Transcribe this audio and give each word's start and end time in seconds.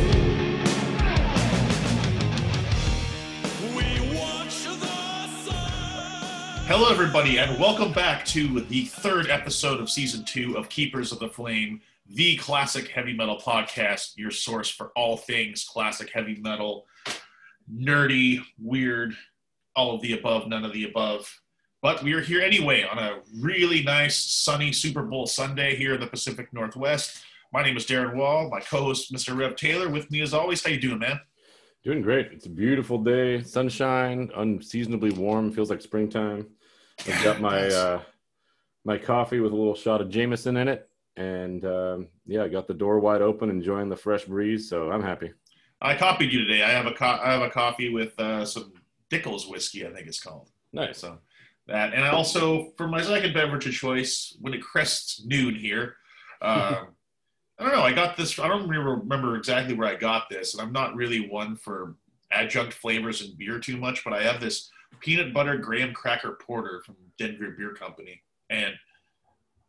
Hello, 6.66 6.90
everybody, 6.90 7.38
and 7.38 7.60
welcome 7.60 7.92
back 7.94 8.26
to 8.26 8.62
the 8.62 8.86
third 8.86 9.30
episode 9.30 9.80
of 9.80 9.90
season 9.90 10.24
two 10.26 10.58
of 10.58 10.70
Keepers 10.70 11.12
of 11.12 11.20
the 11.20 11.30
Flame, 11.30 11.82
the 12.12 12.38
classic 12.38 12.88
heavy 12.88 13.14
metal 13.14 13.40
podcast, 13.40 14.18
your 14.18 14.32
source 14.32 14.70
for 14.70 14.88
all 14.96 15.16
things 15.16 15.64
classic 15.64 16.10
heavy 16.12 16.36
metal, 16.42 16.88
nerdy, 17.74 18.42
weird, 18.58 19.14
all 19.76 19.96
of 19.96 20.02
the 20.02 20.18
above, 20.18 20.48
none 20.48 20.66
of 20.66 20.74
the 20.74 20.86
above. 20.86 21.42
But 21.82 22.04
we 22.04 22.14
are 22.14 22.22
here 22.22 22.42
anyway 22.42 22.84
on 22.84 22.98
a 22.98 23.20
really 23.40 23.84
nice, 23.84 24.18
sunny 24.18 24.72
Super 24.74 25.04
Bowl 25.04 25.26
Sunday 25.26 25.76
here 25.76 25.94
in 25.94 26.02
the 26.02 26.08
Pacific 26.08 26.52
Northwest. 26.52 27.24
My 27.54 27.64
name 27.64 27.78
is 27.78 27.86
Darren 27.86 28.16
Wall, 28.16 28.50
my 28.50 28.60
co-host, 28.60 29.14
Mr. 29.14 29.36
Rev 29.36 29.56
Taylor, 29.56 29.90
with 29.90 30.12
me 30.12 30.22
as 30.22 30.34
always. 30.34 30.64
How 30.64 30.70
you 30.70 30.80
doing, 30.80 31.00
man? 31.00 31.20
Doing 31.84 32.02
great. 32.02 32.28
It's 32.34 32.46
a 32.46 32.50
beautiful 32.50 32.98
day, 32.98 33.42
sunshine, 33.42 34.30
unseasonably 34.36 35.12
warm, 35.12 35.52
feels 35.52 35.70
like 35.70 35.82
springtime. 35.82 36.48
I've 37.08 37.24
got 37.24 37.40
my 37.40 37.68
uh, 37.68 38.02
my 38.84 38.98
coffee 38.98 39.40
with 39.40 39.54
a 39.54 39.56
little 39.56 39.76
shot 39.76 40.02
of 40.02 40.10
Jameson 40.10 40.58
in 40.58 40.68
it, 40.68 40.90
and 41.16 41.66
um, 41.66 42.08
yeah, 42.26 42.44
I 42.44 42.50
got 42.50 42.68
the 42.68 42.74
door 42.74 43.00
wide 43.00 43.22
open, 43.22 43.50
enjoying 43.50 43.88
the 43.88 43.96
fresh 43.96 44.26
breeze. 44.26 44.70
So 44.70 44.92
I'm 44.92 45.02
happy. 45.02 45.32
I 45.82 45.96
copied 45.96 46.34
you 46.34 46.46
today. 46.46 46.62
I 46.62 46.70
have 46.72 46.86
a 46.86 46.92
co- 46.92 47.20
I 47.22 47.32
have 47.32 47.42
a 47.42 47.50
coffee 47.50 47.90
with 47.90 48.20
uh, 48.20 48.46
some 48.46 48.74
Dickel's 49.10 49.48
whiskey, 49.48 49.86
I 49.86 49.92
think 49.92 50.08
it's 50.08 50.22
called. 50.22 50.50
Nice. 50.74 51.00
So 51.00 51.20
that, 51.68 51.94
and 51.94 52.04
I 52.04 52.10
also 52.10 52.72
for 52.78 52.88
my 52.88 53.02
second 53.02 53.34
beverage 53.34 53.66
of 53.68 53.74
choice, 53.74 54.36
when 54.42 54.54
it 54.54 54.62
crests 54.62 55.24
noon 55.26 55.56
here, 55.56 55.96
um, 56.42 56.88
I 57.60 57.64
don't 57.64 57.74
know. 57.74 57.82
I 57.82 57.92
got 57.92 58.16
this. 58.16 58.40
I 58.40 58.48
don't 58.48 58.68
remember, 58.68 58.96
remember 58.96 59.36
exactly 59.36 59.74
where 59.74 59.88
I 59.88 59.96
got 59.96 60.30
this, 60.30 60.54
and 60.54 60.62
I'm 60.62 60.72
not 60.72 60.96
really 60.96 61.28
one 61.30 61.56
for 61.56 61.96
adjunct 62.32 62.74
flavors 62.74 63.22
in 63.22 63.36
beer 63.38 63.60
too 63.60 63.76
much, 63.76 64.04
but 64.04 64.14
I 64.14 64.24
have 64.24 64.40
this 64.40 64.70
peanut 65.02 65.34
butter 65.34 65.58
graham 65.58 65.94
cracker 65.94 66.38
porter 66.42 66.82
from 66.86 66.96
Denver 67.18 67.52
Beer 67.58 67.74
Company, 67.74 68.22
and 68.50 68.74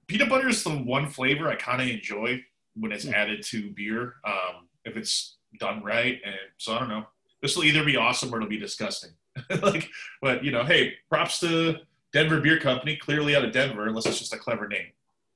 peanut 0.06 0.28
butter 0.28 0.48
is 0.48 0.62
the 0.62 0.70
one 0.70 1.08
flavor 1.08 1.48
I 1.48 1.56
kind 1.56 1.82
of 1.82 1.88
enjoy 1.88 2.42
when 2.74 2.92
it's 2.92 3.06
added 3.06 3.42
to 3.42 3.70
beer, 3.70 4.14
um, 4.24 4.68
if 4.84 4.96
it's 4.96 5.36
done 5.58 5.82
right. 5.82 6.20
And 6.24 6.34
so 6.58 6.74
I 6.74 6.78
don't 6.80 6.88
know. 6.88 7.06
This 7.42 7.56
will 7.56 7.64
either 7.64 7.84
be 7.84 7.96
awesome 7.96 8.32
or 8.32 8.36
it'll 8.36 8.48
be 8.48 8.58
disgusting. 8.58 9.10
like, 9.62 9.88
but 10.20 10.44
you 10.44 10.50
know, 10.50 10.64
hey, 10.64 10.94
props 11.08 11.40
to 11.40 11.76
Denver 12.12 12.40
Beer 12.40 12.58
Company, 12.58 12.96
clearly 12.96 13.36
out 13.36 13.44
of 13.44 13.52
Denver, 13.52 13.86
unless 13.86 14.06
it's 14.06 14.18
just 14.18 14.34
a 14.34 14.38
clever 14.38 14.68
name. 14.68 14.88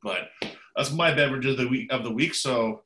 But 0.02 0.30
that's 0.76 0.92
my 0.92 1.14
beverage 1.14 1.46
of 1.46 1.56
the 1.56 1.68
week. 1.68 1.90
Of 1.92 2.04
the 2.04 2.10
week, 2.10 2.34
so 2.34 2.82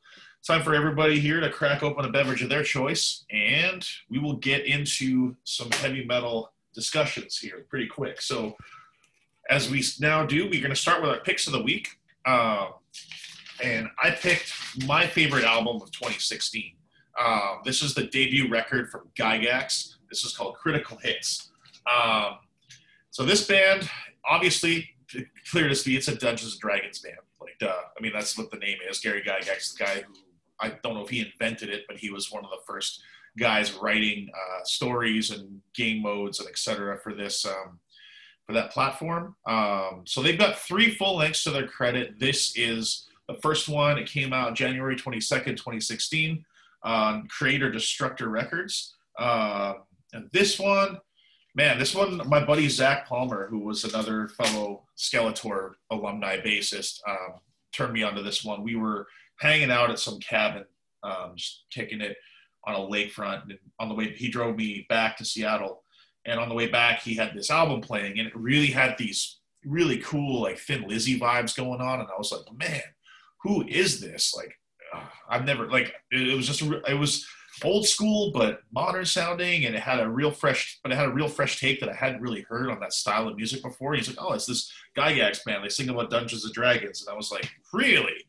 time 0.47 0.63
for 0.63 0.75
everybody 0.75 1.19
here 1.19 1.41
to 1.41 1.51
crack 1.51 1.83
open 1.83 2.05
a 2.05 2.11
beverage 2.11 2.43
of 2.43 2.49
their 2.49 2.63
choice, 2.63 3.25
and 3.31 3.87
we 4.09 4.19
will 4.19 4.37
get 4.37 4.67
into 4.67 5.35
some 5.45 5.71
heavy 5.71 6.05
metal 6.05 6.53
discussions 6.75 7.39
here 7.39 7.67
pretty 7.69 7.87
quick. 7.87 8.21
So, 8.21 8.57
as 9.51 9.71
we 9.71 9.83
now 10.01 10.25
do, 10.25 10.45
we're 10.45 10.61
going 10.61 10.71
to 10.71 10.77
start 10.77 11.03
with 11.03 11.11
our 11.11 11.21
picks 11.21 11.47
of 11.47 11.53
the 11.53 11.63
week. 11.63 11.89
Um, 12.27 12.75
and 13.63 13.89
I 14.03 14.11
picked 14.11 14.53
my 14.87 15.07
favorite 15.07 15.45
album 15.45 15.83
of 15.83 15.91
2016. 15.91 16.75
Um, 17.23 17.61
this 17.65 17.83
is 17.83 17.95
the 17.95 18.05
debut 18.05 18.49
record 18.49 18.91
from 18.91 19.09
Gygax. 19.19 19.97
This 20.09 20.25
is 20.25 20.37
called 20.37 20.55
Critical 20.57 20.97
Hits. 20.99 21.51
Um, 21.93 22.39
so 23.11 23.25
this 23.25 23.47
band, 23.47 23.89
obviously, 24.29 24.91
clear 25.51 25.69
to 25.69 25.75
see, 25.75 25.97
it's 25.97 26.09
a 26.09 26.15
Dungeons 26.15 26.53
and 26.53 26.61
Dragons 26.61 27.01
band. 27.01 27.17
Like, 27.41 27.59
duh. 27.59 27.73
I 27.99 28.03
mean, 28.03 28.13
that's 28.13 28.39
what 28.39 28.51
the 28.51 28.59
name 28.59 28.79
is. 28.89 29.01
Gary 29.01 29.23
Gygax, 29.23 29.77
the 29.77 29.85
guy 29.85 29.95
who 30.03 30.13
I 30.61 30.71
don't 30.83 30.95
know 30.95 31.05
if 31.05 31.11
he 31.11 31.21
invented 31.21 31.69
it, 31.71 31.85
but 31.87 31.99
he 31.99 32.11
was 32.11 32.33
one 32.33 32.45
of 32.45 32.51
the 32.51 32.59
first 32.67 33.01
guys 33.39 33.75
writing 33.75 34.29
uh, 34.35 34.65
stories 34.65 35.31
and 35.31 35.61
game 35.75 36.03
modes 36.03 36.41
and 36.41 36.49
etc. 36.49 36.99
for 36.99 37.15
this 37.15 37.45
um, 37.47 37.79
for 38.47 38.53
that 38.53 38.73
platform. 38.73 39.37
Um, 39.47 40.03
so 40.05 40.23
they've 40.23 40.39
got 40.39 40.59
three 40.59 40.91
full 40.91 41.17
lengths 41.17 41.45
to 41.45 41.51
their 41.51 41.67
credit. 41.67 42.19
This 42.19 42.57
is 42.57 43.07
the 43.29 43.35
first 43.35 43.69
one. 43.69 43.99
It 43.99 44.09
came 44.09 44.33
out 44.33 44.55
January 44.55 44.97
22nd, 44.97 45.57
2016 45.57 46.45
on 46.83 47.27
Creator 47.29 47.73
Destructor 47.73 48.29
Records. 48.29 48.97
Uh, 49.19 49.75
and 50.13 50.29
this 50.33 50.59
one, 50.59 50.99
man, 51.55 51.79
this 51.79 51.95
one, 51.95 52.21
my 52.29 52.45
buddy 52.45 52.69
Zach 52.69 53.07
Palmer, 53.07 53.49
who 53.49 53.61
was 53.61 53.85
another 53.85 54.29
fellow 54.29 54.85
Skelator 54.97 55.73
alumni 55.91 56.39
bassist, 56.41 57.01
um, 57.09 57.41
turned 57.73 57.93
me 57.93 58.03
onto 58.03 58.23
this 58.23 58.45
one. 58.45 58.63
We 58.63 58.77
were 58.77 59.07
hanging 59.41 59.71
out 59.71 59.91
at 59.91 59.99
some 59.99 60.19
cabin, 60.21 60.65
um, 61.03 61.33
just 61.37 61.65
kicking 61.71 62.01
it 62.01 62.17
on 62.65 62.75
a 62.75 62.79
lakefront. 62.79 63.45
And 63.45 63.59
on 63.79 63.89
the 63.89 63.95
way, 63.95 64.13
he 64.13 64.29
drove 64.29 64.57
me 64.57 64.87
back 64.89 65.17
to 65.17 65.25
Seattle. 65.25 65.85
And 66.25 66.39
on 66.39 66.49
the 66.49 66.55
way 66.55 66.69
back, 66.69 67.01
he 67.03 67.15
had 67.15 67.35
this 67.35 67.51
album 67.51 67.81
playing, 67.81 68.19
and 68.19 68.29
it 68.29 68.37
really 68.37 68.67
had 68.67 68.99
these 68.99 69.39
really 69.65 69.99
cool, 69.99 70.43
like 70.43 70.59
Thin 70.59 70.87
Lizzy 70.87 71.19
vibes 71.19 71.57
going 71.57 71.81
on. 71.81 72.01
And 72.01 72.09
I 72.09 72.19
was 72.19 72.33
like, 72.33 72.43
man, 72.57 72.83
who 73.43 73.67
is 73.67 74.01
this? 74.01 74.35
Like, 74.37 74.58
I've 75.29 75.45
never 75.45 75.69
like. 75.71 75.95
It, 76.11 76.29
it 76.29 76.35
was 76.37 76.47
just 76.47 76.63
a, 76.63 76.83
it 76.91 76.95
was 76.99 77.27
old 77.65 77.87
school 77.89 78.31
but 78.33 78.61
modern 78.73 79.05
sounding, 79.05 79.65
and 79.65 79.75
it 79.75 79.81
had 79.81 80.01
a 80.01 80.09
real 80.09 80.31
fresh, 80.31 80.79
but 80.83 80.93
it 80.93 80.95
had 80.97 81.09
a 81.09 81.13
real 81.13 81.29
fresh 81.29 81.59
take 81.61 81.81
that 81.81 81.89
I 81.89 81.95
hadn't 81.95 82.21
really 82.23 82.43
heard 82.43 82.71
on 82.71 82.79
that 82.81 82.93
style 82.93 83.27
of 83.29 83.37
music 83.37 83.63
before. 83.63 83.93
And 83.95 84.01
he's 84.01 84.09
like, 84.15 84.25
oh, 84.25 84.33
it's 84.33 84.47
this 84.47 84.73
Gygax 84.97 85.45
band. 85.45 85.65
They 85.65 85.69
sing 85.69 85.89
about 85.89 86.11
Dungeons 86.11 86.45
and 86.45 86.55
Dragons, 86.55 87.01
and 87.05 87.13
I 87.13 87.17
was 87.17 87.31
like, 87.33 87.51
really? 87.73 88.25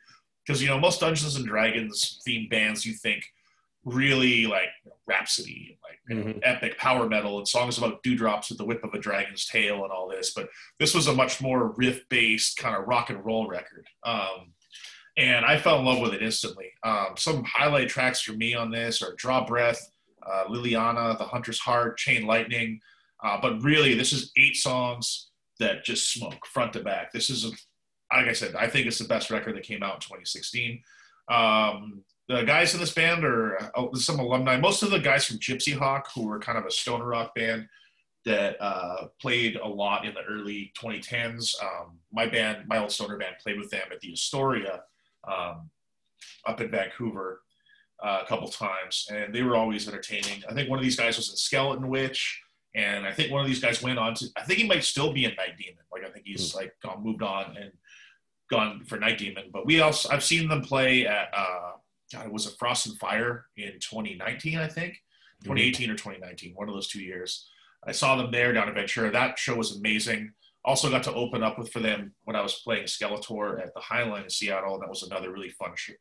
Because 0.45 0.61
you 0.61 0.67
know, 0.67 0.79
most 0.79 0.99
Dungeons 0.99 1.35
and 1.35 1.45
Dragons 1.45 2.21
themed 2.27 2.49
bands, 2.49 2.85
you 2.85 2.93
think 2.93 3.23
really 3.85 4.45
like 4.45 4.69
Rhapsody, 5.07 5.77
like 5.83 5.99
you 6.09 6.15
know, 6.23 6.33
Mhm. 6.33 6.39
epic 6.43 6.77
power 6.77 7.07
metal, 7.07 7.37
and 7.37 7.47
songs 7.47 7.77
about 7.77 8.03
dewdrops 8.03 8.49
with 8.49 8.57
the 8.57 8.65
whip 8.65 8.83
of 8.83 8.93
a 8.93 8.99
dragon's 8.99 9.45
tail 9.45 9.83
and 9.83 9.91
all 9.91 10.07
this. 10.09 10.31
But 10.33 10.49
this 10.79 10.93
was 10.93 11.07
a 11.07 11.13
much 11.13 11.39
more 11.41 11.71
riff 11.77 12.07
based 12.09 12.57
kind 12.57 12.75
of 12.75 12.87
rock 12.87 13.09
and 13.09 13.23
roll 13.23 13.47
record. 13.47 13.87
Um, 14.03 14.53
and 15.19 15.45
I 15.45 15.57
fell 15.57 15.79
in 15.79 15.85
love 15.85 15.99
with 15.99 16.13
it 16.13 16.23
instantly. 16.23 16.71
Um, 16.83 17.07
some 17.17 17.43
highlight 17.43 17.89
tracks 17.89 18.21
for 18.21 18.31
me 18.31 18.55
on 18.55 18.71
this 18.71 19.01
are 19.01 19.15
Draw 19.17 19.45
Breath, 19.45 19.91
uh, 20.25 20.45
Liliana, 20.45 21.17
The 21.17 21.25
Hunter's 21.25 21.59
Heart, 21.59 21.97
Chain 21.97 22.25
Lightning. 22.25 22.79
Uh, 23.21 23.37
but 23.41 23.61
really, 23.61 23.95
this 23.95 24.13
is 24.13 24.31
eight 24.37 24.55
songs 24.55 25.29
that 25.59 25.83
just 25.83 26.13
smoke 26.13 26.45
front 26.45 26.71
to 26.71 26.79
back. 26.79 27.11
This 27.11 27.29
is, 27.29 27.43
a, 27.43 27.49
like 28.15 28.29
I 28.29 28.33
said, 28.33 28.55
I 28.55 28.67
think 28.67 28.87
it's 28.87 28.97
the 28.97 29.09
best 29.09 29.29
record 29.29 29.57
that 29.57 29.63
came 29.63 29.83
out 29.83 29.95
in 29.95 29.99
2016. 29.99 30.81
Um, 31.29 32.01
the 32.29 32.43
guys 32.43 32.73
in 32.73 32.79
this 32.79 32.93
band 32.93 33.25
are 33.25 33.57
uh, 33.75 33.87
some 33.95 34.19
alumni. 34.19 34.55
Most 34.55 34.83
of 34.83 34.91
the 34.91 34.99
guys 34.99 35.25
from 35.25 35.39
Gypsyhawk, 35.39 36.03
who 36.15 36.27
were 36.27 36.39
kind 36.39 36.57
of 36.57 36.65
a 36.65 36.71
stoner 36.71 37.05
rock 37.05 37.35
band 37.35 37.67
that 38.23 38.55
uh, 38.61 39.07
played 39.19 39.57
a 39.57 39.67
lot 39.67 40.05
in 40.05 40.13
the 40.13 40.21
early 40.21 40.71
2010s. 40.81 41.61
Um, 41.61 41.97
my 42.13 42.25
band, 42.25 42.69
my 42.69 42.77
old 42.77 42.91
stoner 42.91 43.17
band, 43.17 43.35
played 43.43 43.57
with 43.57 43.69
them 43.69 43.87
at 43.91 43.99
the 43.99 44.13
Astoria 44.13 44.83
um, 45.29 45.69
up 46.45 46.61
in 46.61 46.71
Vancouver 46.71 47.41
uh, 48.03 48.19
a 48.23 48.27
couple 48.27 48.47
times, 48.47 49.07
and 49.11 49.33
they 49.33 49.43
were 49.43 49.55
always 49.55 49.87
entertaining. 49.87 50.43
I 50.49 50.53
think 50.53 50.69
one 50.69 50.79
of 50.79 50.83
these 50.83 50.95
guys 50.95 51.17
was 51.17 51.29
in 51.29 51.35
Skeletonwitch, 51.35 52.19
and 52.75 53.05
I 53.05 53.11
think 53.11 53.31
one 53.31 53.41
of 53.41 53.47
these 53.47 53.61
guys 53.61 53.81
went 53.81 53.99
on 53.99 54.13
to. 54.15 54.27
I 54.37 54.43
think 54.43 54.59
he 54.59 54.67
might 54.67 54.83
still 54.83 55.13
be 55.13 55.25
in 55.25 55.35
Night 55.35 55.57
Demon. 55.57 55.83
Like 55.91 56.03
I 56.05 56.11
think 56.11 56.25
he's 56.25 56.55
like 56.55 56.73
gone, 56.83 57.03
moved 57.03 57.23
on 57.23 57.57
and 57.57 57.71
gone 58.49 58.83
for 58.85 58.97
Night 58.97 59.17
Demon. 59.17 59.45
But 59.51 59.65
we 59.65 59.81
also 59.81 60.09
I've 60.09 60.23
seen 60.23 60.47
them 60.47 60.61
play 60.61 61.05
at. 61.05 61.29
Uh, 61.33 61.71
God, 62.11 62.25
it 62.25 62.33
was 62.33 62.47
a 62.47 62.55
Frost 62.57 62.87
and 62.87 62.97
Fire 62.97 63.45
in 63.55 63.73
2019, 63.73 64.57
I 64.57 64.67
think, 64.67 64.95
2018 65.43 65.91
or 65.91 65.93
2019, 65.93 66.53
one 66.55 66.67
of 66.67 66.73
those 66.73 66.87
two 66.87 67.03
years. 67.03 67.47
I 67.85 67.91
saw 67.91 68.15
them 68.15 68.31
there 68.31 68.51
down 68.51 68.67
in 68.67 68.73
Ventura. 68.73 69.11
That 69.11 69.37
show 69.37 69.55
was 69.55 69.77
amazing. 69.77 70.31
Also 70.65 70.89
got 70.89 71.03
to 71.03 71.13
open 71.13 71.41
up 71.41 71.57
with 71.57 71.71
for 71.71 71.79
them 71.79 72.13
when 72.25 72.35
I 72.35 72.41
was 72.41 72.61
playing 72.63 72.83
Skelator 72.85 73.61
at 73.61 73.73
the 73.73 73.79
Highline 73.79 74.25
in 74.25 74.29
Seattle. 74.29 74.73
and 74.73 74.83
That 74.83 74.89
was 74.89 75.03
another 75.03 75.31
really 75.31 75.49
fun 75.49 75.71
sh- 75.75 75.91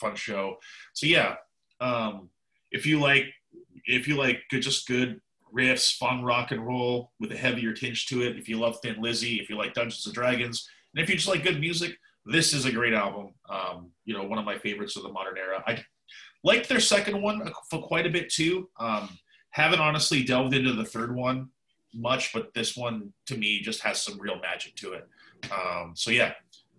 fun 0.00 0.16
show. 0.16 0.56
So 0.92 1.06
yeah, 1.06 1.36
um, 1.80 2.28
if 2.70 2.84
you 2.84 3.00
like 3.00 3.24
if 3.84 4.08
you 4.08 4.16
like 4.16 4.42
good, 4.50 4.62
just 4.62 4.86
good 4.86 5.20
riffs, 5.54 5.96
fun 5.96 6.22
rock 6.22 6.50
and 6.50 6.66
roll 6.66 7.12
with 7.20 7.32
a 7.32 7.36
heavier 7.36 7.72
tinge 7.72 8.06
to 8.06 8.22
it, 8.22 8.36
if 8.36 8.48
you 8.48 8.58
love 8.58 8.78
Thin 8.82 9.00
Lizzy, 9.00 9.40
if 9.40 9.48
you 9.48 9.56
like 9.56 9.72
Dungeons 9.72 10.04
and 10.04 10.14
Dragons, 10.14 10.68
and 10.94 11.02
if 11.02 11.08
you 11.08 11.16
just 11.16 11.28
like 11.28 11.42
good 11.42 11.60
music, 11.60 11.96
this 12.26 12.52
is 12.52 12.66
a 12.66 12.72
great 12.72 12.92
album. 12.92 13.32
Um, 13.48 13.90
you 14.04 14.14
know, 14.14 14.24
one 14.24 14.38
of 14.38 14.44
my 14.44 14.58
favorites 14.58 14.96
of 14.96 15.04
the 15.04 15.08
modern 15.08 15.38
era. 15.38 15.62
I 15.66 15.82
liked 16.44 16.68
their 16.68 16.80
second 16.80 17.22
one 17.22 17.50
for 17.70 17.80
quite 17.80 18.06
a 18.06 18.10
bit 18.10 18.30
too. 18.30 18.68
Um, 18.78 19.08
haven't 19.50 19.80
honestly 19.80 20.22
delved 20.22 20.54
into 20.54 20.74
the 20.74 20.84
third 20.84 21.14
one 21.14 21.48
much, 21.94 22.32
but 22.32 22.52
this 22.54 22.76
one 22.76 23.12
to 23.26 23.36
me 23.36 23.60
just 23.60 23.80
has 23.82 24.02
some 24.02 24.18
real 24.20 24.38
magic 24.40 24.74
to 24.76 24.92
it. 24.94 25.08
Um, 25.52 25.92
so 25.94 26.10
yeah, 26.10 26.32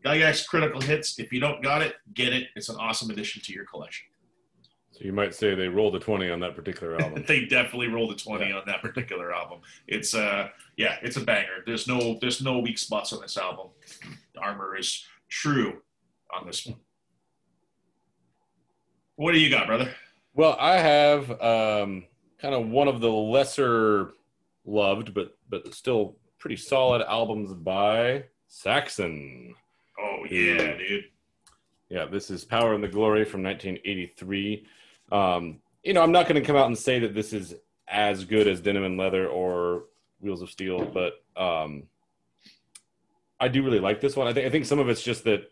Gygax 0.06 0.48
Critical 0.48 0.82
Hits. 0.82 1.20
If 1.20 1.32
you 1.34 1.40
don't 1.40 1.62
got 1.64 1.82
it, 1.82 1.96
get 2.14 2.34
it. 2.34 2.48
It's 2.56 2.70
an 2.70 2.76
awesome 2.78 3.10
addition 3.10 3.42
to 3.44 3.54
your 3.54 3.66
collection. 3.66 4.08
So 4.92 5.06
you 5.06 5.14
might 5.14 5.34
say 5.34 5.56
they 5.56 5.68
rolled 5.70 5.96
a 5.96 6.00
twenty 6.00 6.30
on 6.30 6.40
that 6.42 6.56
particular 6.56 7.00
album. 7.02 7.24
they 7.28 7.46
definitely 7.46 7.88
rolled 7.88 8.12
a 8.12 8.16
20 8.16 8.48
Yeah. 8.50 8.56
on 8.58 8.64
that 8.68 8.82
particular 8.82 9.34
album. 9.34 9.60
It's 9.88 10.14
uh 10.14 10.50
yeah, 10.78 10.98
it's 11.02 11.16
a 11.18 11.22
banger. 11.22 11.64
There's 11.66 11.88
no 11.88 12.18
there's 12.20 12.42
no 12.42 12.60
weak 12.60 12.78
spots 12.78 13.14
on 13.14 13.22
this 13.22 13.38
album. 13.38 13.68
Armor 14.38 14.78
is 14.78 15.06
true 15.30 15.82
on 16.36 16.46
this 16.46 16.66
one. 16.66 16.78
What 19.16 19.34
do 19.34 19.40
you 19.40 19.50
got, 19.50 19.68
brother? 19.68 19.94
Well, 20.34 20.56
I 20.60 20.78
have 20.78 21.30
um, 21.42 22.06
kind 22.42 22.56
of 22.56 22.70
one 22.70 22.88
of 22.88 23.02
the 23.02 23.10
lesser 23.12 24.12
loved, 24.66 25.14
but 25.14 25.38
but 25.50 25.74
still 25.74 26.18
pretty 26.40 26.56
solid 26.56 27.02
albums 27.08 27.54
by 27.54 28.24
Saxon. 28.48 29.56
Oh 30.00 30.26
yeah, 30.30 30.78
dude. 30.78 31.06
Yeah, 31.90 32.06
this 32.06 32.30
is 32.30 32.46
Power 32.46 32.74
and 32.74 32.84
the 32.84 32.88
Glory 32.88 33.26
from 33.26 33.42
1983. 33.44 34.66
Um, 35.12 35.60
you 35.84 35.94
know, 35.94 36.04
I'm 36.04 36.12
not 36.12 36.28
going 36.28 36.40
to 36.40 36.46
come 36.46 36.56
out 36.56 36.68
and 36.68 36.78
say 36.78 37.00
that 37.00 37.16
this 37.16 37.34
is 37.34 37.56
as 37.88 38.26
good 38.26 38.48
as 38.48 38.62
Denim 38.62 38.84
and 38.84 38.98
Leather 38.98 39.28
or 39.28 39.86
Wheels 40.22 40.44
of 40.44 40.52
Steel, 40.52 40.86
but 40.86 41.24
um, 41.36 41.84
I 43.40 43.48
do 43.48 43.64
really 43.64 43.80
like 43.80 44.02
this 44.02 44.16
one. 44.16 44.28
I 44.28 44.34
think 44.34 44.46
I 44.46 44.50
think 44.50 44.66
some 44.66 44.80
of 44.80 44.90
it's 44.90 45.02
just 45.02 45.24
that 45.24 45.52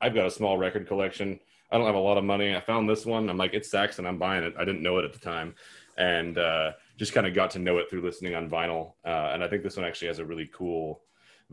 I've 0.00 0.14
got 0.14 0.26
a 0.26 0.30
small 0.30 0.58
record 0.58 0.88
collection. 0.88 1.38
I 1.70 1.76
don't 1.76 1.86
have 1.86 1.94
a 1.94 2.00
lot 2.00 2.18
of 2.18 2.24
money. 2.24 2.54
I 2.54 2.60
found 2.60 2.88
this 2.88 3.04
one. 3.04 3.28
I'm 3.28 3.36
like, 3.36 3.54
it's 3.54 3.70
Saxon. 3.70 4.06
I'm 4.06 4.18
buying 4.18 4.44
it. 4.44 4.54
I 4.58 4.64
didn't 4.64 4.82
know 4.82 4.98
it 4.98 5.04
at 5.04 5.12
the 5.12 5.18
time, 5.18 5.54
and 5.96 6.38
uh, 6.38 6.72
just 6.96 7.12
kind 7.12 7.26
of 7.26 7.34
got 7.34 7.50
to 7.52 7.58
know 7.58 7.78
it 7.78 7.90
through 7.90 8.02
listening 8.02 8.34
on 8.34 8.48
vinyl. 8.48 8.94
Uh, 9.04 9.30
and 9.32 9.44
I 9.44 9.48
think 9.48 9.62
this 9.62 9.76
one 9.76 9.86
actually 9.86 10.08
has 10.08 10.18
a 10.18 10.24
really 10.24 10.48
cool 10.52 11.02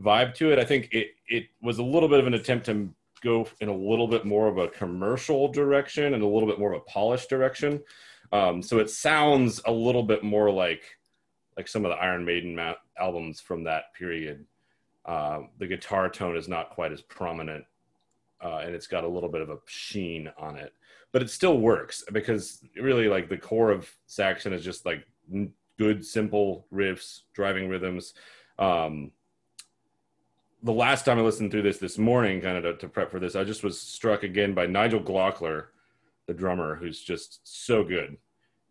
vibe 0.00 0.34
to 0.34 0.52
it. 0.52 0.58
I 0.58 0.64
think 0.64 0.88
it 0.92 1.08
it 1.28 1.46
was 1.62 1.78
a 1.78 1.82
little 1.82 2.08
bit 2.08 2.20
of 2.20 2.26
an 2.26 2.34
attempt 2.34 2.66
to 2.66 2.92
go 3.22 3.48
in 3.60 3.68
a 3.68 3.76
little 3.76 4.06
bit 4.06 4.24
more 4.24 4.48
of 4.48 4.58
a 4.58 4.68
commercial 4.68 5.48
direction 5.48 6.14
and 6.14 6.22
a 6.22 6.26
little 6.26 6.48
bit 6.48 6.58
more 6.58 6.72
of 6.72 6.80
a 6.80 6.84
polished 6.84 7.28
direction. 7.28 7.82
Um, 8.32 8.62
so 8.62 8.78
it 8.78 8.90
sounds 8.90 9.60
a 9.66 9.72
little 9.72 10.02
bit 10.02 10.22
more 10.22 10.50
like 10.50 10.82
like 11.56 11.68
some 11.68 11.84
of 11.84 11.90
the 11.90 11.96
Iron 11.96 12.24
Maiden 12.24 12.54
ma- 12.54 12.74
albums 12.98 13.40
from 13.40 13.64
that 13.64 13.94
period. 13.94 14.44
Uh, 15.04 15.42
the 15.58 15.66
guitar 15.66 16.08
tone 16.08 16.36
is 16.36 16.48
not 16.48 16.70
quite 16.70 16.90
as 16.90 17.02
prominent, 17.02 17.64
uh, 18.42 18.62
and 18.64 18.74
it's 18.74 18.86
got 18.86 19.04
a 19.04 19.08
little 19.08 19.28
bit 19.28 19.42
of 19.42 19.50
a 19.50 19.58
sheen 19.66 20.30
on 20.38 20.56
it, 20.56 20.72
but 21.12 21.22
it 21.22 21.30
still 21.30 21.58
works 21.58 22.02
because 22.12 22.64
really, 22.76 23.08
like 23.08 23.28
the 23.28 23.36
core 23.36 23.70
of 23.70 23.88
Saxon 24.06 24.52
is 24.52 24.64
just 24.64 24.84
like 24.86 25.06
good, 25.78 26.04
simple 26.04 26.66
riffs, 26.72 27.22
driving 27.32 27.68
rhythms. 27.68 28.14
Um, 28.58 29.10
the 30.62 30.72
last 30.72 31.04
time 31.04 31.18
I 31.18 31.22
listened 31.22 31.50
through 31.50 31.62
this 31.62 31.78
this 31.78 31.98
morning, 31.98 32.40
kind 32.40 32.56
of 32.56 32.62
to, 32.62 32.74
to 32.78 32.88
prep 32.88 33.10
for 33.10 33.20
this, 33.20 33.36
I 33.36 33.44
just 33.44 33.62
was 33.62 33.80
struck 33.80 34.22
again 34.22 34.54
by 34.54 34.66
Nigel 34.66 35.00
Glockler, 35.00 35.66
the 36.26 36.34
drummer, 36.34 36.74
who's 36.76 37.00
just 37.00 37.40
so 37.44 37.84
good 37.84 38.16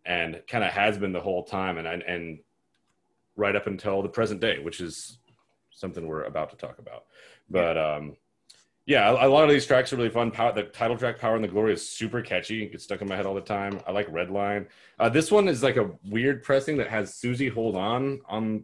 and 0.05 0.41
kind 0.47 0.63
of 0.63 0.71
has 0.71 0.97
been 0.97 1.13
the 1.13 1.21
whole 1.21 1.43
time, 1.43 1.77
and 1.77 1.87
and, 1.87 2.39
right 3.35 3.55
up 3.55 3.65
until 3.65 4.03
the 4.03 4.09
present 4.09 4.39
day, 4.39 4.59
which 4.59 4.79
is 4.79 5.17
something 5.71 6.05
we're 6.05 6.25
about 6.25 6.51
to 6.51 6.55
talk 6.55 6.77
about. 6.77 7.05
But 7.49 7.79
um, 7.79 8.15
yeah, 8.85 9.09
a, 9.09 9.27
a 9.27 9.29
lot 9.29 9.43
of 9.45 9.49
these 9.49 9.65
tracks 9.65 9.93
are 9.93 9.97
really 9.97 10.09
fun. 10.09 10.31
Power, 10.31 10.51
the 10.53 10.63
title 10.63 10.97
track, 10.97 11.19
"Power 11.19 11.35
and 11.35 11.43
the 11.43 11.47
Glory," 11.47 11.73
is 11.73 11.87
super 11.87 12.21
catchy. 12.21 12.63
It 12.63 12.71
gets 12.71 12.83
stuck 12.83 13.01
in 13.01 13.07
my 13.07 13.15
head 13.15 13.25
all 13.25 13.35
the 13.35 13.41
time. 13.41 13.79
I 13.87 13.91
like 13.91 14.07
Redline. 14.11 14.67
Uh, 14.99 15.09
this 15.09 15.31
one 15.31 15.47
is 15.47 15.63
like 15.63 15.77
a 15.77 15.91
weird 16.09 16.43
pressing 16.43 16.77
that 16.77 16.87
has 16.89 17.13
Suzie 17.13 17.51
Hold 17.51 17.75
On 17.75 18.19
on 18.27 18.63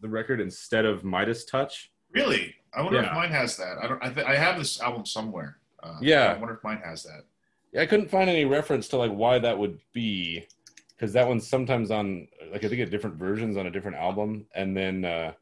the 0.00 0.08
record 0.08 0.40
instead 0.40 0.84
of 0.84 1.02
Midas 1.04 1.44
Touch. 1.44 1.90
Really? 2.12 2.54
I 2.74 2.82
wonder 2.82 3.00
Yeah. 3.00 3.06
if 3.08 3.14
mine 3.14 3.30
has 3.30 3.56
that. 3.56 3.78
I 3.82 3.86
don't. 3.88 4.02
I, 4.04 4.10
th- 4.10 4.26
I 4.26 4.36
have 4.36 4.58
this 4.58 4.80
album 4.80 5.04
somewhere. 5.06 5.58
Uh, 5.82 5.96
Yeah. 6.00 6.34
I 6.34 6.38
wonder 6.38 6.54
if 6.54 6.62
mine 6.64 6.80
has 6.84 7.02
that. 7.04 7.24
Yeah, 7.72 7.82
I 7.82 7.86
couldn't 7.86 8.10
find 8.10 8.30
any 8.30 8.44
reference 8.44 8.88
to 8.88 8.96
like 8.96 9.10
why 9.12 9.38
that 9.40 9.58
would 9.58 9.78
be, 9.92 10.46
because 10.94 11.12
that 11.14 11.26
one's 11.26 11.46
sometimes 11.48 11.90
on 11.90 12.28
like 12.52 12.64
I 12.64 12.68
think 12.68 12.80
at 12.82 12.90
different 12.90 13.16
versions 13.16 13.56
on 13.56 13.66
a 13.66 13.70
different 13.70 13.96
album, 13.96 14.46
and 14.54 14.76
then 14.76 15.04
uh, 15.04 15.32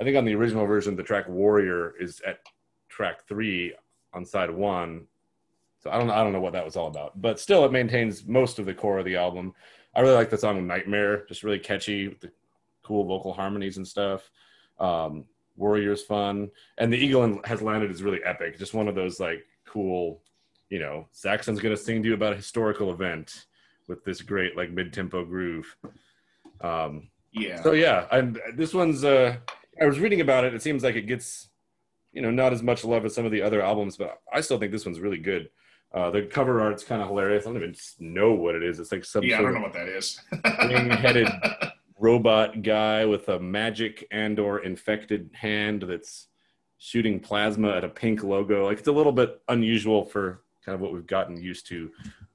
I 0.00 0.04
think 0.04 0.16
on 0.16 0.24
the 0.24 0.34
original 0.34 0.66
version 0.66 0.96
the 0.96 1.02
track 1.02 1.28
Warrior 1.28 1.94
is 2.00 2.20
at 2.26 2.38
track 2.94 3.26
three 3.26 3.74
on 4.12 4.24
side 4.24 4.50
one. 4.50 5.06
So 5.80 5.90
I 5.90 5.98
don't 5.98 6.10
I 6.10 6.22
don't 6.22 6.32
know 6.32 6.40
what 6.40 6.52
that 6.54 6.64
was 6.64 6.76
all 6.76 6.86
about, 6.88 7.20
but 7.20 7.38
still 7.40 7.64
it 7.64 7.72
maintains 7.72 8.26
most 8.26 8.58
of 8.58 8.66
the 8.66 8.74
core 8.74 8.98
of 8.98 9.04
the 9.04 9.16
album. 9.16 9.54
I 9.94 10.00
really 10.00 10.14
like 10.14 10.30
the 10.30 10.38
song 10.38 10.66
Nightmare, 10.66 11.24
just 11.26 11.42
really 11.44 11.58
catchy, 11.58 12.08
with 12.08 12.20
the 12.20 12.30
cool 12.82 13.04
vocal 13.04 13.32
harmonies 13.32 13.76
and 13.76 13.86
stuff. 13.86 14.30
Um, 14.80 15.24
Warrior's 15.56 16.02
fun, 16.02 16.50
and 16.78 16.92
the 16.92 16.96
Eagle 16.96 17.40
has 17.44 17.62
landed 17.62 17.90
is 17.90 18.02
really 18.02 18.22
epic. 18.24 18.58
Just 18.58 18.74
one 18.74 18.88
of 18.88 18.94
those 18.94 19.20
like 19.20 19.44
cool 19.66 20.20
you 20.70 20.78
know, 20.78 21.06
Saxon's 21.12 21.60
going 21.60 21.76
to 21.76 21.80
sing 21.80 22.02
to 22.02 22.08
you 22.08 22.14
about 22.14 22.32
a 22.32 22.36
historical 22.36 22.90
event 22.90 23.46
with 23.86 24.02
this 24.04 24.22
great 24.22 24.56
like 24.56 24.70
mid-tempo 24.70 25.24
groove. 25.24 25.76
Um, 26.60 27.10
Yeah. 27.32 27.62
so 27.62 27.72
yeah, 27.72 28.06
and 28.10 28.40
this 28.54 28.72
one's. 28.74 29.04
Uh, 29.04 29.36
I 29.80 29.86
was 29.86 30.00
reading 30.00 30.20
about 30.20 30.44
it. 30.44 30.54
It 30.54 30.62
seems 30.62 30.82
like 30.82 30.96
it 30.96 31.02
gets, 31.02 31.48
you 32.14 32.22
know, 32.22 32.30
not 32.30 32.52
as 32.52 32.62
much 32.62 32.84
love 32.84 33.04
as 33.04 33.14
some 33.14 33.26
of 33.26 33.32
the 33.32 33.42
other 33.42 33.60
albums, 33.60 33.96
but 33.96 34.20
I 34.32 34.40
still 34.40 34.58
think 34.58 34.72
this 34.72 34.86
one's 34.86 35.00
really 35.00 35.18
good. 35.18 35.50
Uh, 35.92 36.10
the 36.10 36.22
cover 36.22 36.60
art's 36.60 36.84
kind 36.84 37.02
of 37.02 37.08
hilarious. 37.08 37.46
I 37.46 37.52
don't 37.52 37.62
even 37.62 37.74
know 37.98 38.32
what 38.32 38.54
it 38.54 38.62
is. 38.62 38.80
It's 38.80 38.90
like 38.90 39.04
some 39.04 39.22
yeah, 39.24 39.38
I 39.38 39.42
don't 39.42 39.54
know 39.54 39.60
what 39.60 39.72
that 39.74 39.88
is. 39.88 40.20
wing-headed 40.42 41.28
robot 41.98 42.62
guy 42.62 43.04
with 43.04 43.28
a 43.28 43.38
magic 43.38 44.06
and 44.10 44.38
or 44.38 44.60
infected 44.60 45.30
hand 45.34 45.82
that's 45.82 46.28
shooting 46.78 47.20
plasma 47.20 47.70
at 47.76 47.84
a 47.84 47.88
pink 47.88 48.22
logo. 48.22 48.66
Like 48.66 48.78
it's 48.78 48.88
a 48.88 48.92
little 48.92 49.12
bit 49.12 49.40
unusual 49.48 50.04
for 50.04 50.42
kind 50.64 50.74
of 50.74 50.80
what 50.80 50.92
we've 50.92 51.06
gotten 51.06 51.40
used 51.40 51.66
to 51.68 51.90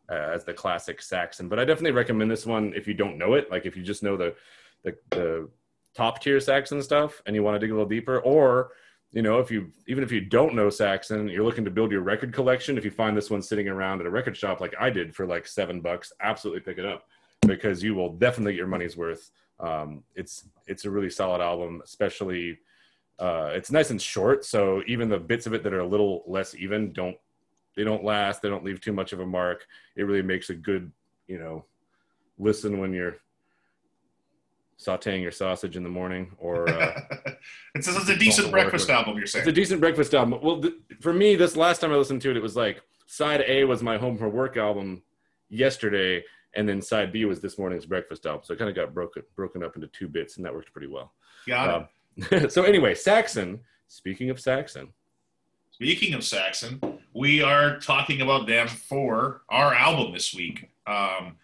uh, 0.10 0.32
as 0.34 0.44
the 0.44 0.54
classic 0.54 1.02
Saxon. 1.02 1.50
But 1.50 1.60
I 1.60 1.66
definitely 1.66 1.92
recommend 1.92 2.32
this 2.32 2.46
one 2.46 2.74
if 2.76 2.88
you 2.88 2.94
don't 2.94 3.18
know 3.18 3.34
it. 3.34 3.52
Like 3.52 3.66
if 3.66 3.76
you 3.76 3.84
just 3.84 4.04
know 4.04 4.18
the 4.18 4.36
the, 4.84 4.96
the 5.10 5.50
top 5.94 6.22
tier 6.22 6.40
Saxon 6.40 6.82
stuff 6.82 7.22
and 7.26 7.36
you 7.36 7.44
want 7.44 7.56
to 7.56 7.60
dig 7.60 7.72
a 7.72 7.74
little 7.74 7.90
deeper, 7.90 8.20
or 8.22 8.72
you 9.12 9.22
know 9.22 9.40
if 9.40 9.50
you 9.50 9.72
even 9.88 10.04
if 10.04 10.12
you 10.12 10.22
don't 10.22 10.56
know 10.56 10.70
Saxon, 10.70 11.28
you're 11.28 11.44
looking 11.44 11.66
to 11.66 11.72
build 11.72 11.92
your 11.92 12.02
record 12.02 12.34
collection. 12.34 12.78
If 12.78 12.86
you 12.86 12.92
find 12.92 13.18
this 13.18 13.30
one 13.30 13.42
sitting 13.42 13.68
around 13.68 14.02
at 14.02 14.08
a 14.08 14.12
record 14.12 14.38
shop 14.38 14.62
like 14.62 14.74
I 14.80 14.90
did 14.90 15.16
for 15.16 15.26
like 15.26 15.48
seven 15.48 15.82
bucks, 15.82 16.14
absolutely 16.22 16.62
pick 16.62 16.78
it 16.78 16.86
up 16.86 17.06
because 17.48 17.82
you 17.82 17.96
will 17.96 18.14
definitely 18.14 18.54
get 18.54 18.60
your 18.60 18.68
money's 18.68 18.98
worth. 18.98 19.32
Um, 19.60 20.04
it's 20.16 20.46
it's 20.68 20.86
a 20.86 20.92
really 20.92 21.10
solid 21.10 21.42
album, 21.42 21.82
especially 21.84 22.60
uh, 23.18 23.52
it's 23.54 23.72
nice 23.72 23.90
and 23.90 24.02
short. 24.02 24.46
So 24.46 24.82
even 24.88 25.10
the 25.10 25.20
bits 25.20 25.46
of 25.46 25.54
it 25.54 25.64
that 25.64 25.74
are 25.74 25.82
a 25.82 25.88
little 25.88 26.24
less 26.28 26.56
even 26.56 26.94
don't 26.94 27.18
they 27.76 27.84
don't 27.84 28.04
last. 28.04 28.42
They 28.42 28.50
don't 28.50 28.64
leave 28.64 28.82
too 28.82 28.94
much 28.94 29.14
of 29.14 29.20
a 29.20 29.26
mark. 29.26 29.66
It 29.96 30.04
really 30.04 30.22
makes 30.22 30.50
a 30.50 30.56
good 30.56 30.92
you 31.28 31.40
know 31.40 31.66
listen 32.38 32.80
when 32.80 32.94
you're 32.94 33.18
sautéing 34.80 35.22
your 35.22 35.32
sausage 35.32 35.76
in 35.76 35.84
the 35.84 35.90
morning 35.90 36.32
or. 36.38 36.70
Uh, 36.70 37.02
it's, 37.76 37.88
a, 37.88 37.96
it's 37.98 38.10
a 38.10 38.16
decent 38.16 38.52
breakfast 38.52 38.88
work. 38.88 38.98
album. 38.98 39.18
You're 39.18 39.28
saying? 39.28 39.42
It's 39.42 39.50
a 39.50 39.54
decent 39.54 39.82
breakfast 39.82 40.14
album. 40.14 40.40
Well, 40.42 40.62
th- 40.62 40.74
for 41.02 41.14
me, 41.14 41.36
this 41.36 41.56
last 41.56 41.82
time 41.82 41.92
I 41.92 41.96
listened 41.96 42.22
to 42.24 42.32
it, 42.32 42.38
it 42.38 42.44
was 42.44 42.56
like 42.56 42.82
side 43.06 43.44
A 43.48 43.64
was 43.66 43.84
my 43.84 43.98
home 43.98 44.18
for 44.18 44.30
work 44.30 44.58
album 44.58 45.02
yesterday, 45.50 46.24
and 46.54 46.68
then 46.68 46.82
side 46.82 47.12
B 47.12 47.26
was 47.26 47.40
this 47.40 47.58
morning's 47.58 47.86
breakfast 47.86 48.26
album. 48.26 48.42
So 48.44 48.54
it 48.54 48.58
kind 48.58 48.70
of 48.70 48.76
got 48.76 48.94
broken 48.94 49.24
broken 49.36 49.64
up 49.64 49.76
into 49.76 49.88
two 49.88 50.08
bits, 50.08 50.38
and 50.38 50.46
that 50.46 50.54
worked 50.54 50.72
pretty 50.72 50.88
well. 50.88 51.14
Got 51.48 51.88
it. 52.18 52.34
Um, 52.34 52.50
so 52.50 52.64
anyway, 52.64 52.96
Saxon. 52.96 53.60
Speaking 53.92 54.30
of 54.30 54.40
Saxon, 54.40 54.94
Speaking 55.72 56.14
of 56.14 56.26
Saxon, 56.26 56.82
we 57.14 57.42
are 57.42 57.80
talking 57.80 58.20
about 58.20 58.48
them 58.48 58.68
for 58.68 59.44
our 59.48 59.74
album 59.74 60.12
this 60.12 60.34
week. 60.34 60.70
Um, 60.86 61.38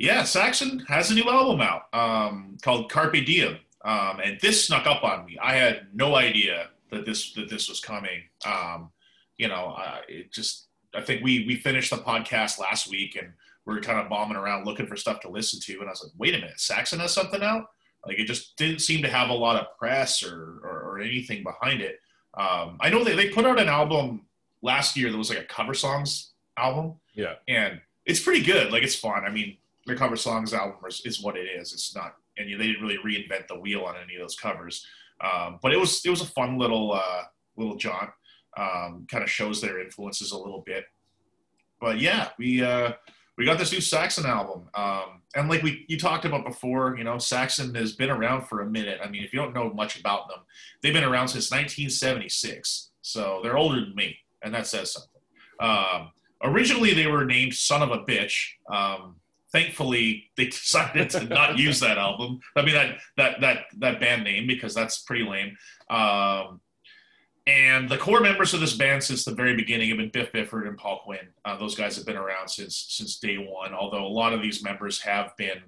yeah, 0.00 0.24
Saxon 0.24 0.78
has 0.88 1.10
a 1.10 1.14
new 1.14 1.28
album 1.28 1.60
out 1.60 1.82
um, 1.92 2.56
called 2.62 2.90
Carpe 2.90 3.22
Diem, 3.26 3.58
um, 3.84 4.18
and 4.24 4.40
this 4.40 4.64
snuck 4.64 4.86
up 4.86 5.04
on 5.04 5.26
me. 5.26 5.36
I 5.40 5.54
had 5.54 5.88
no 5.92 6.16
idea 6.16 6.68
that 6.90 7.04
this 7.04 7.34
that 7.34 7.50
this 7.50 7.68
was 7.68 7.80
coming. 7.80 8.22
Um, 8.46 8.92
you 9.36 9.48
know, 9.48 9.74
uh, 9.76 9.98
it 10.08 10.32
just 10.32 10.68
I 10.94 11.02
think 11.02 11.22
we 11.22 11.46
we 11.46 11.56
finished 11.56 11.90
the 11.90 11.98
podcast 11.98 12.58
last 12.58 12.90
week 12.90 13.16
and 13.16 13.34
we 13.66 13.74
were 13.74 13.82
kind 13.82 14.00
of 14.00 14.08
bombing 14.08 14.38
around 14.38 14.64
looking 14.64 14.86
for 14.86 14.96
stuff 14.96 15.20
to 15.20 15.28
listen 15.28 15.60
to, 15.60 15.80
and 15.80 15.88
I 15.88 15.90
was 15.90 16.02
like, 16.02 16.12
wait 16.16 16.34
a 16.34 16.38
minute, 16.38 16.60
Saxon 16.60 17.00
has 17.00 17.12
something 17.12 17.42
out. 17.42 17.66
Like 18.06 18.18
it 18.18 18.24
just 18.24 18.56
didn't 18.56 18.80
seem 18.80 19.02
to 19.02 19.10
have 19.10 19.28
a 19.28 19.34
lot 19.34 19.60
of 19.60 19.76
press 19.78 20.22
or 20.22 20.60
or, 20.64 20.80
or 20.80 21.00
anything 21.00 21.42
behind 21.42 21.82
it. 21.82 22.00
Um, 22.32 22.78
I 22.80 22.88
know 22.88 23.04
they, 23.04 23.16
they 23.16 23.28
put 23.28 23.44
out 23.44 23.60
an 23.60 23.68
album 23.68 24.22
last 24.62 24.96
year 24.96 25.12
that 25.12 25.18
was 25.18 25.28
like 25.28 25.40
a 25.40 25.44
cover 25.44 25.74
songs 25.74 26.30
album, 26.56 26.94
yeah, 27.12 27.34
and 27.48 27.82
it's 28.06 28.20
pretty 28.20 28.42
good. 28.42 28.72
Like 28.72 28.82
it's 28.82 28.96
fun. 28.96 29.24
I 29.26 29.30
mean, 29.30 29.58
the 29.90 29.96
cover 29.96 30.16
songs 30.16 30.54
album 30.54 30.76
is, 30.88 31.02
is 31.04 31.22
what 31.22 31.36
it 31.36 31.46
is. 31.46 31.72
It's 31.72 31.94
not, 31.94 32.14
and 32.38 32.48
they 32.48 32.66
didn't 32.66 32.82
really 32.82 32.98
reinvent 32.98 33.48
the 33.48 33.58
wheel 33.58 33.82
on 33.82 33.96
any 34.02 34.14
of 34.14 34.22
those 34.22 34.36
covers. 34.36 34.86
Um, 35.20 35.58
but 35.62 35.72
it 35.72 35.78
was 35.78 36.04
it 36.04 36.10
was 36.10 36.22
a 36.22 36.26
fun 36.26 36.58
little 36.58 36.92
uh, 36.92 37.24
little 37.56 37.76
jaunt. 37.76 38.10
Um, 38.56 39.06
kind 39.08 39.22
of 39.22 39.30
shows 39.30 39.60
their 39.60 39.80
influences 39.80 40.32
a 40.32 40.38
little 40.38 40.62
bit. 40.66 40.84
But 41.80 42.00
yeah, 42.00 42.30
we 42.38 42.62
uh, 42.62 42.92
we 43.38 43.44
got 43.46 43.58
this 43.58 43.72
new 43.72 43.80
Saxon 43.80 44.26
album, 44.26 44.68
um, 44.74 45.22
and 45.34 45.48
like 45.48 45.62
we 45.62 45.86
you 45.88 45.98
talked 45.98 46.26
about 46.26 46.44
before, 46.44 46.96
you 46.98 47.04
know, 47.04 47.16
Saxon 47.16 47.74
has 47.74 47.92
been 47.92 48.10
around 48.10 48.46
for 48.46 48.60
a 48.60 48.66
minute. 48.66 49.00
I 49.02 49.08
mean, 49.08 49.24
if 49.24 49.32
you 49.32 49.40
don't 49.40 49.54
know 49.54 49.72
much 49.72 49.98
about 49.98 50.28
them, 50.28 50.40
they've 50.82 50.92
been 50.92 51.04
around 51.04 51.28
since 51.28 51.50
1976, 51.50 52.90
so 53.00 53.40
they're 53.42 53.56
older 53.56 53.80
than 53.80 53.94
me, 53.94 54.18
and 54.42 54.52
that 54.54 54.66
says 54.66 54.92
something. 54.92 55.22
Um, 55.58 56.10
originally, 56.42 56.92
they 56.92 57.06
were 57.06 57.24
named 57.24 57.54
"Son 57.54 57.82
of 57.82 57.90
a 57.90 58.04
Bitch," 58.04 58.46
um, 58.70 59.16
thankfully 59.52 60.30
they 60.36 60.46
decided 60.46 61.10
to 61.10 61.24
not 61.24 61.58
use 61.66 61.80
that 61.80 61.98
album. 61.98 62.40
I 62.56 62.62
mean 62.62 62.74
that 62.74 62.98
that 63.16 63.40
that 63.40 63.58
that 63.78 64.00
band 64.00 64.24
name 64.24 64.46
because 64.46 64.74
that's 64.74 64.98
pretty 64.98 65.24
lame. 65.24 65.56
Um, 65.88 66.60
and 67.46 67.88
the 67.88 67.98
core 67.98 68.20
members 68.20 68.54
of 68.54 68.60
this 68.60 68.74
band 68.74 69.02
since 69.02 69.24
the 69.24 69.34
very 69.34 69.56
beginning 69.56 69.88
have 69.88 69.98
been 69.98 70.10
Biff 70.10 70.30
Byford 70.32 70.68
and 70.68 70.76
Paul 70.76 71.00
Quinn. 71.04 71.28
Uh, 71.44 71.56
those 71.58 71.74
guys 71.74 71.96
have 71.96 72.06
been 72.06 72.16
around 72.16 72.48
since 72.48 72.86
since 72.90 73.18
day 73.18 73.36
one. 73.36 73.74
Although 73.74 74.06
a 74.06 74.08
lot 74.08 74.32
of 74.32 74.42
these 74.42 74.62
members 74.62 75.00
have 75.02 75.36
been 75.36 75.62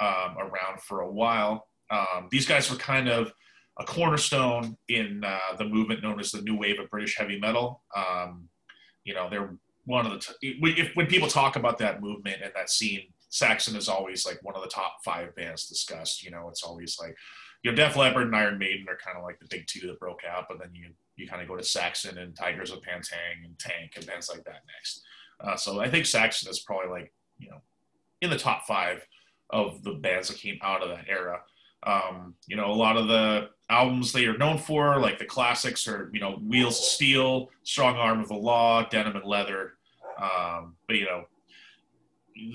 um, 0.00 0.36
around 0.38 0.80
for 0.80 1.00
a 1.00 1.10
while. 1.10 1.68
Um, 1.90 2.28
these 2.30 2.46
guys 2.46 2.70
were 2.70 2.76
kind 2.76 3.08
of 3.08 3.32
a 3.78 3.84
cornerstone 3.84 4.76
in 4.88 5.22
uh, 5.24 5.56
the 5.58 5.64
movement 5.64 6.02
known 6.02 6.18
as 6.20 6.32
the 6.32 6.42
new 6.42 6.56
wave 6.56 6.78
of 6.78 6.90
British 6.90 7.16
heavy 7.16 7.38
metal. 7.38 7.82
Um, 7.94 8.48
you 9.04 9.14
know, 9.14 9.28
they're 9.30 9.54
one 9.84 10.06
of 10.06 10.12
the 10.12 10.18
t- 10.18 10.58
if, 10.60 10.94
when 10.96 11.06
people 11.06 11.28
talk 11.28 11.56
about 11.56 11.78
that 11.78 12.02
movement 12.02 12.38
and 12.42 12.52
that 12.54 12.70
scene, 12.70 13.08
Saxon 13.28 13.76
is 13.76 13.88
always 13.88 14.26
like 14.26 14.42
one 14.42 14.54
of 14.54 14.62
the 14.62 14.68
top 14.68 14.98
five 15.04 15.34
bands 15.34 15.68
discussed. 15.68 16.22
You 16.24 16.30
know, 16.30 16.48
it's 16.48 16.62
always 16.62 16.98
like 17.00 17.16
you 17.62 17.70
know 17.70 17.76
Def 17.76 17.96
Leppard 17.96 18.26
and 18.26 18.36
Iron 18.36 18.58
Maiden 18.58 18.86
are 18.88 18.96
kind 18.96 19.16
of 19.16 19.24
like 19.24 19.38
the 19.38 19.46
big 19.50 19.66
two 19.66 19.86
that 19.88 20.00
broke 20.00 20.22
out, 20.28 20.46
but 20.48 20.58
then 20.58 20.70
you 20.72 20.90
you 21.16 21.26
kind 21.26 21.42
of 21.42 21.48
go 21.48 21.56
to 21.56 21.64
Saxon 21.64 22.18
and 22.18 22.34
Tygers 22.34 22.72
of 22.72 22.82
Pan 22.82 23.02
Tang 23.02 23.44
and 23.44 23.58
Tank 23.58 23.92
and 23.96 24.06
bands 24.06 24.28
like 24.28 24.44
that 24.44 24.62
next. 24.74 25.02
Uh, 25.40 25.56
so 25.56 25.80
I 25.80 25.90
think 25.90 26.06
Saxon 26.06 26.50
is 26.50 26.60
probably 26.60 26.90
like 26.90 27.12
you 27.38 27.50
know 27.50 27.60
in 28.20 28.30
the 28.30 28.38
top 28.38 28.66
five 28.66 29.06
of 29.50 29.82
the 29.82 29.92
bands 29.92 30.28
that 30.28 30.38
came 30.38 30.58
out 30.62 30.82
of 30.82 30.88
that 30.88 31.06
era. 31.08 31.40
Um, 31.82 32.34
you 32.46 32.56
know, 32.56 32.70
a 32.70 32.74
lot 32.74 32.96
of 32.96 33.06
the 33.06 33.50
albums 33.70 34.12
they 34.12 34.26
are 34.26 34.38
known 34.38 34.58
for, 34.58 34.98
like 34.98 35.18
the 35.18 35.24
classics, 35.24 35.86
are 35.86 36.10
you 36.12 36.20
know 36.20 36.36
Wheels 36.36 36.78
of 36.78 36.84
Steel, 36.84 37.50
Strong 37.62 37.96
Arm 37.96 38.20
of 38.20 38.28
the 38.28 38.34
Law, 38.34 38.88
Denim 38.88 39.16
and 39.16 39.24
Leather. 39.24 39.74
Um, 40.20 40.74
but 40.88 40.96
you 40.96 41.04
know, 41.04 41.24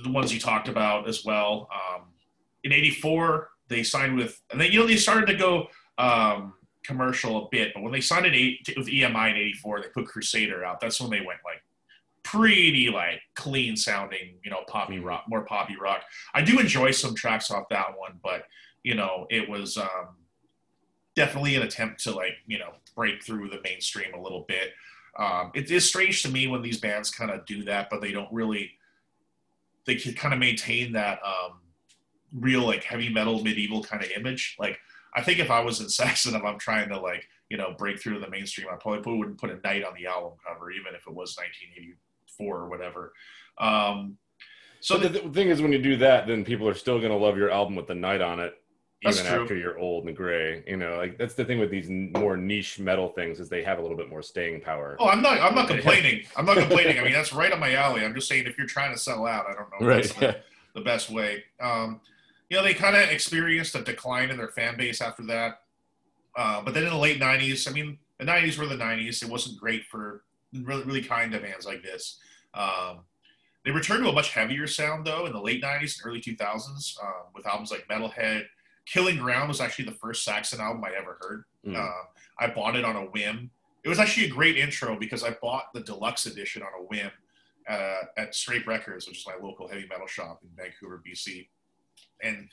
the 0.03 0.11
ones 0.11 0.33
you 0.33 0.39
talked 0.39 0.67
about 0.67 1.07
as 1.07 1.25
well. 1.25 1.69
Um, 1.73 2.03
in 2.63 2.71
'84, 2.71 3.49
they 3.67 3.83
signed 3.83 4.17
with, 4.17 4.41
and 4.51 4.59
then 4.59 4.71
you 4.71 4.79
know 4.79 4.87
they 4.87 4.97
started 4.97 5.27
to 5.27 5.35
go 5.35 5.67
um, 5.97 6.53
commercial 6.83 7.45
a 7.45 7.49
bit, 7.51 7.73
but 7.73 7.83
when 7.83 7.91
they 7.91 8.01
signed 8.01 8.25
in 8.25 8.33
eight, 8.33 8.73
with 8.77 8.87
EMI 8.87 9.31
in 9.31 9.37
'84, 9.37 9.81
they 9.81 9.87
put 9.89 10.07
Crusader 10.07 10.63
out. 10.63 10.79
That's 10.79 10.99
when 10.99 11.09
they 11.09 11.19
went 11.19 11.39
like 11.45 11.61
pretty 12.23 12.89
like 12.89 13.21
clean 13.35 13.75
sounding, 13.75 14.35
you 14.43 14.51
know, 14.51 14.61
poppy 14.67 14.97
mm-hmm. 14.97 15.05
rock, 15.05 15.25
more 15.27 15.43
poppy 15.43 15.75
rock. 15.79 16.03
I 16.33 16.41
do 16.41 16.59
enjoy 16.59 16.91
some 16.91 17.15
tracks 17.15 17.51
off 17.51 17.69
that 17.69 17.97
one, 17.97 18.19
but 18.23 18.43
you 18.83 18.95
know, 18.95 19.27
it 19.29 19.47
was 19.47 19.77
um, 19.77 20.15
definitely 21.15 21.55
an 21.55 21.63
attempt 21.63 22.03
to 22.03 22.11
like 22.11 22.33
you 22.47 22.59
know 22.59 22.73
break 22.95 23.23
through 23.23 23.49
the 23.49 23.61
mainstream 23.63 24.13
a 24.13 24.21
little 24.21 24.45
bit. 24.47 24.71
Um, 25.17 25.51
it 25.53 25.69
is 25.69 25.87
strange 25.87 26.23
to 26.23 26.29
me 26.29 26.47
when 26.47 26.61
these 26.61 26.79
bands 26.79 27.09
kind 27.09 27.31
of 27.31 27.45
do 27.45 27.63
that, 27.65 27.89
but 27.89 28.01
they 28.01 28.11
don't 28.11 28.31
really. 28.31 28.71
They 29.85 29.95
could 29.95 30.15
kind 30.15 30.33
of 30.33 30.39
maintain 30.39 30.93
that 30.93 31.19
um, 31.25 31.59
real 32.33 32.65
like 32.65 32.83
heavy 32.83 33.09
metal 33.09 33.43
medieval 33.43 33.83
kind 33.83 34.03
of 34.03 34.11
image. 34.11 34.55
Like 34.59 34.79
I 35.15 35.21
think 35.21 35.39
if 35.39 35.51
I 35.51 35.61
was 35.61 35.81
in 35.81 35.89
Saxon, 35.97 36.35
if 36.35 36.43
I'm 36.43 36.59
trying 36.59 36.89
to 36.89 36.99
like 36.99 37.27
you 37.49 37.57
know 37.57 37.73
break 37.77 37.99
through 37.99 38.19
the 38.19 38.29
mainstream, 38.29 38.67
I 38.71 38.75
probably 38.75 39.17
wouldn't 39.17 39.39
put 39.39 39.49
a 39.49 39.59
knight 39.63 39.83
on 39.83 39.93
the 39.95 40.07
album 40.07 40.33
cover, 40.45 40.71
even 40.71 40.93
if 40.95 41.07
it 41.07 41.13
was 41.13 41.35
1984 41.37 42.57
or 42.57 42.69
whatever. 42.69 43.13
Um, 43.57 44.17
so 44.79 44.97
the, 44.97 45.09
the, 45.09 45.29
thing 45.29 45.49
is, 45.49 45.61
when 45.61 45.71
you 45.71 45.81
do 45.81 45.95
that, 45.97 46.25
then 46.25 46.43
people 46.43 46.67
are 46.67 46.73
still 46.73 46.97
going 46.97 47.11
to 47.11 47.17
love 47.17 47.37
your 47.37 47.51
album 47.51 47.75
with 47.75 47.85
the 47.85 47.93
knight 47.93 48.21
on 48.21 48.39
it, 48.39 48.55
even 49.03 49.25
after 49.25 49.55
you're 49.55 49.79
old 49.79 50.05
and 50.05 50.15
gray. 50.15 50.63
You 50.67 50.77
know, 50.77 50.97
like 50.97 51.17
that's 51.17 51.33
the 51.33 51.43
thing 51.43 51.59
with 51.59 51.71
these 51.71 51.89
more 51.89 52.37
niche 52.37 52.79
metal 52.79 53.09
things 53.09 53.39
is 53.39 53.49
they 53.49 53.63
have 53.63 53.79
a 53.79 53.81
little 53.81 53.97
bit 53.97 54.09
more 54.09 54.21
staying 54.21 54.61
power. 54.61 54.95
Oh, 54.99 55.09
I'm 55.09 55.21
not. 55.21 55.39
I'm 55.39 55.55
not 55.55 55.67
complaining. 55.67 56.23
I'm 56.35 56.45
not 56.45 56.57
complaining. 56.65 56.99
I 56.99 57.03
mean, 57.03 57.13
that's 57.13 57.33
right 57.33 57.51
up 57.51 57.59
my 57.59 57.73
alley. 57.73 58.05
I'm 58.05 58.13
just 58.13 58.27
saying, 58.27 58.45
if 58.45 58.57
you're 58.57 58.67
trying 58.67 58.93
to 58.93 58.99
sell 58.99 59.25
out, 59.25 59.47
I 59.47 59.53
don't 59.53 59.69
know. 59.71 59.87
Right. 59.87 60.03
That's 60.03 60.13
the, 60.13 60.37
the 60.75 60.81
best 60.81 61.09
way. 61.09 61.43
Um, 61.59 61.99
you 62.49 62.57
know, 62.57 62.63
they 62.63 62.73
kind 62.73 62.95
of 62.95 63.09
experienced 63.09 63.75
a 63.75 63.81
decline 63.81 64.29
in 64.29 64.37
their 64.37 64.49
fan 64.49 64.77
base 64.77 65.01
after 65.01 65.23
that. 65.23 65.61
Uh, 66.35 66.61
but 66.61 66.73
then 66.73 66.83
in 66.83 66.89
the 66.89 66.97
late 66.97 67.19
'90s, 67.19 67.67
I 67.67 67.73
mean, 67.73 67.97
the 68.19 68.25
'90s 68.25 68.57
were 68.57 68.67
the 68.67 68.75
'90s. 68.75 69.23
It 69.23 69.29
wasn't 69.29 69.59
great 69.59 69.85
for 69.85 70.23
really, 70.53 70.83
really 70.83 71.01
kind 71.01 71.33
of 71.33 71.41
bands 71.41 71.65
like 71.65 71.81
this. 71.81 72.19
Um, 72.53 72.99
they 73.65 73.71
returned 73.71 74.03
to 74.03 74.09
a 74.09 74.13
much 74.13 74.31
heavier 74.31 74.67
sound 74.67 75.05
though 75.05 75.25
in 75.25 75.33
the 75.33 75.41
late 75.41 75.63
'90s 75.63 75.99
and 75.99 76.09
early 76.09 76.21
2000s 76.21 77.01
um, 77.03 77.11
with 77.33 77.47
albums 77.47 77.71
like 77.71 77.87
Metalhead 77.87 78.45
Killing 78.85 79.17
Ground 79.17 79.47
was 79.47 79.61
actually 79.61 79.85
the 79.85 79.91
first 79.91 80.23
Saxon 80.23 80.59
album 80.59 80.83
I 80.83 80.91
ever 80.97 81.17
heard. 81.21 81.43
Mm. 81.65 81.77
Uh, 81.77 82.03
I 82.39 82.47
bought 82.47 82.75
it 82.75 82.85
on 82.85 82.95
a 82.95 83.03
whim. 83.03 83.51
It 83.83 83.89
was 83.89 83.99
actually 83.99 84.27
a 84.27 84.29
great 84.29 84.57
intro 84.57 84.97
because 84.97 85.23
I 85.23 85.31
bought 85.41 85.73
the 85.73 85.81
deluxe 85.81 86.25
edition 86.25 86.61
on 86.61 86.69
a 86.79 86.83
whim 86.83 87.11
uh, 87.69 88.01
at 88.17 88.35
Scrape 88.35 88.67
Records, 88.67 89.07
which 89.07 89.19
is 89.19 89.27
my 89.27 89.35
local 89.41 89.67
heavy 89.67 89.87
metal 89.89 90.07
shop 90.07 90.41
in 90.43 90.49
Vancouver, 90.55 91.01
BC. 91.07 91.47
And 92.23 92.49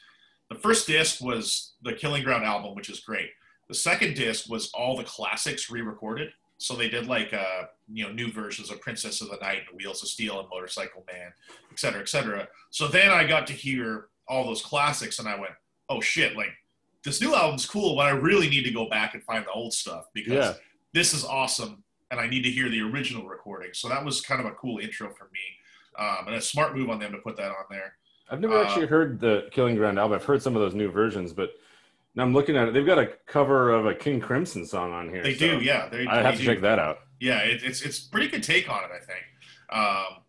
the 0.49 0.57
first 0.57 0.87
disc 0.87 1.23
was 1.23 1.75
the 1.83 1.93
Killing 1.93 2.23
Ground 2.23 2.45
album, 2.45 2.75
which 2.75 2.89
is 2.89 3.01
great. 3.01 3.31
The 3.69 3.75
second 3.75 4.15
disc 4.15 4.49
was 4.49 4.71
all 4.73 4.97
the 4.97 5.05
classics 5.05 5.71
re-recorded. 5.71 6.31
So 6.57 6.75
they 6.75 6.89
did 6.89 7.07
like 7.07 7.33
uh, 7.33 7.67
you 7.93 8.05
know 8.05 8.13
new 8.13 8.33
versions 8.33 8.71
of 8.71 8.81
Princess 8.81 9.21
of 9.21 9.29
the 9.29 9.37
Night 9.37 9.63
and 9.69 9.77
Wheels 9.77 10.03
of 10.03 10.09
Steel 10.09 10.41
and 10.41 10.49
Motorcycle 10.49 11.05
Man, 11.13 11.33
et 11.71 11.79
cetera, 11.79 12.01
et 12.01 12.09
cetera. 12.09 12.49
So 12.71 12.89
then 12.89 13.11
I 13.11 13.27
got 13.27 13.47
to 13.47 13.53
hear 13.53 14.09
all 14.27 14.45
those 14.45 14.63
classics, 14.63 15.21
and 15.21 15.29
I 15.29 15.39
went, 15.39 15.53
oh 15.88 16.00
shit, 16.00 16.37
like 16.37 16.50
this 17.04 17.21
new 17.21 17.35
album's 17.35 17.66
cool, 17.66 17.97
but 17.97 18.07
I 18.07 18.11
really 18.11 18.49
need 18.49 18.64
to 18.64 18.71
go 18.71 18.88
back 18.88 19.14
and 19.14 19.23
find 19.23 19.45
the 19.45 19.50
old 19.50 19.73
stuff 19.73 20.07
because 20.12 20.33
yeah. 20.33 20.52
this 20.92 21.14
is 21.14 21.25
awesome 21.25 21.83
and 22.11 22.21
I 22.21 22.26
need 22.26 22.42
to 22.42 22.50
hear 22.50 22.68
the 22.68 22.80
original 22.80 23.26
recording. 23.26 23.71
So 23.73 23.88
that 23.88 24.04
was 24.04 24.21
kind 24.21 24.40
of 24.40 24.47
a 24.47 24.52
cool 24.52 24.78
intro 24.78 25.12
for 25.14 25.25
me. 25.33 25.40
Um, 25.99 26.28
and 26.28 26.37
a 26.37 26.40
smart 26.40 26.76
move 26.76 26.90
on 26.90 26.99
them 26.99 27.12
to 27.12 27.18
put 27.18 27.37
that 27.37 27.49
on 27.49 27.64
there. 27.71 27.95
I've 28.30 28.40
never 28.40 28.59
uh, 28.59 28.64
actually 28.64 28.87
heard 28.87 29.18
the 29.21 29.49
Killing 29.50 29.75
Ground 29.75 29.99
album. 29.99 30.14
I've 30.14 30.25
heard 30.25 30.42
some 30.42 30.54
of 30.54 30.62
those 30.62 30.75
new 30.75 30.90
versions, 30.90 31.33
but 31.33 31.50
now 32.14 32.23
I'm 32.23 32.33
looking 32.33 32.57
at 32.57 32.68
it. 32.68 32.75
They've 32.75 32.87
got 32.87 32.99
a 32.99 33.11
cover 33.26 33.71
of 33.71 33.87
a 33.87 33.95
King 33.95 34.21
Crimson 34.21 34.64
song 34.64 34.92
on 34.92 35.09
here. 35.09 35.23
They 35.23 35.35
so 35.35 35.59
do, 35.59 35.64
yeah. 35.64 35.88
They, 35.88 36.07
I 36.07 36.23
have 36.23 36.35
to 36.35 36.40
do. 36.40 36.47
check 36.47 36.61
that 36.61 36.78
out. 36.78 37.00
Yeah, 37.21 37.38
it, 37.38 37.62
it's 37.64 37.83
it's 37.83 37.99
pretty 37.99 38.28
good 38.28 38.42
take 38.42 38.71
on 38.71 38.85
it, 38.85 38.90
I 38.95 39.04
think. 39.04 39.25
Um, 39.71 40.23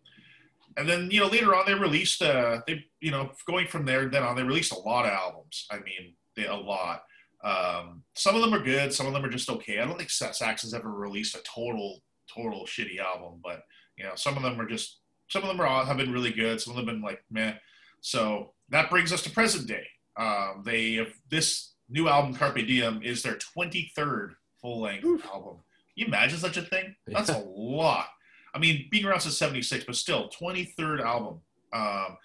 and 0.80 0.88
then 0.88 1.10
you 1.10 1.20
know 1.20 1.26
later 1.26 1.54
on 1.54 1.64
they 1.66 1.74
released 1.74 2.22
uh 2.22 2.60
they 2.66 2.84
you 3.00 3.10
know 3.10 3.30
going 3.46 3.66
from 3.66 3.84
there 3.84 4.08
then 4.08 4.22
on 4.22 4.34
they 4.34 4.42
released 4.42 4.72
a 4.72 4.78
lot 4.78 5.04
of 5.04 5.12
albums. 5.12 5.66
I 5.70 5.76
mean 5.76 6.14
they, 6.36 6.46
a 6.46 6.54
lot. 6.54 7.02
Um 7.44 8.02
some 8.14 8.34
of 8.34 8.40
them 8.42 8.54
are 8.54 8.62
good 8.62 8.92
some 8.92 9.06
of 9.06 9.12
them 9.12 9.24
are 9.24 9.30
just 9.30 9.50
okay. 9.50 9.78
I 9.78 9.84
don't 9.84 9.98
think 9.98 10.10
saxon's 10.10 10.74
ever 10.74 10.90
released 10.90 11.36
a 11.36 11.42
total 11.42 12.02
total 12.34 12.64
shitty 12.64 12.98
album 12.98 13.40
but 13.42 13.64
you 13.96 14.04
know 14.04 14.12
some 14.14 14.36
of 14.36 14.42
them 14.42 14.60
are 14.60 14.66
just 14.66 14.98
some 15.28 15.42
of 15.42 15.48
them 15.48 15.60
are 15.60 15.66
all, 15.66 15.84
have 15.84 15.96
been 15.96 16.12
really 16.12 16.32
good. 16.32 16.60
Some 16.60 16.72
of 16.72 16.76
them 16.76 16.86
have 16.86 16.94
been 16.94 17.04
like 17.04 17.22
meh. 17.30 17.54
So 18.00 18.52
that 18.70 18.90
brings 18.90 19.12
us 19.12 19.22
to 19.22 19.30
present 19.30 19.68
day. 19.68 19.86
Um 20.16 20.62
they 20.64 20.94
have 20.94 21.12
this 21.28 21.74
new 21.88 22.08
album 22.08 22.34
carpe 22.34 22.66
diem 22.66 23.02
is 23.02 23.22
their 23.22 23.36
23rd 23.36 24.30
full-length 24.60 25.26
album. 25.26 25.56
Can 25.56 25.96
you 25.96 26.06
imagine 26.06 26.38
such 26.38 26.56
a 26.56 26.62
thing? 26.62 26.94
That's 27.06 27.30
a 27.30 27.38
lot 27.38 28.06
I 28.54 28.58
mean, 28.58 28.88
being 28.90 29.04
around 29.04 29.20
since 29.20 29.36
'76, 29.36 29.84
but 29.84 29.96
still, 29.96 30.30
23rd 30.30 31.02
album. 31.02 31.40
Um, 31.72 32.16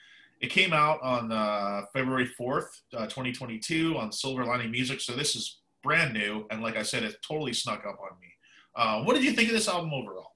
it 0.41 0.49
came 0.49 0.73
out 0.73 1.01
on 1.01 1.31
uh, 1.31 1.83
February 1.93 2.29
4th, 2.39 2.67
uh, 2.93 3.05
2022, 3.05 3.97
on 3.97 4.11
Silver 4.11 4.45
Lining 4.45 4.69
Music. 4.69 4.99
So 5.01 5.13
this 5.13 5.35
is 5.35 5.61
brand 5.81 6.13
new, 6.13 6.45
and 6.49 6.61
like 6.61 6.77
I 6.77 6.83
said, 6.83 7.03
it 7.03 7.15
totally 7.25 7.53
snuck 7.53 7.85
up 7.85 7.97
on 7.99 8.19
me. 8.19 8.27
Uh, 8.75 9.03
what 9.03 9.15
did 9.15 9.23
you 9.23 9.31
think 9.31 9.49
of 9.49 9.55
this 9.55 9.67
album 9.67 9.93
overall? 9.93 10.33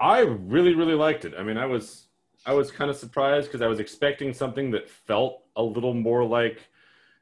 I 0.00 0.20
really, 0.20 0.74
really 0.74 0.94
liked 0.94 1.24
it. 1.24 1.34
I 1.38 1.42
mean, 1.42 1.56
I 1.56 1.66
was 1.66 2.08
I 2.46 2.52
was 2.52 2.70
kind 2.70 2.90
of 2.90 2.96
surprised 2.96 3.46
because 3.46 3.62
I 3.62 3.66
was 3.66 3.78
expecting 3.78 4.34
something 4.34 4.70
that 4.72 4.90
felt 4.90 5.44
a 5.56 5.62
little 5.62 5.94
more 5.94 6.24
like 6.24 6.68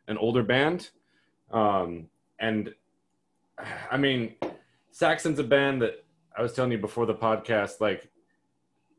an 0.09 0.17
older 0.19 0.43
band, 0.43 0.91
um, 1.51 2.09
and 2.39 2.75
I 3.91 3.97
mean, 3.97 4.35
Saxon's 4.91 5.39
a 5.39 5.45
band 5.45 5.83
that 5.83 6.05
I 6.37 6.43
was 6.43 6.53
telling 6.53 6.73
you 6.73 6.79
before 6.79 7.07
the 7.07 7.15
podcast, 7.15 7.81
like 7.81 8.11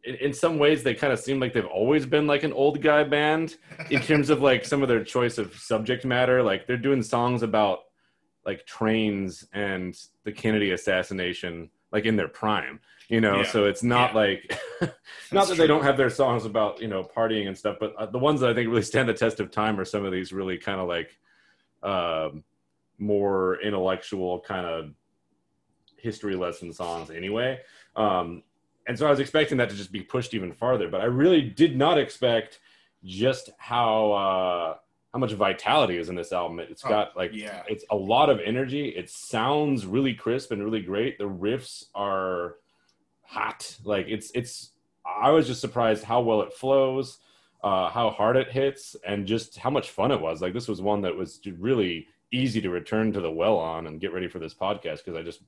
in, 0.04 0.16
in 0.16 0.34
some 0.34 0.60
ways 0.60 0.84
they 0.84 0.94
kind 0.94 1.13
of 1.13 1.20
seem 1.20 1.40
like 1.40 1.54
they've 1.54 1.66
always 1.66 2.06
been 2.06 2.28
like 2.28 2.44
an 2.44 2.54
old 2.54 2.82
guy 2.82 3.04
band 3.04 3.58
in 3.90 4.02
terms 4.04 4.30
of 4.30 4.42
like 4.42 4.66
some 4.66 4.82
of 4.82 4.90
their 4.90 5.04
choice 5.04 5.38
of 5.38 5.56
subject 5.56 6.06
matter. 6.06 6.44
Like 6.44 6.68
they're 6.68 6.78
doing 6.78 7.02
songs 7.02 7.44
about 7.44 7.80
like 8.46 8.66
trains 8.66 9.48
and 9.54 9.98
the 10.24 10.32
Kennedy 10.32 10.72
assassination, 10.72 11.70
like 11.92 12.06
in 12.06 12.16
their 12.16 12.28
prime, 12.28 12.80
you 13.08 13.22
know. 13.22 13.38
Yeah. 13.38 13.52
So 13.52 13.66
it's 13.66 13.84
not 13.84 14.13
yeah. 14.13 14.20
like 14.20 14.60
not 15.32 15.48
that 15.48 15.48
true. 15.48 15.56
they 15.56 15.68
don't 15.68 15.84
have 15.84 15.98
their 15.98 16.10
songs 16.10 16.46
about 16.46 16.82
you 16.82 16.88
know 16.88 17.04
partying 17.04 17.48
and 17.48 17.58
stuff, 17.58 17.78
but 17.80 17.96
uh, 17.96 18.06
the 18.06 18.20
ones 18.20 18.42
that 18.42 18.50
I 18.50 18.54
think 18.54 18.70
really 18.70 18.82
stand 18.82 19.08
the 19.08 19.13
test 19.13 19.40
of 19.40 19.52
time 19.52 19.80
are 19.80 19.86
some 19.86 20.06
of 20.06 20.12
these 20.12 20.34
really 20.34 20.58
kind 20.58 20.80
of 20.80 20.88
like 20.88 21.18
um, 21.82 22.44
more 22.98 23.62
intellectual 23.62 24.40
kind 24.42 24.66
of 24.66 24.92
history 26.03 26.36
lesson 26.36 26.72
songs 26.74 27.10
anyway. 27.10 27.60
Um, 27.95 28.43
and 28.86 29.00
so 29.00 29.07
I 29.07 29.10
was 29.10 29.19
expecting 29.19 29.57
that 29.57 29.69
to 29.69 29.75
just 29.75 29.91
be 29.91 30.01
pushed 30.01 30.33
even 30.33 30.51
farther, 30.53 30.89
but 30.89 31.01
I 31.01 31.05
really 31.05 31.41
did 31.41 31.77
not 31.77 31.98
expect 31.98 32.60
just 33.05 33.50
how 33.57 34.12
uh, 34.12 34.75
how 35.13 35.19
much 35.19 35.31
vitality 35.33 35.98
is 35.98 36.10
in 36.10 36.15
this 36.15 36.33
album. 36.33 36.60
It's 36.60 36.83
oh, 36.86 36.89
got 36.89 37.07
oh, 37.15 37.19
like 37.19 37.31
yeah. 37.33 37.63
it's 37.67 37.86
a 37.89 37.95
lot 37.95 38.29
of 38.29 38.39
energy. 38.43 38.89
It 38.89 39.10
sounds 39.10 39.86
really 39.86 40.13
crisp 40.13 40.51
and 40.51 40.63
really 40.63 40.81
great. 40.81 41.17
The 41.17 41.29
riffs 41.29 41.86
are 41.95 42.55
hot. 43.24 43.77
Like 43.83 44.07
it's 44.10 44.31
it's. 44.36 44.72
I 45.05 45.31
was 45.31 45.48
just 45.48 45.62
surprised 45.62 46.03
how 46.03 46.22
well 46.22 46.41
it 46.41 46.53
flows. 46.53 47.19
uh, 47.63 47.89
how 47.89 48.10
hard 48.10 48.36
it 48.36 48.51
hits, 48.51 48.95
and 49.07 49.25
just 49.25 49.57
how 49.57 49.69
much 49.69 49.89
fun 49.89 50.12
it 50.12 50.19
was. 50.19 50.41
Like 50.41 50.53
this 50.53 50.67
was 50.67 50.81
one 50.81 51.01
that 51.01 51.15
was 51.15 51.39
really 51.60 52.07
easy 52.31 52.60
to 52.62 52.69
return 52.69 53.13
to 53.13 53.22
the 53.22 53.31
well 53.31 53.57
on 53.57 53.88
and 53.88 54.01
get 54.01 54.13
ready 54.13 54.27
for 54.27 54.39
this 54.39 54.53
podcast 54.53 54.98
because 54.98 55.15
I 55.15 55.22
just 55.22 55.41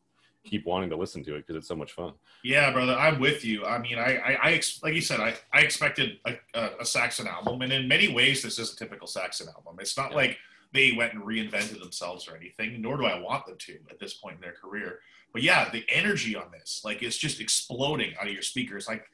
keep 0.46 0.66
wanting 0.66 0.90
to 0.90 0.96
listen 0.96 1.24
to 1.26 1.36
it 1.36 1.40
because 1.40 1.56
it's 1.56 1.68
so 1.68 1.76
much 1.76 1.94
fun. 1.94 2.14
Yeah, 2.44 2.72
brother, 2.72 2.96
I'm 2.96 3.20
with 3.20 3.44
you. 3.44 3.66
I 3.66 3.80
mean, 3.80 3.98
I, 3.98 4.18
I, 4.18 4.50
I 4.50 4.62
like 4.84 4.94
you 4.94 5.02
said, 5.02 5.20
I, 5.20 5.36
I 5.52 5.62
expected 5.62 6.20
a, 6.26 6.38
a, 6.54 6.70
a, 6.82 6.86
Saxon 6.86 7.28
album, 7.28 7.62
and 7.62 7.74
in 7.74 7.88
many 7.88 8.14
ways, 8.14 8.42
this 8.42 8.60
is 8.60 8.74
a 8.74 8.76
typical 8.76 9.08
Saxon 9.08 9.48
album. 9.48 9.78
It's 9.80 9.98
not 9.98 10.12
yeah. 10.12 10.18
like 10.18 10.38
they 10.74 10.92
went 10.92 11.14
and 11.14 11.24
reinvented 11.24 11.80
themselves 11.80 12.28
or 12.28 12.36
anything, 12.36 12.82
nor 12.82 12.98
do 12.98 13.06
I 13.06 13.20
want 13.20 13.46
them 13.46 13.58
to 13.58 13.78
at 13.90 14.00
this 14.00 14.14
point 14.14 14.36
in 14.36 14.42
their 14.42 14.54
career. 14.54 15.00
But 15.34 15.42
yeah, 15.42 15.70
the 15.70 15.86
energy 15.90 16.36
on 16.36 16.52
this, 16.52 16.82
like, 16.86 17.02
it's 17.02 17.18
just 17.18 17.42
exploding 17.42 18.14
out 18.20 18.28
of 18.28 18.34
your 18.34 18.42
speakers. 18.42 18.88
Like, 18.88 19.06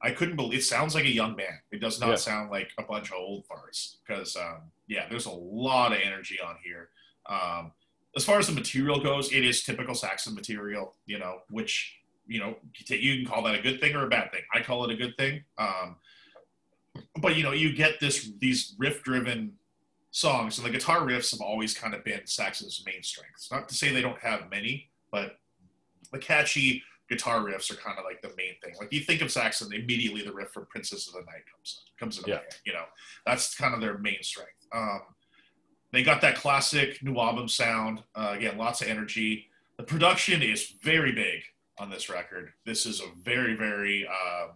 I 0.00 0.12
couldn't 0.12 0.36
believe 0.36 0.60
it 0.60 0.64
sounds 0.64 0.94
like 0.94 1.04
a 1.04 1.10
young 1.10 1.36
band. 1.36 1.58
It 1.70 1.80
does 1.80 2.00
not 2.00 2.10
yeah. 2.10 2.14
sound 2.16 2.50
like 2.50 2.70
a 2.78 2.82
bunch 2.82 3.10
of 3.10 3.16
old 3.18 3.44
farts 3.46 3.96
because, 4.06 4.36
um, 4.36 4.62
yeah, 4.86 5.06
there's 5.08 5.26
a 5.26 5.30
lot 5.30 5.92
of 5.92 5.98
energy 6.02 6.38
on 6.44 6.56
here. 6.62 6.88
Um, 7.26 7.72
as 8.16 8.24
far 8.24 8.38
as 8.38 8.46
the 8.46 8.52
material 8.52 9.00
goes, 9.00 9.32
it 9.32 9.44
is 9.44 9.62
typical 9.62 9.94
Saxon 9.94 10.34
material, 10.34 10.94
you 11.06 11.18
know, 11.18 11.38
which, 11.50 11.96
you 12.26 12.40
know, 12.40 12.56
you 12.88 13.16
can 13.16 13.26
call 13.26 13.42
that 13.44 13.54
a 13.54 13.62
good 13.62 13.80
thing 13.80 13.94
or 13.94 14.04
a 14.04 14.08
bad 14.08 14.32
thing. 14.32 14.42
I 14.52 14.60
call 14.60 14.84
it 14.84 14.90
a 14.90 14.96
good 14.96 15.16
thing. 15.16 15.44
Um, 15.56 15.96
but, 17.20 17.36
you 17.36 17.42
know, 17.42 17.52
you 17.52 17.74
get 17.74 18.00
this, 18.00 18.30
these 18.40 18.74
riff 18.78 19.02
driven 19.02 19.52
songs, 20.10 20.58
and 20.58 20.66
the 20.66 20.70
guitar 20.70 21.00
riffs 21.00 21.30
have 21.32 21.40
always 21.40 21.74
kind 21.74 21.94
of 21.94 22.04
been 22.04 22.26
Saxon's 22.26 22.82
main 22.84 23.02
strengths. 23.02 23.50
Not 23.52 23.68
to 23.68 23.74
say 23.74 23.92
they 23.92 24.02
don't 24.02 24.18
have 24.20 24.50
many, 24.50 24.90
but 25.12 25.38
the 26.12 26.18
catchy 26.18 26.82
guitar 27.08 27.40
riffs 27.40 27.70
are 27.70 27.76
kind 27.76 27.98
of 27.98 28.04
like 28.04 28.20
the 28.22 28.28
main 28.36 28.54
thing. 28.62 28.74
Like 28.78 28.92
you 28.92 29.00
think 29.00 29.22
of 29.22 29.30
Saxon, 29.30 29.72
immediately 29.72 30.22
the 30.22 30.32
riff 30.32 30.50
from 30.50 30.66
Princess 30.66 31.08
of 31.08 31.14
the 31.14 31.20
Night 31.20 31.44
comes 31.50 31.84
comes 31.98 32.18
into 32.18 32.30
yeah. 32.30 32.40
You 32.64 32.72
know, 32.72 32.84
that's 33.26 33.54
kind 33.54 33.74
of 33.74 33.80
their 33.80 33.98
main 33.98 34.22
strength. 34.22 34.66
Um, 34.74 35.00
they 35.92 36.02
got 36.02 36.20
that 36.20 36.36
classic 36.36 37.02
new 37.02 37.18
album 37.18 37.48
sound. 37.48 38.02
Uh, 38.14 38.34
again, 38.36 38.58
lots 38.58 38.80
of 38.82 38.88
energy. 38.88 39.46
The 39.76 39.84
production 39.84 40.42
is 40.42 40.74
very 40.82 41.12
big 41.12 41.42
on 41.78 41.90
this 41.90 42.08
record. 42.08 42.52
This 42.66 42.84
is 42.84 43.00
a 43.00 43.06
very, 43.22 43.54
very 43.54 44.06
uh, 44.06 44.48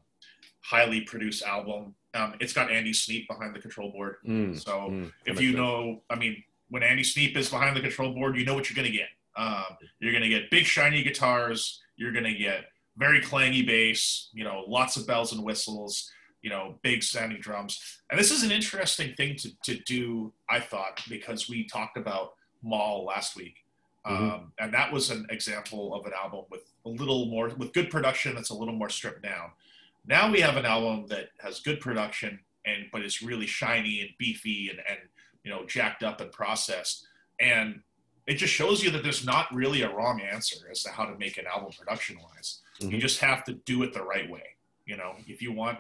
highly 0.61 1.03
produced 1.03 1.43
album. 1.43 1.95
Um, 2.15 2.35
it's 2.41 2.53
got 2.53 2.71
Andy 2.71 2.93
Sneap 2.93 3.29
behind 3.29 3.55
the 3.55 3.61
control 3.61 3.91
board. 3.91 4.17
Mm, 4.27 4.59
so 4.63 4.89
mm, 4.91 5.13
if 5.25 5.41
you 5.41 5.53
know, 5.53 6.03
I 6.11 6.17
mean, 6.17 6.43
when 6.69 6.83
Andy 6.83 7.05
Sneap 7.05 7.37
is 7.37 7.49
behind 7.49 7.77
the 7.77 7.81
control 7.81 8.13
board, 8.13 8.37
you 8.37 8.45
know 8.45 8.55
what 8.55 8.69
you're 8.69 8.77
going 8.77 8.91
to 8.91 8.97
get. 8.97 9.09
Um, 9.37 9.79
you're 10.01 10.13
going 10.13 10.25
to 10.25 10.29
get 10.29 10.51
big, 10.51 10.65
shiny 10.65 11.03
guitars. 11.03 11.81
You're 11.97 12.13
going 12.13 12.25
to 12.25 12.35
get 12.35 12.67
very 12.99 13.23
clangy 13.23 13.67
bass. 13.67 14.29
You 14.35 14.45
know, 14.45 14.65
lots 14.67 14.97
of 14.97 15.07
bells 15.07 15.33
and 15.33 15.43
whistles 15.43 16.11
you 16.43 16.51
know, 16.51 16.75
big 16.83 17.03
sounding 17.03 17.41
drums. 17.41 18.01
And 18.11 18.19
this 18.19 18.31
is 18.31 18.43
an 18.43 18.51
interesting 18.51 19.15
thing 19.15 19.37
to, 19.37 19.51
to 19.63 19.79
do, 19.85 20.33
I 20.51 20.61
thought, 20.61 21.01
because 21.09 21.49
we 21.49 21.65
talked 21.65 21.97
about 21.97 22.35
Maul 22.63 23.05
last 23.05 23.37
week. 23.37 23.57
Mm-hmm. 24.07 24.25
Um, 24.25 24.53
and 24.59 24.75
that 24.75 24.93
was 24.93 25.11
an 25.11 25.27
example 25.31 25.95
of 25.95 26.05
an 26.07 26.13
album 26.21 26.45
with 26.51 26.63
a 26.85 26.89
little 26.89 27.27
more, 27.27 27.49
with 27.57 27.73
good 27.73 27.91
production 27.91 28.35
that's 28.35 28.51
a 28.51 28.55
little 28.55 28.75
more 28.75 28.89
stripped 28.89 29.23
down. 29.23 29.51
Now 30.07 30.31
we 30.31 30.41
have 30.41 30.57
an 30.57 30.67
album 30.67 31.07
that 31.09 31.29
has 31.39 31.61
good 31.61 31.81
production 31.81 32.41
and, 32.65 32.87
but 32.93 33.03
it's 33.03 33.23
really 33.23 33.47
shiny 33.47 34.01
and 34.01 34.11
beefy 34.19 34.69
and, 34.69 34.81
and, 34.89 34.99
you 35.45 35.51
know, 35.51 35.65
jacked 35.65 36.03
up 36.03 36.21
and 36.21 36.33
processed. 36.33 37.07
And 37.39 37.81
it 38.27 38.35
just 38.35 38.53
shows 38.53 38.83
you 38.83 38.91
that 38.91 39.05
there's 39.05 39.25
not 39.25 39.53
really 39.55 39.83
a 39.83 39.95
wrong 39.95 40.21
answer 40.21 40.57
as 40.71 40.83
to 40.83 40.91
how 40.91 41.05
to 41.05 41.17
make 41.19 41.39
an 41.39 41.45
album 41.47 41.71
production 41.77 42.19
wise. 42.23 42.61
Mm-hmm. 42.81 42.93
You 42.93 42.99
just 42.99 43.21
have 43.21 43.45
to 43.45 43.55
do 43.55 43.83
it 43.85 43.93
the 43.93 44.03
right 44.03 44.29
way. 44.29 44.57
You 44.87 44.97
know, 44.97 45.15
if 45.29 45.41
you 45.41 45.53
want, 45.53 45.79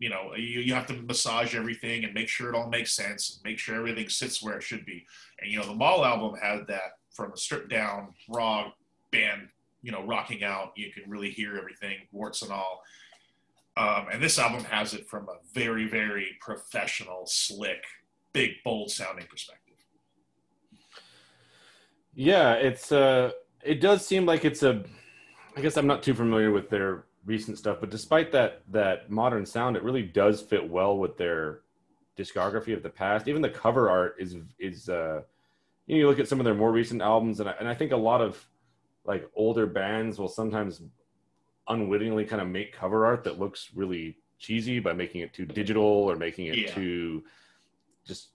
you 0.00 0.08
know 0.08 0.34
you, 0.34 0.60
you 0.60 0.74
have 0.74 0.86
to 0.86 0.94
massage 0.94 1.54
everything 1.54 2.04
and 2.04 2.12
make 2.12 2.28
sure 2.28 2.48
it 2.48 2.56
all 2.56 2.68
makes 2.68 2.92
sense 2.92 3.34
and 3.34 3.48
make 3.48 3.58
sure 3.60 3.76
everything 3.76 4.08
sits 4.08 4.42
where 4.42 4.56
it 4.56 4.62
should 4.64 4.84
be. 4.84 5.06
And 5.40 5.52
you 5.52 5.58
know 5.58 5.66
the 5.66 5.74
Maul 5.74 6.04
album 6.04 6.36
had 6.40 6.66
that 6.66 6.98
from 7.12 7.32
a 7.32 7.36
stripped 7.36 7.68
down 7.68 8.14
raw 8.28 8.72
band 9.12 9.48
you 9.82 9.92
know 9.92 10.04
rocking 10.04 10.42
out. 10.42 10.72
You 10.74 10.90
can 10.90 11.08
really 11.08 11.30
hear 11.30 11.56
everything 11.56 11.98
warts 12.10 12.42
and 12.42 12.50
all. 12.50 12.82
Um, 13.76 14.06
and 14.12 14.22
this 14.22 14.38
album 14.38 14.64
has 14.64 14.94
it 14.94 15.08
from 15.08 15.28
a 15.28 15.36
very 15.54 15.86
very 15.86 16.36
professional 16.40 17.24
slick 17.26 17.84
big 18.32 18.52
bold 18.64 18.90
sounding 18.90 19.26
perspective. 19.26 19.76
Yeah 22.14 22.54
it's 22.54 22.90
uh 22.90 23.32
it 23.62 23.80
does 23.80 24.06
seem 24.06 24.26
like 24.26 24.44
it's 24.44 24.62
a 24.62 24.82
i 25.56 25.60
guess 25.60 25.76
i'm 25.76 25.86
not 25.86 26.02
too 26.02 26.14
familiar 26.14 26.50
with 26.50 26.70
their 26.70 27.04
recent 27.30 27.56
stuff. 27.56 27.78
But 27.80 27.90
despite 27.90 28.32
that 28.32 28.62
that 28.70 29.10
modern 29.10 29.46
sound, 29.46 29.76
it 29.76 29.82
really 29.82 30.02
does 30.02 30.42
fit 30.42 30.68
well 30.68 30.98
with 30.98 31.16
their 31.16 31.60
discography 32.18 32.74
of 32.76 32.82
the 32.82 32.90
past. 32.90 33.28
Even 33.28 33.40
the 33.40 33.48
cover 33.48 33.88
art 33.88 34.16
is 34.18 34.36
is 34.58 34.88
uh, 34.88 35.22
you, 35.86 35.94
know, 35.94 36.00
you 36.00 36.08
look 36.08 36.18
at 36.18 36.28
some 36.28 36.40
of 36.40 36.44
their 36.44 36.54
more 36.54 36.72
recent 36.72 37.00
albums, 37.00 37.40
and 37.40 37.48
I, 37.48 37.54
and 37.58 37.68
I 37.68 37.74
think 37.74 37.92
a 37.92 37.96
lot 37.96 38.20
of 38.20 38.44
like 39.04 39.28
older 39.34 39.66
bands 39.66 40.18
will 40.18 40.28
sometimes 40.28 40.82
unwittingly 41.68 42.24
kind 42.24 42.42
of 42.42 42.48
make 42.48 42.72
cover 42.72 43.06
art 43.06 43.24
that 43.24 43.38
looks 43.38 43.70
really 43.74 44.18
cheesy 44.38 44.80
by 44.80 44.92
making 44.92 45.20
it 45.20 45.32
too 45.32 45.46
digital 45.46 45.84
or 45.84 46.16
making 46.16 46.46
it 46.46 46.56
yeah. 46.56 46.74
too 46.74 47.22
just 48.06 48.30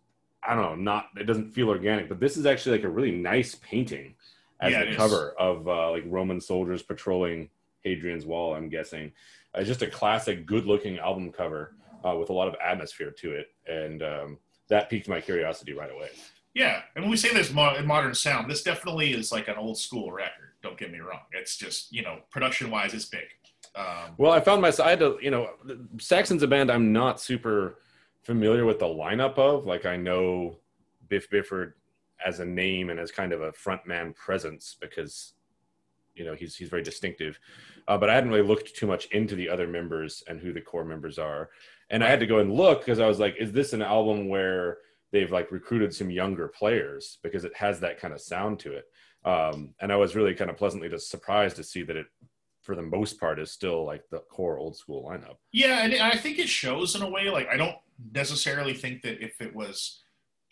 I 0.48 0.54
don't 0.54 0.64
know, 0.64 0.76
not 0.76 1.10
it 1.20 1.26
doesn't 1.26 1.52
feel 1.52 1.70
organic. 1.70 2.08
But 2.08 2.20
this 2.20 2.38
is 2.38 2.46
actually 2.46 2.78
like 2.78 2.86
a 2.86 2.90
really 2.90 3.12
nice 3.12 3.56
painting 3.56 4.16
as 4.62 4.72
yeah, 4.72 4.86
the 4.86 4.96
cover 4.96 5.34
of 5.38 5.68
uh, 5.68 5.92
like 5.92 6.04
Roman 6.08 6.40
soldiers 6.40 6.82
patrolling 6.82 7.50
Hadrian's 7.86 8.26
Wall, 8.26 8.56
I'm 8.56 8.68
guessing. 8.68 9.14
Uh, 9.54 9.64
just 9.64 9.82
a 9.82 9.88
classic, 9.88 10.46
good-looking 10.46 10.98
album 10.98 11.32
cover 11.32 11.76
uh, 12.04 12.16
with 12.16 12.30
a 12.30 12.34
lot 12.34 12.50
of 12.50 12.56
atmosphere 12.64 13.12
to 13.12 13.32
it, 13.32 13.48
and 13.68 14.04
um, 14.04 14.38
that 14.68 14.90
piqued 14.90 15.08
my 15.08 15.22
curiosity 15.22 15.72
right 15.74 15.92
away. 15.92 16.10
Yeah, 16.54 16.82
and 16.96 17.04
when 17.04 17.12
we 17.12 17.18
say 17.18 17.34
this 17.34 17.54
modern 17.54 18.16
sound, 18.16 18.50
this 18.50 18.64
definitely 18.64 19.14
is 19.14 19.32
like 19.32 19.48
an 19.48 19.56
old 19.56 19.78
school 19.78 20.12
record. 20.12 20.52
Don't 20.62 20.78
get 20.78 20.92
me 20.92 21.00
wrong; 21.00 21.22
it's 21.32 21.56
just 21.56 21.94
you 21.94 22.02
know, 22.02 22.20
production-wise, 22.32 22.94
it's 22.94 23.06
big. 23.06 23.28
Um, 23.76 24.16
well, 24.18 24.32
I 24.32 24.40
found 24.40 24.62
myself. 24.62 24.88
I 24.88 24.90
had 24.92 25.00
to, 25.00 25.18
you 25.22 25.32
know, 25.32 25.50
Saxon's 26.00 26.44
a 26.44 26.48
band 26.48 26.72
I'm 26.72 26.92
not 26.92 27.22
super 27.22 27.80
familiar 28.24 28.66
with 28.66 28.80
the 28.80 28.86
lineup 28.86 29.38
of. 29.38 29.66
Like 29.66 29.86
I 29.86 29.98
know 29.98 30.58
Biff 31.08 31.30
Byford 31.30 31.74
as 32.26 32.40
a 32.40 32.46
name 32.46 32.90
and 32.90 33.00
as 33.00 33.12
kind 33.12 33.34
of 33.34 33.42
a 33.42 33.52
frontman 33.52 34.16
presence 34.16 34.76
because 34.80 35.34
you 36.16 36.26
know 36.26 36.34
he's 36.34 36.56
he's 36.56 36.70
very 36.70 36.84
distinctive 36.84 37.40
uh, 37.88 37.98
but 37.98 38.10
I 38.10 38.16
hadn't 38.16 38.30
really 38.30 38.48
looked 38.48 38.76
too 38.76 38.88
much 38.88 39.06
into 39.08 39.36
the 39.36 39.50
other 39.50 39.68
members 39.68 40.24
and 40.28 40.40
who 40.40 40.54
the 40.54 40.62
core 40.62 40.86
members 40.86 41.20
are. 41.20 41.50
And 41.90 42.04
I 42.04 42.10
had 42.10 42.20
to 42.22 42.28
go 42.28 42.40
and 42.40 42.52
look 42.52 42.80
because 42.80 43.00
I 43.00 43.08
was 43.08 43.20
like, 43.20 43.36
is 43.38 43.52
this 43.52 43.74
an 43.74 43.82
album 43.82 44.28
where 44.28 44.80
they've 45.12 45.32
like 45.32 45.52
recruited 45.52 45.94
some 45.94 46.10
younger 46.10 46.48
players 46.48 47.20
because 47.22 47.46
it 47.46 47.56
has 47.56 47.80
that 47.82 48.00
kind 48.00 48.14
of 48.14 48.22
sound 48.22 48.60
to 48.60 48.74
it? 48.74 48.86
Um, 49.24 49.74
and 49.80 49.92
I 49.92 49.96
was 49.96 50.16
really 50.16 50.34
kind 50.34 50.50
of 50.50 50.58
pleasantly 50.58 50.90
just 50.90 51.10
surprised 51.10 51.56
to 51.58 51.64
see 51.64 51.84
that 51.84 51.96
it, 51.96 52.08
for 52.62 52.76
the 52.76 52.82
most 52.82 53.20
part, 53.20 53.40
is 53.40 53.52
still 53.52 53.86
like 53.86 54.04
the 54.10 54.20
core 54.20 54.58
old 54.58 54.76
school 54.76 55.08
lineup. 55.08 55.36
Yeah, 55.52 55.84
and 55.84 55.96
I 55.96 56.16
think 56.16 56.40
it 56.40 56.50
shows 56.50 56.96
in 56.96 57.04
a 57.04 57.10
way. 57.10 57.30
Like 57.30 57.48
I 57.48 57.58
don't 57.58 57.78
necessarily 58.14 58.74
think 58.74 59.04
that 59.04 59.24
if 59.24 59.40
it 59.42 59.56
was 59.56 60.02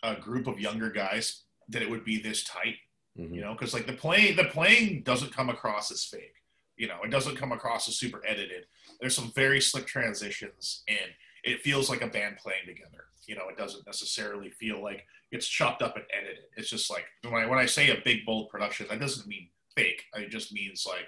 a 0.04 0.14
group 0.14 0.46
of 0.46 0.60
younger 0.60 0.90
guys 0.90 1.42
that 1.68 1.82
it 1.82 1.90
would 1.90 2.04
be 2.04 2.20
this 2.20 2.44
tight. 2.44 2.76
Mm-hmm. 3.18 3.34
You 3.34 3.40
know, 3.42 3.52
because 3.52 3.72
like 3.72 3.86
the 3.86 3.92
playing, 3.92 4.36
the 4.36 4.44
playing 4.44 5.02
doesn't 5.02 5.32
come 5.32 5.48
across 5.48 5.92
as 5.92 6.04
fake 6.04 6.34
you 6.76 6.88
know, 6.88 6.96
it 7.04 7.10
doesn't 7.10 7.36
come 7.36 7.52
across 7.52 7.88
as 7.88 7.96
super 7.96 8.22
edited. 8.26 8.66
There's 9.00 9.14
some 9.14 9.32
very 9.34 9.60
slick 9.60 9.86
transitions, 9.86 10.82
and 10.88 11.10
it 11.44 11.60
feels 11.60 11.88
like 11.88 12.02
a 12.02 12.06
band 12.06 12.36
playing 12.36 12.66
together. 12.66 13.04
You 13.26 13.36
know, 13.36 13.48
it 13.48 13.56
doesn't 13.56 13.86
necessarily 13.86 14.50
feel 14.50 14.82
like 14.82 15.06
it's 15.30 15.46
chopped 15.46 15.82
up 15.82 15.96
and 15.96 16.04
edited. 16.16 16.44
It's 16.56 16.68
just 16.68 16.90
like 16.90 17.04
when 17.22 17.42
I 17.42 17.46
when 17.46 17.58
I 17.58 17.66
say 17.66 17.90
a 17.90 18.02
big 18.04 18.26
bold 18.26 18.50
production, 18.50 18.86
that 18.90 19.00
doesn't 19.00 19.28
mean 19.28 19.48
fake. 19.76 20.04
It 20.14 20.30
just 20.30 20.52
means 20.52 20.84
like, 20.86 21.06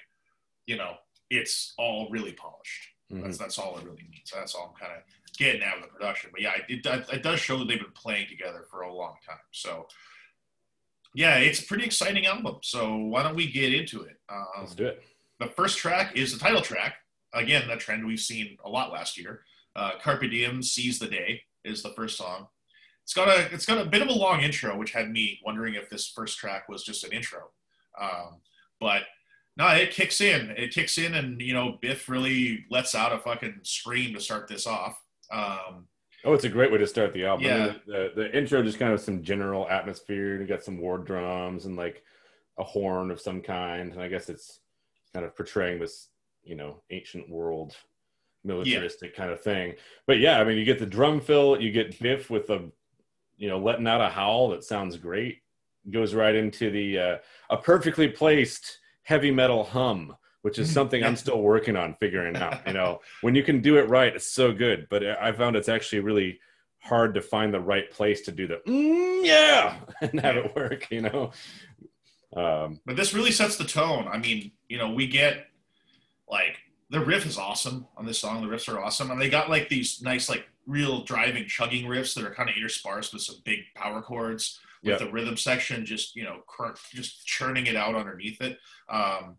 you 0.66 0.77
know, 0.77 0.95
it's 1.31 1.75
all 1.79 2.09
really 2.11 2.33
polished. 2.33 2.88
Mm-hmm. 3.12 3.25
That's 3.25 3.38
that's 3.38 3.59
all 3.59 3.77
it 3.79 3.85
really 3.85 4.07
means. 4.11 4.33
That's 4.35 4.55
all 4.55 4.73
I'm 4.75 4.81
kind 4.81 4.97
of 4.97 5.03
getting 5.37 5.62
out 5.62 5.77
of 5.77 5.83
the 5.83 5.88
production. 5.88 6.31
But 6.33 6.42
yeah, 6.42 6.53
it, 6.69 6.87
it, 6.87 7.07
it 7.12 7.23
does 7.23 7.40
show 7.40 7.59
that 7.59 7.66
they've 7.66 7.79
been 7.79 7.90
playing 7.92 8.29
together 8.29 8.64
for 8.71 8.83
a 8.83 8.95
long 8.95 9.16
time. 9.27 9.37
So 9.51 9.88
yeah, 11.16 11.38
it's 11.38 11.61
a 11.61 11.66
pretty 11.66 11.85
exciting 11.85 12.26
album. 12.26 12.57
So 12.62 12.96
why 12.96 13.22
don't 13.22 13.35
we 13.35 13.50
get 13.50 13.74
into 13.74 14.02
it? 14.02 14.16
Um, 14.29 14.46
Let's 14.61 14.74
do 14.74 14.87
it 14.87 15.02
the 15.38 15.46
first 15.46 15.79
track 15.79 16.16
is 16.16 16.33
the 16.33 16.38
title 16.38 16.62
track. 16.62 16.96
Again, 17.35 17.68
a 17.70 17.76
trend 17.76 18.07
we've 18.07 18.20
seen 18.20 18.57
a 18.64 18.68
lot 18.68 18.92
last 18.92 19.18
year. 19.18 19.42
Uh, 19.74 19.92
Carpe 20.00 20.31
Diem, 20.31 20.62
Seize 20.62 20.98
the 20.98 21.07
Day 21.07 21.42
is 21.64 21.83
the 21.83 21.90
first 21.90 22.16
song. 22.16 22.46
It's 23.05 23.14
got 23.14 23.29
a 23.29 23.52
it's 23.52 23.66
got 23.66 23.79
a 23.79 23.88
bit 23.88 24.02
of 24.02 24.09
a 24.09 24.12
long 24.12 24.40
intro, 24.40 24.76
which 24.76 24.92
had 24.92 25.11
me 25.11 25.38
wondering 25.44 25.74
if 25.74 25.88
this 25.88 26.09
first 26.09 26.38
track 26.38 26.68
was 26.68 26.83
just 26.83 27.05
an 27.05 27.12
intro. 27.12 27.50
Um, 28.00 28.40
but 28.81 29.02
no, 29.57 29.68
it 29.68 29.92
kicks 29.92 30.20
in. 30.20 30.50
It 30.50 30.72
kicks 30.72 30.98
in, 30.98 31.14
and 31.14 31.40
you 31.40 31.55
know, 31.55 31.79
Biff 31.81 32.09
really 32.09 32.64
lets 32.70 32.94
out 32.94 33.12
a 33.12 33.18
fucking 33.18 33.61
scream 33.62 34.14
to 34.14 34.20
start 34.20 34.48
this 34.48 34.66
off. 34.66 35.00
Um, 35.31 35.87
oh, 36.26 36.34
it's 36.34 36.44
a 36.44 36.48
great 36.48 36.72
way 36.72 36.78
to 36.78 36.86
start 36.86 37.12
the 37.12 37.24
album. 37.24 37.46
Yeah. 37.46 37.74
The, 37.86 38.12
the 38.14 38.36
intro 38.36 38.62
just 38.62 38.78
kind 38.78 38.92
of 38.92 39.00
some 39.00 39.22
general 39.22 39.68
atmosphere. 39.68 40.40
You 40.40 40.46
got 40.46 40.64
some 40.64 40.78
war 40.78 40.98
drums 40.98 41.64
and 41.64 41.76
like 41.76 42.02
a 42.58 42.64
horn 42.64 43.10
of 43.10 43.20
some 43.20 43.40
kind, 43.40 43.92
and 43.92 44.00
I 44.00 44.08
guess 44.08 44.28
it's 44.28 44.60
kind 45.14 45.24
of 45.24 45.36
portraying 45.36 45.80
this, 45.80 46.08
you 46.42 46.56
know, 46.56 46.82
ancient 46.90 47.30
world 47.30 47.76
militaristic 48.44 49.14
kind 49.16 49.30
of 49.30 49.40
thing. 49.40 49.74
But 50.06 50.18
yeah, 50.18 50.40
I 50.40 50.44
mean, 50.44 50.58
you 50.58 50.64
get 50.64 50.78
the 50.78 50.86
drum 50.86 51.20
fill, 51.20 51.60
you 51.60 51.70
get 51.70 51.98
Biff 52.00 52.28
with 52.28 52.50
a, 52.50 52.70
you 53.36 53.48
know, 53.48 53.58
letting 53.58 53.86
out 53.86 54.00
a 54.00 54.08
howl 54.08 54.50
that 54.50 54.64
sounds 54.64 54.96
great. 54.96 55.38
Goes 55.90 56.14
right 56.14 56.34
into 56.34 56.70
the 56.70 56.98
uh, 56.98 57.16
a 57.50 57.56
perfectly 57.56 58.08
placed 58.08 58.78
heavy 59.02 59.30
metal 59.30 59.62
hum, 59.62 60.16
which 60.46 60.61
is 60.61 60.70
Mhm. 60.70 60.74
something 60.74 61.02
I'm 61.02 61.16
still 61.16 61.42
working 61.42 61.74
on 61.76 61.96
figuring 61.98 62.37
out. 62.37 62.64
You 62.68 62.72
know, 62.78 63.00
when 63.20 63.35
you 63.35 63.42
can 63.42 63.61
do 63.61 63.78
it 63.78 63.88
right, 63.88 64.14
it's 64.14 64.28
so 64.30 64.52
good. 64.52 64.87
But 64.88 65.04
I 65.04 65.32
found 65.32 65.56
it's 65.56 65.68
actually 65.68 66.00
really 66.00 66.38
hard 66.78 67.14
to 67.14 67.20
find 67.20 67.52
the 67.52 67.59
right 67.59 67.90
place 67.90 68.20
to 68.26 68.30
do 68.30 68.46
the 68.46 68.59
mm, 68.64 69.24
yeah 69.26 69.80
and 70.00 70.20
have 70.20 70.37
it 70.37 70.54
work. 70.54 70.88
You 70.92 71.00
know. 71.02 71.32
Um, 72.37 72.80
But 72.87 72.94
this 72.96 73.12
really 73.12 73.32
sets 73.32 73.56
the 73.56 73.64
tone. 73.64 74.06
I 74.09 74.18
mean, 74.18 74.52
you 74.68 74.78
know, 74.78 74.90
we 74.92 75.09
get 75.09 75.48
like 76.28 76.59
the 76.90 77.00
riff 77.00 77.26
is 77.26 77.38
awesome 77.38 77.88
on 77.96 78.06
this 78.06 78.20
song. 78.20 78.40
The 78.40 78.54
riffs 78.54 78.72
are 78.72 78.80
awesome, 78.80 79.11
and 79.11 79.20
they 79.20 79.28
got 79.28 79.50
like 79.50 79.68
these 79.68 80.00
nice, 80.00 80.28
like 80.28 80.46
real 80.64 81.02
driving, 81.02 81.46
chugging 81.48 81.87
riffs 81.87 82.14
that 82.14 82.24
are 82.24 82.35
kind 82.35 82.48
of 82.48 82.54
interspersed 82.56 83.12
with 83.12 83.22
some 83.22 83.37
big 83.44 83.61
power 83.74 84.00
chords. 84.00 84.61
With 84.82 85.00
Yeah. 85.00 85.06
the 85.06 85.11
rhythm 85.11 85.37
section, 85.37 85.85
just 85.87 86.14
you 86.14 86.22
know, 86.22 86.42
cr- 86.46 86.76
just 86.92 87.26
churning 87.26 87.66
it 87.66 87.74
out 87.74 87.96
underneath 87.96 88.40
it. 88.40 88.59
Um, 88.88 89.38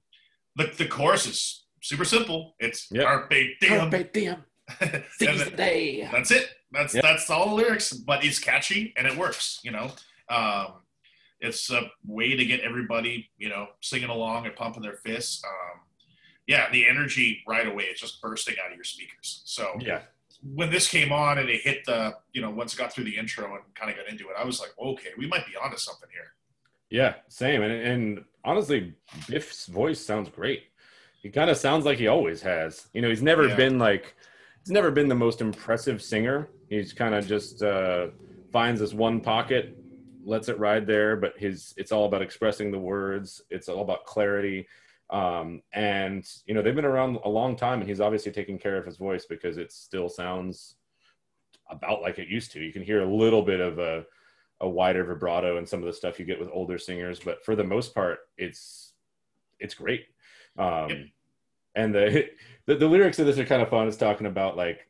the 0.58 0.74
the 0.78 0.86
chorus 0.88 1.26
is 1.26 1.66
super 1.82 2.06
simple. 2.06 2.56
It's 2.60 2.88
Yep. 2.92 3.06
carpe 3.06 3.30
diem. 3.62 3.90
Carpe 3.92 4.12
diem, 4.14 4.44
seize 5.18 5.46
the 5.46 5.52
day. 5.56 6.08
that's 6.12 6.32
it. 6.32 6.50
That's 6.72 6.94
Yep. 6.94 7.04
that's 7.04 7.30
all 7.30 7.50
the 7.50 7.56
lyrics, 7.56 7.94
but 7.94 8.26
it's 8.26 8.40
catchy 8.40 8.94
and 8.98 9.08
it 9.08 9.16
works. 9.16 9.60
You 9.64 9.72
know, 9.72 9.92
um, 10.30 10.82
it's 11.40 11.70
a 11.72 11.90
way 12.06 12.36
to 12.36 12.46
get 12.46 12.60
everybody 12.62 13.30
you 13.38 13.50
know 13.50 13.68
singing 13.82 14.10
along 14.10 14.46
and 14.46 14.56
pumping 14.56 14.84
their 14.84 14.98
fists. 15.06 15.42
Um, 15.46 15.82
yeah, 16.48 16.70
the 16.72 16.88
energy 16.88 17.44
right 17.48 17.68
away 17.68 17.84
is 17.86 18.00
just 18.00 18.22
bursting 18.22 18.56
out 18.64 18.72
of 18.72 18.76
your 18.78 18.84
speakers. 18.86 19.42
So 19.46 19.76
Yeah, 19.80 20.02
when 20.42 20.70
this 20.72 20.90
came 20.90 21.12
on 21.12 21.38
and 21.38 21.50
it 21.50 21.62
hit 21.62 21.86
the 21.86 22.16
you 22.34 22.42
know 22.42 22.50
once 22.50 22.74
it 22.74 22.78
got 22.78 22.92
through 22.94 23.04
the 23.06 23.18
intro 23.18 23.46
and 23.56 23.64
kind 23.76 23.92
of 23.92 23.98
got 23.98 24.08
into 24.08 24.26
it, 24.30 24.36
I 24.38 24.44
was 24.46 24.60
like, 24.60 24.72
okay, 24.80 25.10
we 25.18 25.28
might 25.28 25.46
be 25.46 25.56
onto 25.56 25.78
something 25.78 26.10
here. 26.12 26.34
yeah, 26.90 27.16
same. 27.30 27.62
And 27.62 27.72
and 27.74 28.26
honestly, 28.48 28.94
Biff's 29.28 29.68
voice 29.68 30.00
sounds 30.00 30.30
great. 30.30 30.64
He 31.22 31.30
kind 31.30 31.50
of 31.50 31.58
sounds 31.58 31.86
like 31.86 31.98
he 31.98 32.08
always 32.08 32.42
has. 32.42 32.88
You 32.94 33.02
know, 33.02 33.10
he's 33.10 33.22
never 33.22 33.48
Yeah. 33.48 33.56
been 33.58 33.78
like 33.78 34.16
he's 34.64 34.72
never 34.72 34.90
been 34.90 35.10
the 35.10 35.16
most 35.16 35.42
impressive 35.42 36.02
singer. 36.02 36.50
He's 36.70 36.94
kind 36.94 37.14
of 37.14 37.28
just 37.28 37.62
uh, 37.62 38.08
finds 38.52 38.80
this 38.80 38.94
one 38.94 39.20
pocket, 39.22 39.78
lets 40.24 40.48
it 40.50 40.58
ride 40.60 40.88
there. 40.88 41.18
But 41.18 41.38
his 41.38 41.74
it's 41.78 41.92
all 41.92 42.06
about 42.06 42.22
expressing 42.22 42.72
the 42.72 42.80
words. 42.80 43.42
It's 43.50 43.68
all 43.70 43.82
about 43.82 44.06
clarity. 44.06 44.68
Um, 45.10 45.62
and 45.74 46.26
you 46.46 46.54
know 46.54 46.62
they've 46.62 46.76
been 46.76 46.86
around 46.86 47.20
a 47.24 47.30
long 47.30 47.56
time, 47.56 47.80
and 47.80 47.88
he's 47.90 48.02
obviously 48.02 48.32
taking 48.32 48.58
care 48.58 48.78
of 48.78 48.86
his 48.86 48.98
voice 48.98 49.26
because 49.26 49.58
it 49.58 49.72
still 49.72 50.10
sounds 50.10 50.76
about 51.70 52.02
like 52.02 52.20
it 52.20 52.30
used 52.30 52.52
to. 52.54 52.62
You 52.64 52.72
can 52.72 52.82
hear 52.84 53.02
a 53.02 53.14
little 53.14 53.42
bit 53.42 53.60
of 53.60 53.80
a 53.80 54.06
a 54.62 54.68
wider 54.68 55.04
vibrato 55.04 55.58
and 55.58 55.68
some 55.68 55.80
of 55.80 55.86
the 55.86 55.94
stuff 55.94 56.20
you 56.20 56.26
get 56.26 56.40
with 56.40 56.50
older 56.52 56.78
singers, 56.78 57.20
but 57.20 57.44
for 57.46 57.56
the 57.56 57.64
most 57.64 57.94
part, 57.94 58.20
it's 58.38 58.94
it's 59.60 59.74
great. 59.74 60.06
Um, 60.58 60.90
Yep. 60.90 60.98
And 61.76 61.94
the, 61.94 62.30
the 62.66 62.76
the 62.76 62.88
lyrics 62.88 63.20
of 63.20 63.26
this 63.26 63.38
are 63.38 63.46
kind 63.46 63.62
of 63.62 63.70
fun. 63.70 63.88
It's 63.88 63.98
talking 63.98 64.28
about 64.28 64.58
like 64.58 64.88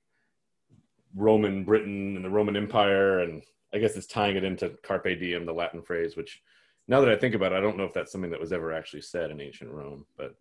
Roman 1.16 1.64
Britain 1.64 2.16
and 2.16 2.26
the 2.26 2.30
Roman 2.30 2.56
Empire, 2.56 3.20
and 3.20 3.44
I 3.74 3.80
guess 3.80 3.96
it's 3.96 4.08
tying 4.08 4.38
it 4.38 4.44
into 4.44 4.70
carpe 4.84 5.20
diem, 5.20 5.46
the 5.46 5.54
Latin 5.54 5.82
phrase. 5.82 6.16
Which, 6.16 6.42
now 6.88 7.02
that 7.02 7.10
I 7.10 7.16
think 7.18 7.36
about 7.36 7.52
it, 7.52 7.58
I 7.58 7.62
don't 7.62 7.78
know 7.78 7.84
if 7.84 7.94
that's 7.94 8.12
something 8.12 8.32
that 8.32 8.40
was 8.40 8.54
ever 8.54 8.72
actually 8.72 9.02
said 9.02 9.32
in 9.32 9.42
ancient 9.42 9.72
Rome. 9.72 10.06
But 10.18 10.36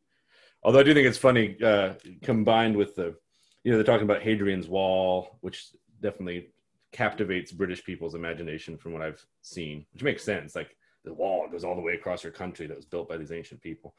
although 0.63 0.81
I 0.81 0.85
do 0.85 0.95
think 0.95 1.07
it's 1.07 1.19
funny, 1.19 1.57
uh, 1.63 1.95
combined 2.23 2.77
with 2.77 2.95
the, 2.95 3.17
you 3.65 3.73
know, 3.73 3.79
they're 3.79 3.85
talking 3.85 4.09
about 4.09 4.23
Hadrian's 4.23 4.69
Wall, 4.69 5.39
which 5.41 5.71
definitely 6.01 6.51
captivates 6.97 7.53
British 7.53 7.85
people's 7.85 8.15
imagination 8.15 8.79
from 8.79 8.93
what 8.95 9.03
I've 9.03 9.23
seen, 9.43 9.85
which 9.93 10.03
makes 10.03 10.25
sense. 10.25 10.57
Like 10.57 10.75
the 11.05 11.13
wall 11.13 11.47
goes 11.51 11.63
all 11.63 11.77
the 11.77 11.83
way 11.83 11.93
across 11.93 12.25
your 12.25 12.33
country 12.33 12.67
that 12.67 12.77
was 12.77 12.87
built 12.87 13.09
by 13.09 13.19
these 13.19 13.33
ancient 13.33 13.61
people. 13.61 13.95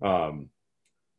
Um, 0.00 0.50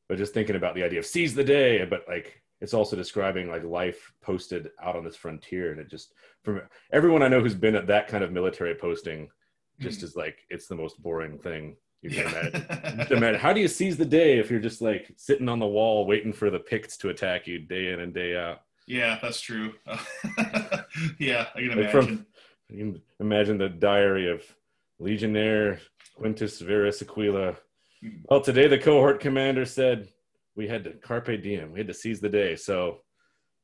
but 0.08 0.18
just 0.18 0.34
thinking 0.34 0.56
about 0.56 0.74
the 0.74 0.84
idea 0.84 1.00
of 1.00 1.06
seize 1.06 1.36
the 1.36 1.44
day, 1.44 1.84
but 1.84 2.06
like 2.08 2.42
it's 2.62 2.74
also 2.74 2.96
describing 2.96 3.50
like 3.50 3.64
life 3.64 4.14
posted 4.22 4.70
out 4.82 4.96
on 4.96 5.04
this 5.04 5.18
frontier, 5.18 5.72
and 5.72 5.82
it 5.82 5.90
just 5.90 6.14
from 6.44 6.62
everyone 6.94 7.22
I 7.22 7.28
know 7.28 7.42
who's 7.42 7.54
been 7.54 7.76
at 7.76 7.88
that 7.88 8.08
kind 8.08 8.24
of 8.24 8.32
military 8.32 8.74
posting, 8.76 9.28
just 9.82 10.04
is 10.04 10.16
like 10.16 10.38
it's 10.50 10.68
the 10.68 10.76
most 10.76 11.02
boring 11.04 11.40
thing 11.40 11.76
you 12.02 12.10
can 12.10 12.28
imagine. 12.28 13.18
Imagine 13.18 13.40
how 13.40 13.52
do 13.52 13.60
you 13.60 13.68
seize 13.68 13.98
the 13.98 14.06
day 14.06 14.40
if 14.40 14.50
you're 14.50 14.62
just 14.62 14.82
like 14.82 15.12
sitting 15.18 15.50
on 15.50 15.60
the 15.60 15.68
wall 15.68 16.08
waiting 16.08 16.32
for 16.32 16.50
the 16.50 16.60
Picts 16.60 16.96
to 16.98 17.10
attack 17.10 17.48
you 17.48 17.60
day 17.60 17.92
in 17.92 18.00
and 18.00 18.14
day 18.14 18.38
out? 18.38 18.62
Yeah, 18.88 19.20
that's 19.22 19.40
true. 19.42 19.74
yeah, 21.20 21.46
I 21.56 21.60
can 21.60 21.68
Like 21.70 21.78
imagine. 21.78 21.92
from 21.92 22.26
you 22.70 22.78
can 22.78 23.02
imagine 23.20 23.58
the 23.58 23.70
diary 23.70 24.30
of 24.32 24.42
Legionnaire 25.00 25.80
Quintus 26.16 26.60
Verus 26.60 27.02
Aquila. 27.02 27.56
Hmm. 28.02 28.10
Well, 28.30 28.42
today 28.42 28.68
the 28.68 28.78
cohort 28.80 29.20
commander 29.20 29.66
said 29.66 30.08
we 30.56 30.68
had 30.68 30.84
to 30.86 30.92
carpe 30.94 31.42
diem. 31.42 31.72
We 31.72 31.80
had 31.80 31.88
to 31.88 31.94
seize 31.94 32.20
the 32.20 32.30
day. 32.30 32.56
So, 32.56 33.02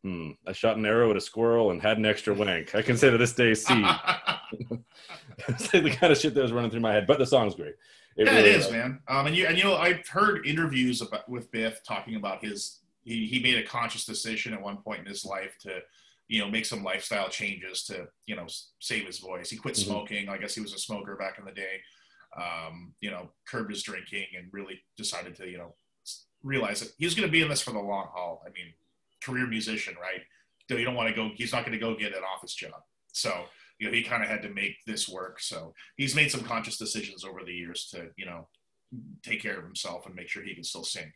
hmm, 0.03 0.31
I 0.47 0.51
shot 0.51 0.77
an 0.77 0.85
arrow 0.85 1.09
at 1.11 1.17
a 1.17 1.21
squirrel 1.21 1.71
and 1.71 1.81
had 1.81 1.97
an 1.97 2.05
extra 2.05 2.33
wank. 2.33 2.75
I 2.75 2.81
can 2.81 2.97
say 2.97 3.09
to 3.09 3.17
this 3.17 3.33
day, 3.33 3.53
see, 3.55 3.83
it's 5.47 5.73
like 5.73 5.83
the 5.83 5.89
kind 5.89 6.11
of 6.13 6.19
shit 6.19 6.33
that 6.35 6.41
was 6.41 6.51
running 6.51 6.69
through 6.71 6.81
my 6.81 6.93
head. 6.93 7.07
But 7.07 7.17
the 7.19 7.25
song's 7.25 7.55
great. 7.55 7.75
yeah, 8.15 8.25
really 8.25 8.49
it 8.49 8.55
is, 8.55 8.65
was. 8.65 8.73
man. 8.73 8.99
Um, 9.07 9.27
and 9.27 9.35
you 9.35 9.47
and 9.47 9.57
you 9.57 9.63
know, 9.63 9.75
I've 9.75 10.07
heard 10.07 10.45
interviews 10.45 11.01
about 11.01 11.27
with 11.27 11.51
Biff 11.51 11.81
talking 11.83 12.15
about 12.15 12.43
his. 12.43 12.79
He 13.03 13.25
he 13.27 13.39
made 13.41 13.57
a 13.57 13.63
conscious 13.67 14.05
decision 14.05 14.53
at 14.53 14.61
one 14.61 14.77
point 14.77 15.01
in 15.01 15.05
his 15.05 15.25
life 15.25 15.55
to, 15.61 15.79
you 16.27 16.39
know, 16.39 16.49
make 16.49 16.65
some 16.65 16.83
lifestyle 16.83 17.29
changes 17.29 17.83
to 17.85 18.07
you 18.25 18.35
know 18.35 18.47
save 18.79 19.05
his 19.05 19.19
voice. 19.19 19.49
He 19.49 19.57
quit 19.57 19.75
Mhm. 19.75 19.85
smoking. 19.85 20.29
I 20.29 20.37
guess 20.37 20.55
he 20.55 20.61
was 20.61 20.73
a 20.73 20.79
smoker 20.79 21.15
back 21.15 21.37
in 21.39 21.45
the 21.45 21.51
day. 21.51 21.81
Um, 22.35 22.95
you 22.99 23.11
know, 23.11 23.31
curbed 23.47 23.69
his 23.69 23.83
drinking 23.83 24.27
and 24.35 24.51
really 24.51 24.83
decided 24.97 25.35
to 25.35 25.49
you 25.49 25.57
know 25.57 25.75
realize 26.41 26.79
that 26.81 26.91
he 26.97 27.05
was 27.05 27.15
going 27.15 27.27
to 27.27 27.31
be 27.31 27.41
in 27.41 27.49
this 27.49 27.61
for 27.61 27.71
the 27.71 27.79
long 27.79 28.07
haul. 28.13 28.43
I 28.45 28.49
mean, 28.49 28.73
career 29.21 29.47
musician, 29.47 29.95
right? 30.01 30.21
So 30.69 30.77
you 30.77 30.85
don't 30.85 30.95
want 30.95 31.09
to 31.09 31.15
go. 31.15 31.31
He's 31.35 31.51
not 31.51 31.65
going 31.65 31.73
to 31.73 31.85
go 31.85 31.95
get 31.95 32.15
an 32.15 32.23
office 32.23 32.53
job. 32.55 32.81
So 33.11 33.49
you 33.79 33.87
know, 33.87 33.93
he 33.93 34.03
kind 34.03 34.23
of 34.23 34.29
had 34.29 34.41
to 34.43 34.49
make 34.49 34.77
this 34.85 35.09
work. 35.09 35.39
So 35.41 35.73
he's 35.97 36.15
made 36.15 36.31
some 36.31 36.43
conscious 36.43 36.77
decisions 36.77 37.25
over 37.25 37.43
the 37.43 37.51
years 37.53 37.89
to, 37.89 38.11
you 38.15 38.25
know, 38.25 38.47
take 39.23 39.41
care 39.41 39.57
of 39.57 39.63
himself 39.63 40.05
and 40.05 40.15
make 40.15 40.29
sure 40.29 40.43
he 40.43 40.53
can 40.53 40.63
still 40.63 40.83
sing. 40.83 41.11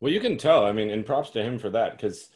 Well, 0.00 0.12
you 0.12 0.20
can 0.20 0.36
tell. 0.36 0.64
I 0.64 0.72
mean, 0.72 0.90
and 0.90 1.06
props 1.06 1.30
to 1.30 1.42
him 1.42 1.58
for 1.58 1.70
that 1.70 1.92
because, 1.92 2.28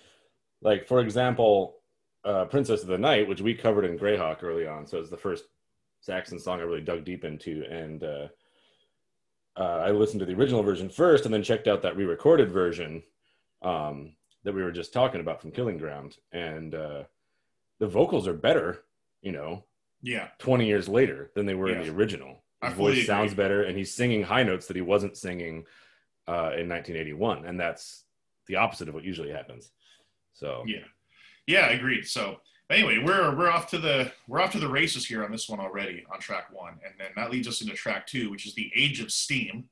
like, 0.62 0.86
for 0.86 1.00
example, 1.00 1.76
uh, 2.24 2.46
"Princess 2.46 2.82
of 2.82 2.88
the 2.88 2.98
Night," 2.98 3.28
which 3.28 3.40
we 3.42 3.54
covered 3.54 3.84
in 3.84 3.98
Greyhawk 3.98 4.42
early 4.42 4.66
on, 4.66 4.86
so 4.86 4.98
it's 4.98 5.10
the 5.10 5.16
first 5.16 5.44
Saxon 6.00 6.38
song 6.38 6.60
I 6.60 6.62
really 6.62 6.80
dug 6.80 7.04
deep 7.04 7.24
into, 7.24 7.64
and 7.70 8.02
uh, 8.02 8.28
uh, 9.56 9.82
I 9.86 9.90
listened 9.90 10.20
to 10.20 10.26
the 10.26 10.34
original 10.34 10.62
version 10.62 10.88
first, 10.88 11.24
and 11.24 11.34
then 11.34 11.42
checked 11.42 11.68
out 11.68 11.82
that 11.82 11.96
re-recorded 11.96 12.50
version 12.50 13.02
um, 13.62 14.14
that 14.44 14.54
we 14.54 14.62
were 14.62 14.72
just 14.72 14.92
talking 14.92 15.20
about 15.20 15.42
from 15.42 15.50
Killing 15.50 15.76
Ground, 15.76 16.16
and 16.32 16.74
uh, 16.74 17.02
the 17.78 17.86
vocals 17.88 18.26
are 18.26 18.32
better, 18.34 18.84
you 19.20 19.32
know, 19.32 19.64
Yeah. 20.02 20.28
20 20.38 20.66
years 20.66 20.88
later 20.88 21.30
than 21.34 21.44
they 21.44 21.54
were 21.54 21.68
in 21.68 21.78
the 21.86 21.90
original. 21.94 22.42
His 22.62 22.72
voice 22.74 23.06
sounds 23.06 23.32
better, 23.34 23.62
and 23.64 23.76
he's 23.76 23.94
singing 23.94 24.22
high 24.22 24.42
notes 24.44 24.66
that 24.66 24.76
he 24.76 24.82
wasn't 24.82 25.16
singing 25.18 25.64
uh, 26.30 26.54
in 26.54 26.68
1981, 26.68 27.44
and 27.44 27.58
that's 27.58 28.04
the 28.46 28.54
opposite 28.54 28.88
of 28.88 28.94
what 28.94 29.02
usually 29.04 29.30
happens. 29.30 29.72
So 30.32 30.62
Yeah. 30.66 30.84
Yeah, 31.46 31.66
I 31.66 31.70
agreed. 31.70 32.06
So 32.06 32.36
anyway, 32.70 32.98
we're 32.98 33.36
we're 33.36 33.50
off 33.50 33.68
to 33.70 33.78
the 33.78 34.12
we're 34.28 34.40
off 34.40 34.52
to 34.52 34.60
the 34.60 34.68
races 34.68 35.04
here 35.04 35.24
on 35.24 35.32
this 35.32 35.48
one 35.48 35.58
already 35.58 36.04
on 36.12 36.20
track 36.20 36.46
one, 36.52 36.74
and 36.84 36.94
then 36.98 37.08
that 37.16 37.32
leads 37.32 37.48
us 37.48 37.60
into 37.62 37.74
track 37.74 38.06
two, 38.06 38.30
which 38.30 38.46
is 38.46 38.54
the 38.54 38.70
Age 38.76 39.00
of 39.00 39.10
Steam. 39.10 39.64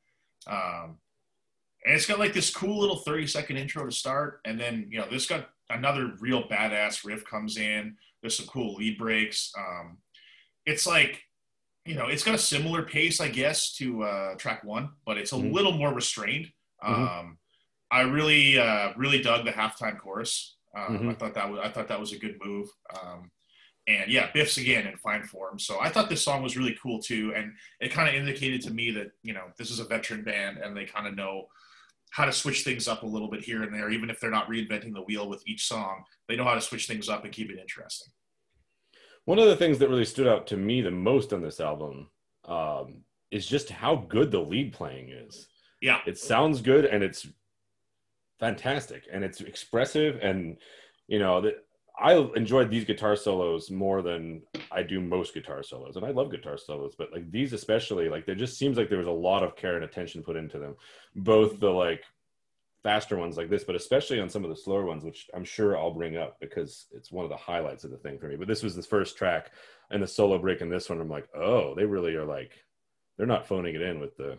Um, 0.48 0.98
and 1.84 1.94
it's 1.94 2.06
got 2.06 2.18
like 2.18 2.32
this 2.32 2.50
cool 2.50 2.80
little 2.80 2.96
30 2.96 3.28
second 3.28 3.56
intro 3.56 3.84
to 3.84 3.92
start, 3.92 4.40
and 4.44 4.58
then 4.58 4.88
you 4.90 4.98
know 4.98 5.06
this 5.08 5.26
got 5.26 5.50
another 5.70 6.14
real 6.18 6.48
badass 6.48 7.04
riff 7.04 7.24
comes 7.24 7.56
in. 7.56 7.96
There's 8.20 8.36
some 8.36 8.46
cool 8.46 8.74
lead 8.74 8.98
breaks. 8.98 9.52
Um, 9.56 9.98
it's 10.66 10.86
like 10.86 11.22
you 11.88 11.94
know 11.94 12.06
it's 12.06 12.22
got 12.22 12.34
a 12.34 12.38
similar 12.38 12.82
pace, 12.82 13.20
I 13.20 13.28
guess, 13.28 13.72
to 13.76 14.02
uh, 14.04 14.34
track 14.36 14.62
one, 14.64 14.90
but 15.06 15.16
it's 15.18 15.32
a 15.32 15.36
Mhm. 15.36 15.52
little 15.52 15.72
more 15.72 15.92
restrained. 15.94 16.52
Mhm. 16.82 17.08
Um, 17.20 17.38
I 17.90 18.02
really 18.02 18.58
uh, 18.58 18.92
really 18.96 19.22
dug 19.22 19.44
the 19.44 19.52
halftime 19.52 19.98
chorus. 19.98 20.56
Um, 20.76 20.98
Mhm. 20.98 21.10
I 21.10 21.14
thought 21.14 21.34
that 21.34 21.50
was 21.50 21.60
I 21.60 21.70
thought 21.70 21.88
that 21.88 21.98
was 22.00 22.12
a 22.12 22.18
good 22.18 22.36
move. 22.44 22.68
Um, 23.00 23.30
and 23.86 24.10
yeah, 24.10 24.30
Biff's 24.32 24.58
again 24.58 24.86
in 24.86 24.98
fine 24.98 25.22
form. 25.24 25.58
So 25.58 25.80
I 25.80 25.88
thought 25.88 26.10
this 26.10 26.22
song 26.22 26.42
was 26.42 26.58
really 26.58 26.76
cool 26.82 27.00
too, 27.00 27.32
and 27.34 27.56
it 27.80 27.90
kind 27.90 28.06
of 28.08 28.14
indicated 28.14 28.60
to 28.62 28.70
me 28.70 28.90
that 28.90 29.12
you 29.22 29.32
know 29.32 29.46
this 29.56 29.70
is 29.70 29.78
a 29.78 29.84
veteran 29.84 30.22
band 30.22 30.58
and 30.58 30.76
they 30.76 30.84
kind 30.84 31.06
of 31.06 31.14
know 31.14 31.48
how 32.10 32.24
to 32.26 32.32
switch 32.32 32.64
things 32.64 32.86
up 32.88 33.02
a 33.02 33.06
little 33.06 33.28
bit 33.30 33.42
here 33.44 33.62
and 33.62 33.74
there, 33.74 33.90
even 33.90 34.08
if 34.10 34.18
they're 34.20 34.30
not 34.30 34.48
reinventing 34.48 34.92
the 34.94 35.02
wheel 35.02 35.28
with 35.28 35.42
each 35.46 35.66
song. 35.66 36.04
They 36.26 36.36
know 36.36 36.44
how 36.44 36.54
to 36.54 36.60
switch 36.60 36.86
things 36.86 37.08
up 37.08 37.24
and 37.24 37.32
keep 37.32 37.50
it 37.50 37.58
interesting. 37.58 38.12
One 39.28 39.38
of 39.38 39.44
the 39.44 39.56
things 39.56 39.78
that 39.78 39.90
really 39.90 40.06
stood 40.06 40.26
out 40.26 40.46
to 40.46 40.56
me 40.56 40.80
the 40.80 40.90
most 40.90 41.34
on 41.34 41.42
this 41.42 41.60
album 41.60 42.08
um, 42.46 43.02
is 43.30 43.46
just 43.46 43.68
how 43.68 43.94
good 44.08 44.30
the 44.30 44.40
lead 44.40 44.72
playing 44.72 45.10
is. 45.10 45.48
Yeah, 45.82 46.00
It 46.06 46.18
sounds 46.18 46.62
good, 46.62 46.86
and 46.86 47.04
it's 47.04 47.26
fantastic 48.40 49.02
and 49.12 49.24
it's 49.24 49.40
expressive 49.40 50.20
and 50.22 50.56
you 51.08 51.18
know 51.18 51.40
that 51.40 51.54
I 52.00 52.14
enjoyed 52.36 52.70
these 52.70 52.84
guitar 52.84 53.16
solos 53.16 53.70
more 53.70 54.00
than 54.00 54.42
I 54.70 54.84
do 54.84 55.00
most 55.00 55.34
guitar 55.34 55.62
solos, 55.62 55.96
and 55.96 56.06
I 56.06 56.10
love 56.10 56.30
guitar 56.30 56.56
solos, 56.56 56.94
but 56.96 57.12
like 57.12 57.30
these 57.30 57.52
especially, 57.52 58.08
like 58.08 58.24
there 58.24 58.36
just 58.36 58.56
seems 58.56 58.78
like 58.78 58.88
there 58.88 58.98
was 58.98 59.08
a 59.08 59.22
lot 59.28 59.42
of 59.42 59.56
care 59.56 59.74
and 59.74 59.84
attention 59.84 60.22
put 60.22 60.36
into 60.36 60.58
them, 60.58 60.76
both 61.16 61.58
the 61.58 61.68
like 61.68 62.04
faster 62.82 63.16
ones 63.16 63.36
like 63.36 63.50
this, 63.50 63.64
but 63.64 63.74
especially 63.74 64.20
on 64.20 64.28
some 64.30 64.44
of 64.44 64.50
the 64.50 64.56
slower 64.56 64.84
ones, 64.84 65.04
which 65.04 65.28
I'm 65.34 65.44
sure 65.44 65.76
I'll 65.76 65.92
bring 65.92 66.16
up 66.16 66.38
because 66.40 66.86
it's 66.92 67.10
one 67.10 67.24
of 67.24 67.30
the 67.30 67.36
highlights 67.36 67.84
of 67.84 67.90
the 67.90 67.96
thing 67.98 68.18
for 68.18 68.28
me. 68.28 68.36
But 68.36 68.48
this 68.48 68.62
was 68.62 68.76
the 68.76 68.82
first 68.82 69.16
track, 69.16 69.50
and 69.90 70.02
the 70.02 70.06
solo 70.06 70.38
break 70.38 70.60
in 70.60 70.68
this 70.68 70.88
one, 70.88 71.00
I'm 71.00 71.08
like, 71.08 71.28
oh, 71.34 71.74
they 71.74 71.84
really 71.84 72.14
are 72.14 72.24
like, 72.24 72.52
they're 73.16 73.26
not 73.26 73.46
phoning 73.48 73.74
it 73.74 73.82
in 73.82 74.00
with 74.00 74.16
the 74.16 74.38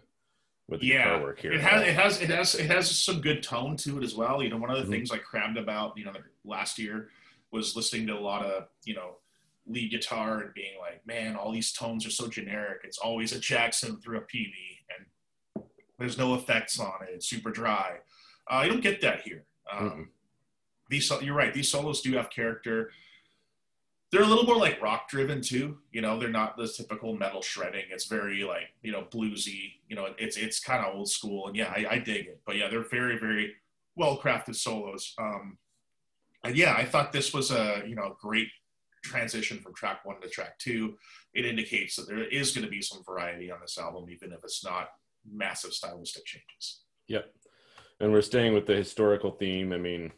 with 0.69 0.81
the 0.81 0.87
yeah, 0.87 1.03
guitar 1.15 1.21
work 1.21 1.39
here. 1.39 1.51
it 1.51 1.61
has 1.61 1.81
it 1.87 1.95
has 1.95 2.21
it 2.21 2.29
has 2.29 2.55
it 2.55 2.65
has 2.67 2.99
some 2.99 3.21
good 3.21 3.41
tone 3.41 3.75
to 3.77 3.97
it 3.97 4.03
as 4.03 4.15
well. 4.15 4.41
You 4.41 4.49
know, 4.49 4.57
one 4.57 4.69
of 4.69 4.77
the 4.77 4.83
Mhm. 4.83 4.89
things 4.97 5.11
I 5.11 5.17
crammed 5.17 5.57
about 5.57 5.97
you 5.97 6.05
know 6.05 6.13
last 6.45 6.77
year 6.77 7.09
was 7.51 7.75
listening 7.75 8.05
to 8.07 8.13
a 8.13 8.19
lot 8.19 8.45
of 8.45 8.67
you 8.85 8.93
know 8.93 9.17
lead 9.65 9.91
guitar 9.91 10.39
and 10.41 10.53
being 10.53 10.77
like, 10.79 11.05
man, 11.05 11.35
all 11.35 11.51
these 11.51 11.71
tones 11.73 12.05
are 12.05 12.09
so 12.11 12.27
generic. 12.27 12.81
It's 12.83 12.97
always 12.99 13.33
a 13.33 13.39
Jackson 13.39 13.97
through 13.99 14.17
a 14.17 14.21
PV, 14.21 14.53
and 14.97 15.65
there's 15.97 16.17
no 16.17 16.35
effects 16.35 16.79
on 16.79 16.93
it. 17.03 17.09
It's 17.13 17.27
super 17.27 17.51
dry. 17.51 17.97
Uh, 18.49 18.61
you 18.65 18.71
don't 18.71 18.81
get 18.81 19.01
that 19.01 19.21
here. 19.21 19.43
Um, 19.71 19.89
Mm-mm. 19.89 20.05
These 20.89 21.11
you're 21.21 21.35
right. 21.35 21.53
These 21.53 21.69
solos 21.69 22.01
do 22.01 22.13
have 22.13 22.29
character. 22.29 22.91
They're 24.11 24.23
a 24.23 24.27
little 24.27 24.45
more 24.45 24.57
like 24.57 24.81
rock 24.81 25.07
driven 25.07 25.39
too. 25.39 25.77
You 25.91 26.01
know, 26.01 26.17
they're 26.17 26.29
not 26.29 26.57
the 26.57 26.67
typical 26.67 27.15
metal 27.15 27.43
shredding. 27.43 27.85
It's 27.91 28.05
very 28.05 28.43
like 28.43 28.73
you 28.81 28.91
know 28.91 29.03
bluesy. 29.03 29.73
You 29.87 29.95
know, 29.95 30.07
it's 30.17 30.35
it's 30.35 30.59
kind 30.59 30.83
of 30.83 30.95
old 30.95 31.09
school, 31.09 31.47
and 31.47 31.55
yeah, 31.55 31.71
I, 31.75 31.85
I 31.91 31.99
dig 31.99 32.25
it. 32.25 32.41
But 32.45 32.57
yeah, 32.57 32.69
they're 32.69 32.89
very 32.89 33.19
very 33.19 33.53
well 33.95 34.17
crafted 34.17 34.55
solos. 34.55 35.13
Um, 35.19 35.57
and 36.43 36.57
yeah, 36.57 36.73
I 36.75 36.85
thought 36.85 37.11
this 37.11 37.33
was 37.33 37.51
a 37.51 37.83
you 37.87 37.95
know 37.95 38.17
great 38.19 38.47
transition 39.03 39.59
from 39.59 39.75
track 39.75 40.03
one 40.05 40.19
to 40.21 40.29
track 40.29 40.57
two. 40.57 40.95
It 41.35 41.45
indicates 41.45 41.95
that 41.97 42.07
there 42.07 42.23
is 42.23 42.51
going 42.51 42.65
to 42.65 42.71
be 42.71 42.81
some 42.81 43.03
variety 43.03 43.51
on 43.51 43.59
this 43.61 43.77
album, 43.77 44.09
even 44.09 44.31
if 44.31 44.39
it's 44.43 44.65
not 44.65 44.89
massive 45.31 45.73
stylistic 45.73 46.25
changes. 46.25 46.81
Yep. 47.07 47.31
And 47.99 48.11
we're 48.11 48.21
staying 48.21 48.53
with 48.53 48.65
the 48.65 48.75
historical 48.75 49.31
theme. 49.31 49.73
I 49.73 49.77
mean, 49.77 50.11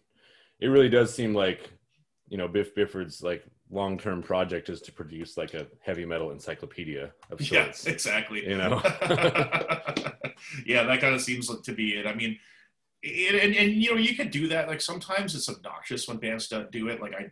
it 0.59 0.67
really 0.67 0.89
does 0.89 1.13
seem 1.13 1.33
like, 1.33 1.71
you 2.29 2.37
know, 2.37 2.47
Biff 2.47 2.75
Byford's 2.75 3.23
like 3.23 3.43
long 3.69 3.97
term 3.97 4.21
project 4.21 4.69
is 4.69 4.81
to 4.81 4.91
produce 4.91 5.37
like 5.37 5.53
a 5.53 5.67
heavy 5.83 6.05
metal 6.05 6.31
encyclopedia 6.31 7.11
of 7.31 7.39
sorts. 7.39 7.51
Yes, 7.51 7.85
exactly. 7.87 8.47
You 8.47 8.57
know? 8.57 8.81
yeah, 10.65 10.83
that 10.83 10.99
kind 11.01 11.15
of 11.15 11.21
seems 11.21 11.49
to 11.61 11.73
be 11.73 11.97
it. 11.97 12.05
I 12.05 12.13
mean, 12.13 12.37
it, 13.01 13.43
and, 13.43 13.55
and 13.55 13.71
you 13.73 13.91
know, 13.91 13.97
you 13.97 14.15
could 14.15 14.29
do 14.31 14.47
that. 14.49 14.67
Like 14.67 14.81
sometimes 14.81 15.33
it's 15.35 15.49
obnoxious 15.49 16.07
when 16.07 16.17
bands 16.17 16.47
don't 16.47 16.71
do 16.71 16.87
it. 16.89 17.01
Like 17.01 17.13
I, 17.15 17.31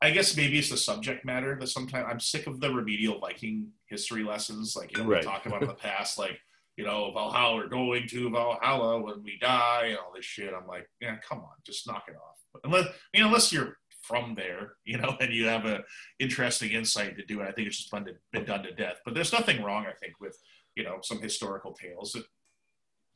I 0.00 0.10
guess 0.10 0.36
maybe 0.36 0.58
it's 0.58 0.70
the 0.70 0.76
subject 0.76 1.24
matter 1.24 1.56
that 1.58 1.66
sometimes 1.68 2.06
I'm 2.08 2.20
sick 2.20 2.46
of 2.46 2.60
the 2.60 2.72
remedial 2.72 3.18
Viking 3.18 3.68
history 3.86 4.22
lessons. 4.22 4.76
Like 4.76 4.96
you 4.96 5.02
know, 5.02 5.08
Right. 5.10 5.24
we 5.24 5.26
talked 5.26 5.46
about 5.46 5.62
in 5.62 5.68
the 5.68 5.74
past, 5.88 6.18
like 6.18 6.38
you 6.76 6.84
know, 6.84 7.10
Valhalla, 7.12 7.56
we're 7.56 7.68
going 7.68 8.06
to 8.08 8.30
Valhalla 8.30 9.00
when 9.00 9.22
we 9.22 9.38
die, 9.38 9.86
and 9.88 9.98
all 9.98 10.12
this 10.14 10.24
shit. 10.24 10.52
I'm 10.54 10.66
like, 10.66 10.88
yeah, 11.00 11.16
come 11.26 11.38
on, 11.38 11.54
just 11.64 11.86
knock 11.86 12.04
it 12.08 12.16
off. 12.16 12.62
Unless 12.64 12.88
you 13.14 13.20
know, 13.20 13.28
unless 13.28 13.52
you're 13.52 13.78
from 14.02 14.34
there, 14.34 14.74
you 14.84 14.98
know, 14.98 15.16
and 15.20 15.32
you 15.32 15.46
have 15.46 15.64
a 15.64 15.82
interesting 16.18 16.72
insight 16.72 17.16
to 17.16 17.24
do 17.24 17.40
it. 17.40 17.48
I 17.48 17.52
think 17.52 17.68
it's 17.68 17.78
just 17.78 17.90
been, 17.90 18.04
to, 18.04 18.12
been 18.32 18.44
done 18.44 18.62
to 18.62 18.72
death. 18.72 19.00
But 19.04 19.14
there's 19.14 19.32
nothing 19.32 19.62
wrong, 19.62 19.86
I 19.86 19.94
think, 20.00 20.14
with 20.20 20.36
you 20.74 20.84
know 20.84 20.98
some 21.02 21.20
historical 21.20 21.72
tales 21.72 22.14
if, 22.14 22.24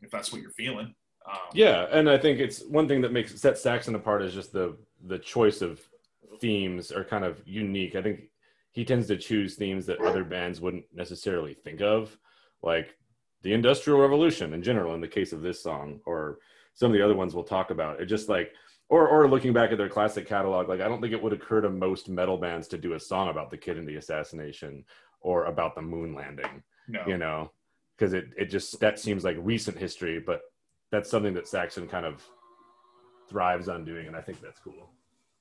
if 0.01 0.11
that's 0.11 0.33
what 0.33 0.41
you're 0.43 0.51
feeling. 0.53 0.95
Um, 1.31 1.39
Yeah, 1.53 1.87
and 1.91 2.09
I 2.09 2.17
think 2.17 2.41
it's 2.41 2.65
one 2.65 2.89
thing 2.89 3.03
that 3.03 3.13
makes 3.13 3.39
sets 3.39 3.63
Saxon 3.63 3.95
apart 3.95 4.23
is 4.23 4.35
just 4.35 4.53
the 4.53 4.77
the 5.07 5.19
choice 5.19 5.61
of 5.61 5.81
themes 6.41 6.91
are 6.93 7.05
kind 7.05 7.25
of 7.25 7.43
unique. 7.45 7.95
I 7.95 8.03
think 8.03 8.21
he 8.73 8.85
tends 8.85 9.07
to 9.09 9.17
choose 9.17 9.57
themes 9.57 9.85
that 9.87 10.01
other 10.01 10.25
bands 10.25 10.61
wouldn't 10.61 10.85
necessarily 10.95 11.55
think 11.55 11.83
of, 11.83 12.17
like 12.63 12.95
the 13.43 13.53
Industrial 13.53 13.99
Revolution 13.99 14.55
in 14.55 14.63
general. 14.63 14.95
In 14.95 15.01
the 15.01 15.09
case 15.09 15.33
of 15.33 15.43
this 15.43 15.63
song, 15.63 16.01
or 16.07 16.39
some 16.75 16.91
of 16.91 16.97
the 16.97 17.05
other 17.05 17.17
ones 17.17 17.35
we'll 17.35 17.45
talk 17.45 17.71
about, 17.71 18.01
it 18.01 18.07
just 18.07 18.29
like. 18.29 18.53
Or, 18.89 19.07
or 19.07 19.31
looking 19.31 19.53
back 19.53 19.71
at 19.71 19.79
their 19.79 19.89
classic 19.89 20.27
catalog, 20.27 20.69
like 20.69 20.81
I 20.81 20.89
don't 20.89 21.01
think 21.01 21.13
it 21.13 21.23
would 21.23 21.33
occur 21.33 21.61
to 21.61 21.71
most 21.71 22.09
metal 22.09 22.37
bands 22.37 22.67
to 22.67 22.77
do 22.77 22.95
a 22.95 22.99
song 22.99 23.29
about 23.29 23.49
the 23.49 23.57
Kennedy 23.57 23.95
assassination 23.95 24.85
or 25.21 25.45
about 25.45 25.77
the 25.77 25.81
moon 25.81 26.13
landing 26.13 26.65
no. 26.91 27.03
you 27.07 27.19
know, 27.19 27.53
because 27.97 28.13
it 28.13 28.27
it 28.37 28.47
just 28.47 28.79
that 28.81 28.99
seems 28.99 29.25
like 29.25 29.37
recent 29.41 29.79
history, 29.79 30.21
but 30.21 30.43
that's 30.91 31.11
something 31.11 31.35
that 31.35 31.49
Saxon 31.49 31.87
kind 31.87 32.05
of 32.05 32.23
thrives 33.29 33.69
on 33.69 33.85
doing, 33.85 34.07
and 34.07 34.17
I 34.17 34.21
think 34.21 34.41
that's 34.41 34.61
cool. 34.61 34.91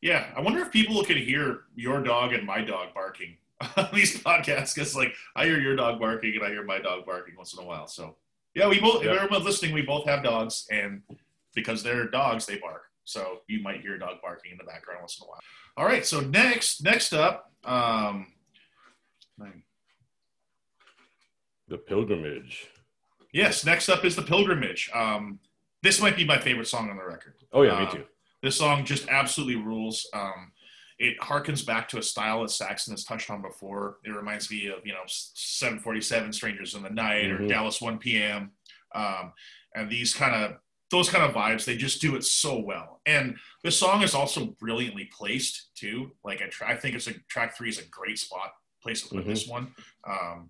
Yeah, 0.01 0.27
I 0.35 0.41
wonder 0.41 0.61
if 0.61 0.71
people 0.71 1.03
can 1.03 1.17
hear 1.17 1.61
your 1.75 2.01
dog 2.01 2.33
and 2.33 2.45
my 2.45 2.61
dog 2.61 2.93
barking 2.93 3.37
on 3.77 3.89
these 3.93 4.17
podcasts 4.21 4.73
because, 4.75 4.95
like, 4.95 5.13
I 5.35 5.45
hear 5.45 5.59
your 5.59 5.75
dog 5.75 5.99
barking 5.99 6.35
and 6.35 6.43
I 6.45 6.49
hear 6.49 6.63
my 6.63 6.79
dog 6.79 7.05
barking 7.05 7.35
once 7.35 7.53
in 7.53 7.63
a 7.63 7.65
while. 7.65 7.87
So, 7.87 8.15
yeah, 8.55 8.67
we 8.67 8.79
both, 8.79 9.03
Yep. 9.03 9.13
if 9.15 9.21
everyone's 9.21 9.45
listening, 9.45 9.73
we 9.73 9.81
both 9.81 10.05
have 10.07 10.23
dogs, 10.23 10.65
and 10.71 11.01
because 11.53 11.83
they're 11.83 12.07
dogs, 12.07 12.45
they 12.45 12.57
bark. 12.57 12.83
So 13.05 13.39
you 13.47 13.61
might 13.61 13.81
hear 13.81 13.95
a 13.95 13.99
dog 13.99 14.17
barking 14.21 14.51
in 14.51 14.57
the 14.57 14.63
background 14.63 15.01
once 15.01 15.17
in 15.19 15.25
a 15.25 15.29
while. 15.29 15.39
All 15.77 15.85
right, 15.85 16.05
so 16.05 16.19
next, 16.19 16.83
next 16.83 17.13
up, 17.13 17.51
um, 17.65 18.33
The 21.67 21.77
pilgrimage. 21.77 22.67
yes, 23.31 23.63
next 23.65 23.89
up 23.89 24.03
is 24.03 24.15
the 24.15 24.23
Pilgrimage. 24.23 24.89
Um, 24.93 25.39
this 25.83 26.01
might 26.01 26.15
be 26.15 26.25
my 26.25 26.39
favorite 26.39 26.67
song 26.67 26.89
on 26.89 26.97
the 26.97 27.05
record. 27.05 27.35
Oh 27.53 27.61
yeah, 27.61 27.79
me 27.79 27.85
Uh, 27.85 27.91
too. 27.91 28.05
This 28.41 28.57
song 28.57 28.85
just 28.85 29.07
absolutely 29.07 29.55
rules. 29.61 30.07
Um, 30.13 30.51
it 30.99 31.17
harkens 31.21 31.65
back 31.65 31.87
to 31.89 31.97
a 31.97 32.03
style 32.03 32.41
that 32.41 32.51
Saxon 32.51 32.91
has 32.93 33.03
touched 33.05 33.29
on 33.29 33.41
before. 33.41 33.97
It 34.03 34.11
reminds 34.11 34.51
me 34.51 34.67
of 34.67 34.85
you 34.85 34.91
know 34.93 35.03
747 35.07 36.33
Strangers 36.33 36.75
in 36.75 36.83
the 36.83 36.89
Night 36.89 37.31
or 37.31 37.39
Mhm. 37.39 37.49
Dallas 37.49 37.81
1 37.81 37.97
p.m. 37.99 38.51
Um, 38.93 39.33
and 39.75 39.89
these 39.89 40.13
kind 40.13 40.35
of 40.35 40.59
those 40.91 41.07
kind 41.09 41.23
of 41.23 41.35
vibes. 41.35 41.65
They 41.65 41.77
just 41.77 42.01
do 42.01 42.15
it 42.15 42.23
so 42.23 42.57
well. 42.57 42.99
And 43.05 43.37
this 43.63 43.77
song 43.77 44.01
is 44.01 44.15
also 44.15 44.47
brilliantly 44.59 45.05
placed 45.05 45.69
too. 45.75 46.15
Like 46.23 46.41
I, 46.41 46.47
try, 46.47 46.71
I 46.71 46.75
think 46.77 46.95
it's 46.95 47.05
a 47.05 47.13
track 47.29 47.55
three 47.55 47.69
is 47.69 47.77
a 47.77 47.85
great 47.85 48.17
spot 48.17 48.53
place 48.81 49.03
to 49.03 49.09
put 49.09 49.23
Mhm. 49.23 49.27
this 49.27 49.47
one. 49.47 49.75
Um, 50.03 50.49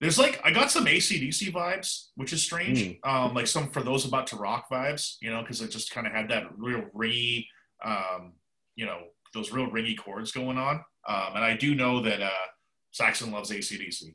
there's 0.00 0.18
like 0.18 0.40
I 0.42 0.50
got 0.50 0.70
some 0.70 0.86
ACDC 0.86 1.50
vibes, 1.52 2.08
which 2.14 2.32
is 2.32 2.42
strange. 2.42 2.98
Um, 3.04 3.34
like 3.34 3.46
some 3.46 3.70
for 3.70 3.82
those 3.82 4.06
about 4.06 4.26
to 4.28 4.36
rock 4.36 4.70
vibes, 4.70 5.16
you 5.20 5.28
know, 5.30 5.42
because 5.42 5.60
it 5.60 5.70
just 5.70 5.90
kind 5.90 6.06
of 6.06 6.14
had 6.14 6.28
that 6.30 6.56
real 6.58 6.82
ringy, 6.96 7.46
um, 7.84 8.32
you 8.76 8.86
know, 8.86 9.08
those 9.34 9.52
real 9.52 9.70
ringy 9.70 9.96
chords 9.96 10.32
going 10.32 10.58
on. 10.58 10.76
Um, 11.08 11.34
and 11.36 11.44
I 11.44 11.56
do 11.56 11.74
know 11.74 12.00
that 12.02 12.22
uh, 12.22 12.30
Saxon 12.90 13.30
loves 13.30 13.50
ACDC 13.50 14.14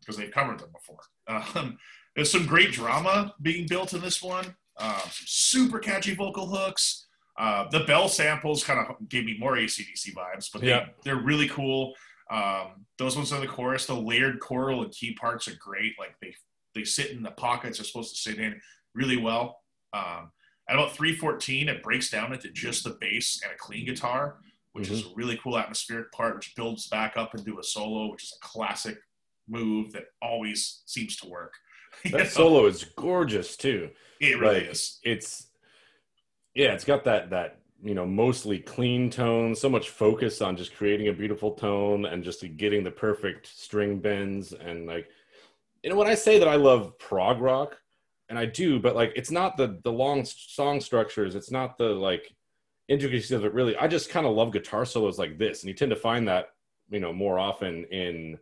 because 0.00 0.16
they've 0.16 0.30
covered 0.30 0.58
them 0.60 0.70
before. 0.72 0.98
Um, 1.26 1.78
there's 2.14 2.30
some 2.30 2.44
great 2.46 2.70
drama 2.70 3.34
being 3.42 3.66
built 3.66 3.92
in 3.94 4.00
this 4.02 4.22
one. 4.22 4.44
Um, 4.78 4.92
some 5.04 5.26
super 5.26 5.78
catchy 5.78 6.14
vocal 6.14 6.46
hooks. 6.46 7.06
Uh, 7.38 7.66
the 7.70 7.80
bell 7.80 8.08
samples 8.08 8.62
kind 8.62 8.78
of 8.78 9.08
gave 9.08 9.24
me 9.24 9.36
more 9.38 9.54
ACDC 9.56 10.14
vibes, 10.14 10.48
but 10.52 10.60
they, 10.60 10.68
Yeah. 10.68 10.86
they're 11.02 11.16
really 11.22 11.48
cool. 11.48 11.94
Um, 12.30 12.84
those 12.98 13.16
ones 13.16 13.32
in 13.32 13.40
the 13.40 13.46
chorus, 13.48 13.86
the 13.86 13.94
layered 13.94 14.38
choral 14.38 14.82
and 14.82 14.92
key 14.92 15.14
parts 15.14 15.48
are 15.48 15.56
great. 15.58 15.94
Like 15.98 16.14
they 16.20 16.34
they 16.74 16.84
sit 16.84 17.10
in 17.10 17.22
the 17.22 17.30
pockets 17.32 17.78
they're 17.78 17.84
supposed 17.84 18.14
to 18.14 18.20
sit 18.20 18.38
in 18.38 18.60
really 18.94 19.16
well. 19.16 19.60
Um, 19.92 20.30
at 20.68 20.76
about 20.76 20.94
314, 20.94 21.68
it 21.68 21.82
breaks 21.82 22.10
down 22.10 22.32
into 22.32 22.50
just 22.50 22.84
the 22.84 22.96
bass 23.00 23.40
and 23.42 23.52
a 23.52 23.56
clean 23.56 23.84
guitar, 23.84 24.36
which 24.72 24.90
is 24.90 25.02
mm-hmm. 25.02 25.12
a 25.12 25.14
really 25.14 25.40
cool 25.42 25.58
atmospheric 25.58 26.10
part, 26.12 26.36
which 26.36 26.54
builds 26.56 26.88
back 26.88 27.16
up 27.16 27.34
into 27.34 27.58
a 27.58 27.62
solo, 27.62 28.10
which 28.10 28.24
is 28.24 28.38
a 28.40 28.46
classic 28.46 28.96
move 29.48 29.92
that 29.92 30.04
always 30.22 30.82
seems 30.86 31.16
to 31.16 31.28
work. 31.28 31.52
You 32.04 32.10
know? 32.12 32.18
That 32.18 32.30
solo 32.30 32.66
is 32.66 32.84
gorgeous 32.96 33.56
too. 33.56 33.90
it 34.20 34.38
really 34.38 34.60
like, 34.60 34.70
is. 34.70 35.00
It's 35.02 35.48
yeah, 36.54 36.72
it's 36.72 36.84
got 36.84 37.04
that 37.04 37.30
that 37.30 37.60
you 37.82 37.94
know 37.94 38.06
mostly 38.06 38.58
clean 38.58 39.10
tone. 39.10 39.54
So 39.54 39.68
much 39.68 39.90
focus 39.90 40.40
on 40.40 40.56
just 40.56 40.74
creating 40.74 41.08
a 41.08 41.12
beautiful 41.12 41.52
tone 41.52 42.06
and 42.06 42.24
just 42.24 42.44
getting 42.56 42.84
the 42.84 42.90
perfect 42.90 43.46
string 43.46 43.98
bends 43.98 44.52
and 44.52 44.86
like 44.86 45.08
you 45.82 45.90
know 45.90 45.96
when 45.96 46.08
I 46.08 46.14
say 46.14 46.38
that 46.38 46.48
I 46.48 46.56
love 46.56 46.98
prog 46.98 47.40
rock 47.40 47.76
and 48.28 48.38
I 48.38 48.46
do, 48.46 48.80
but 48.80 48.94
like 48.94 49.12
it's 49.16 49.30
not 49.30 49.56
the 49.56 49.80
the 49.84 49.92
long 49.92 50.24
song 50.24 50.80
structures. 50.80 51.34
It's 51.34 51.50
not 51.50 51.78
the 51.78 51.90
like 51.90 52.34
intricacies 52.88 53.32
of 53.32 53.44
it. 53.44 53.52
Really, 53.52 53.76
I 53.76 53.86
just 53.86 54.10
kind 54.10 54.26
of 54.26 54.34
love 54.34 54.52
guitar 54.52 54.84
solos 54.84 55.18
like 55.18 55.38
this, 55.38 55.62
and 55.62 55.68
you 55.68 55.74
tend 55.74 55.90
to 55.90 55.96
find 55.96 56.28
that 56.28 56.48
you 56.90 57.00
know 57.00 57.12
more 57.12 57.38
often 57.38 57.84
in 57.84 58.38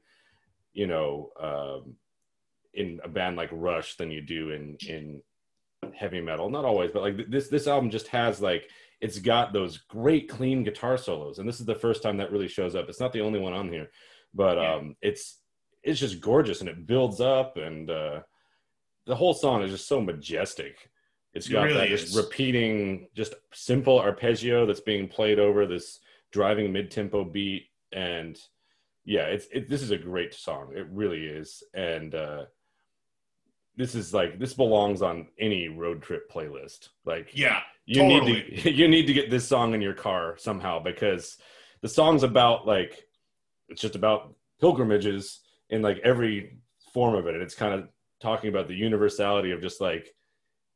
you 0.73 0.87
know 0.87 1.31
um, 1.41 1.95
in 2.75 3.01
a 3.05 3.09
band 3.09 3.37
like 3.37 3.51
Rush 3.53 3.97
than 3.97 4.11
you 4.11 4.21
do 4.21 4.51
in 4.51 4.77
in 4.87 5.23
heavy 5.95 6.21
metal. 6.21 6.49
Not 6.49 6.65
always, 6.65 6.91
but 6.93 7.03
like 7.03 7.31
this 7.31 7.49
this 7.49 7.67
album 7.67 7.91
just 7.91 8.09
has 8.09 8.41
like 8.41 8.69
it's 9.01 9.19
got 9.19 9.53
those 9.53 9.79
great 9.79 10.29
clean 10.29 10.63
guitar 10.63 10.97
solos, 10.97 11.39
and 11.39 11.49
this 11.49 11.59
is 11.59 11.67
the 11.67 11.75
first 11.75 12.03
time 12.03 12.17
that 12.19 12.31
really 12.31 12.49
shows 12.49 12.77
up. 12.77 12.89
It's 12.89 13.01
not 13.01 13.13
the 13.13 13.23
only 13.23 13.41
one 13.41 13.53
on 13.53 13.69
here, 13.69 13.91
but 14.33 14.59
um, 14.59 14.97
it's 15.03 15.39
it's 15.83 15.99
just 15.99 16.21
gorgeous 16.21 16.61
and 16.61 16.69
it 16.69 16.87
builds 16.87 17.21
up 17.21 17.57
and 17.57 17.91
uh, 17.91 18.21
the 19.07 19.17
whole 19.17 19.35
song 19.35 19.63
is 19.63 19.71
just 19.71 19.89
so 19.89 20.01
majestic 20.01 20.91
It's 21.35 21.49
got 21.49 21.65
really 21.65 21.75
that 21.75 21.89
just 21.89 22.17
repeating, 22.17 23.09
just 23.15 23.35
simple 23.53 23.99
arpeggio 23.99 24.67
that's 24.67 24.81
being 24.81 25.09
played 25.09 25.39
over 25.39 25.67
this 25.67 26.01
driving 26.31 26.73
mid-tempo 26.73 27.25
beat, 27.25 27.67
and 27.93 28.39
yeah, 29.05 29.25
it's 29.25 29.47
it, 29.53 29.69
this 29.69 29.83
is 29.83 29.91
a 29.91 29.99
great 29.99 30.35
song. 30.35 30.73
It 30.75 30.87
really 30.91 31.27
is, 31.27 31.63
and 31.75 32.15
uh, 32.15 32.45
this 33.77 33.95
is 33.95 34.13
like 34.13 34.39
this 34.39 34.55
belongs 34.55 35.03
on 35.03 35.29
any 35.39 35.69
road 35.69 36.03
trip 36.03 36.31
playlist. 36.31 36.91
Like 37.05 37.31
Yeah, 37.35 37.61
you 37.87 38.03
Totally. 38.03 38.33
need 38.33 38.63
to 38.63 38.73
you 38.75 38.89
need 38.89 39.07
to 39.07 39.13
get 39.13 39.31
this 39.31 39.47
song 39.47 39.75
in 39.75 39.81
your 39.81 39.95
car 39.95 40.37
somehow 40.39 40.81
because 40.83 41.39
the 41.81 41.89
song's 41.89 42.23
about 42.23 42.67
like 42.67 43.07
it's 43.69 43.81
just 43.81 43.97
about 43.97 44.35
pilgrimages 44.61 45.41
in 45.71 45.83
like 45.83 45.99
every 46.05 46.59
form 46.93 47.15
of 47.15 47.27
it 47.27 47.35
and 47.35 47.43
it's 47.43 47.55
kind 47.55 47.75
of 47.75 47.89
talking 48.23 48.49
about 48.49 48.69
the 48.69 48.75
universality 48.75 49.51
of 49.51 49.61
just 49.61 49.81
like 49.81 50.15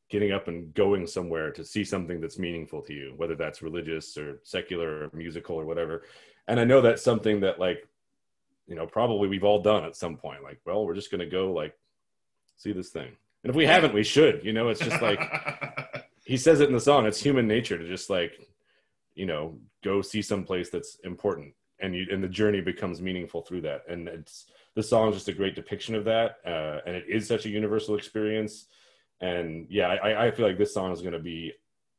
getting 0.09 0.31
up 0.31 0.47
and 0.47 0.73
going 0.73 1.07
somewhere 1.07 1.51
to 1.51 1.63
see 1.63 1.83
something 1.83 2.21
that's 2.21 2.39
meaningful 2.39 2.81
to 2.81 2.93
you 2.93 3.13
whether 3.17 3.35
that's 3.35 3.61
religious 3.61 4.17
or 4.17 4.39
secular 4.43 5.05
or 5.05 5.09
musical 5.13 5.55
or 5.55 5.65
whatever. 5.65 6.03
And 6.47 6.59
i 6.59 6.63
know 6.63 6.81
that's 6.81 7.03
something 7.03 7.39
that 7.41 7.59
like 7.59 7.87
you 8.67 8.75
know 8.75 8.85
probably 8.85 9.27
we've 9.27 9.43
all 9.43 9.61
done 9.61 9.85
at 9.85 9.95
some 9.95 10.17
point. 10.17 10.43
Like 10.43 10.59
well 10.65 10.85
we're 10.85 10.95
just 10.95 11.11
going 11.11 11.19
to 11.19 11.25
go 11.25 11.51
like 11.51 11.75
see 12.57 12.73
this 12.73 12.89
thing. 12.89 13.11
And 13.43 13.49
if 13.49 13.55
we 13.55 13.65
haven't 13.65 13.93
we 13.93 14.03
should 14.03 14.43
you 14.43 14.53
know? 14.53 14.69
It's 14.69 14.81
just 14.81 15.01
like 15.01 15.21
he 16.25 16.37
says 16.37 16.59
it 16.59 16.67
in 16.67 16.75
the 16.75 16.81
song 16.81 17.05
it's 17.05 17.21
human 17.21 17.47
nature 17.47 17.77
to 17.77 17.87
just 17.87 18.09
like 18.09 18.33
you 19.15 19.25
know 19.25 19.57
go 19.83 20.01
see 20.01 20.21
some 20.21 20.43
place 20.43 20.69
that's 20.69 20.97
important. 21.03 21.53
And 21.79 21.95
you 21.95 22.07
and 22.11 22.23
the 22.23 22.27
journey 22.27 22.61
becomes 22.61 23.01
meaningful 23.01 23.41
through 23.41 23.61
that. 23.61 23.83
And 23.87 24.07
it's 24.07 24.47
the 24.77 24.83
song 24.83 25.09
is 25.09 25.15
just 25.15 25.27
a 25.27 25.33
great 25.33 25.55
depiction 25.55 25.95
of 25.95 26.05
that 26.05 26.35
uh, 26.45 26.79
and 26.85 26.95
it 26.95 27.05
is 27.09 27.27
such 27.27 27.47
a 27.47 27.49
universal 27.49 27.95
experience 27.95 28.67
and 29.21 29.65
yeah 29.71 29.87
i, 29.87 30.27
I 30.27 30.31
feel 30.31 30.45
like 30.45 30.59
this 30.59 30.71
song 30.71 30.93
is 30.93 31.01
going 31.01 31.13
to 31.13 31.19
be 31.19 31.51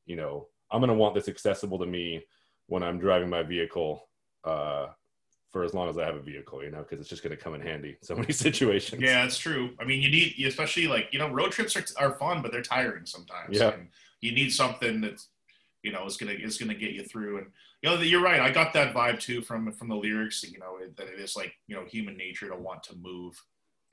you 0.06 0.14
know 0.14 0.46
i'm 0.70 0.80
going 0.80 0.88
to 0.88 0.94
want 0.94 1.12
this 1.16 1.28
accessible 1.28 1.80
to 1.80 1.86
me 1.86 2.24
when 2.68 2.84
i'm 2.84 3.00
driving 3.00 3.28
my 3.28 3.42
vehicle 3.42 4.08
uh, 4.44 4.86
for 5.50 5.64
as 5.64 5.74
long 5.74 5.88
as 5.88 5.98
i 5.98 6.04
have 6.04 6.14
a 6.14 6.22
vehicle 6.22 6.62
you 6.62 6.70
know 6.70 6.78
because 6.78 7.00
it's 7.00 7.08
just 7.08 7.24
going 7.24 7.36
to 7.36 7.42
come 7.42 7.54
in 7.54 7.60
handy 7.60 7.90
in 8.00 8.02
so 8.02 8.14
many 8.22 8.32
situations 8.32 9.02
Yeah, 9.02 9.24
it's 9.24 9.38
true. 9.38 9.70
I 9.80 9.84
mean, 9.84 10.00
you 10.00 10.10
need, 10.10 10.34
you 10.36 10.46
especially 10.46 10.86
like 10.86 11.08
you 11.10 11.18
know, 11.18 11.28
road 11.30 11.50
trips 11.50 11.76
are, 11.76 11.84
are 11.98 12.14
fun, 12.18 12.42
but 12.42 12.52
they're 12.52 12.62
tiring 12.62 13.06
sometimes. 13.06 13.58
Yeah. 13.58 13.70
And 13.70 13.88
you 14.20 14.32
need 14.32 14.50
something 14.50 15.00
that's, 15.00 15.28
you 15.82 15.92
know, 15.92 16.04
is 16.06 16.16
gonna 16.16 16.32
is 16.32 16.58
gonna 16.58 16.74
get 16.74 16.92
you 16.92 17.04
through. 17.04 17.38
And 17.38 17.46
you 17.82 17.88
know, 17.90 18.00
you're 18.00 18.22
right. 18.22 18.40
I 18.40 18.50
got 18.50 18.72
that 18.74 18.94
vibe 18.94 19.20
too 19.20 19.42
from 19.42 19.70
from 19.72 19.88
the 19.88 19.96
lyrics. 19.96 20.42
You 20.44 20.58
know, 20.58 20.78
that 20.96 21.08
it 21.08 21.20
is 21.20 21.36
like 21.36 21.52
you 21.66 21.76
know 21.76 21.84
human 21.84 22.16
nature 22.16 22.48
to 22.48 22.56
want 22.56 22.82
to 22.84 22.96
move 22.96 23.40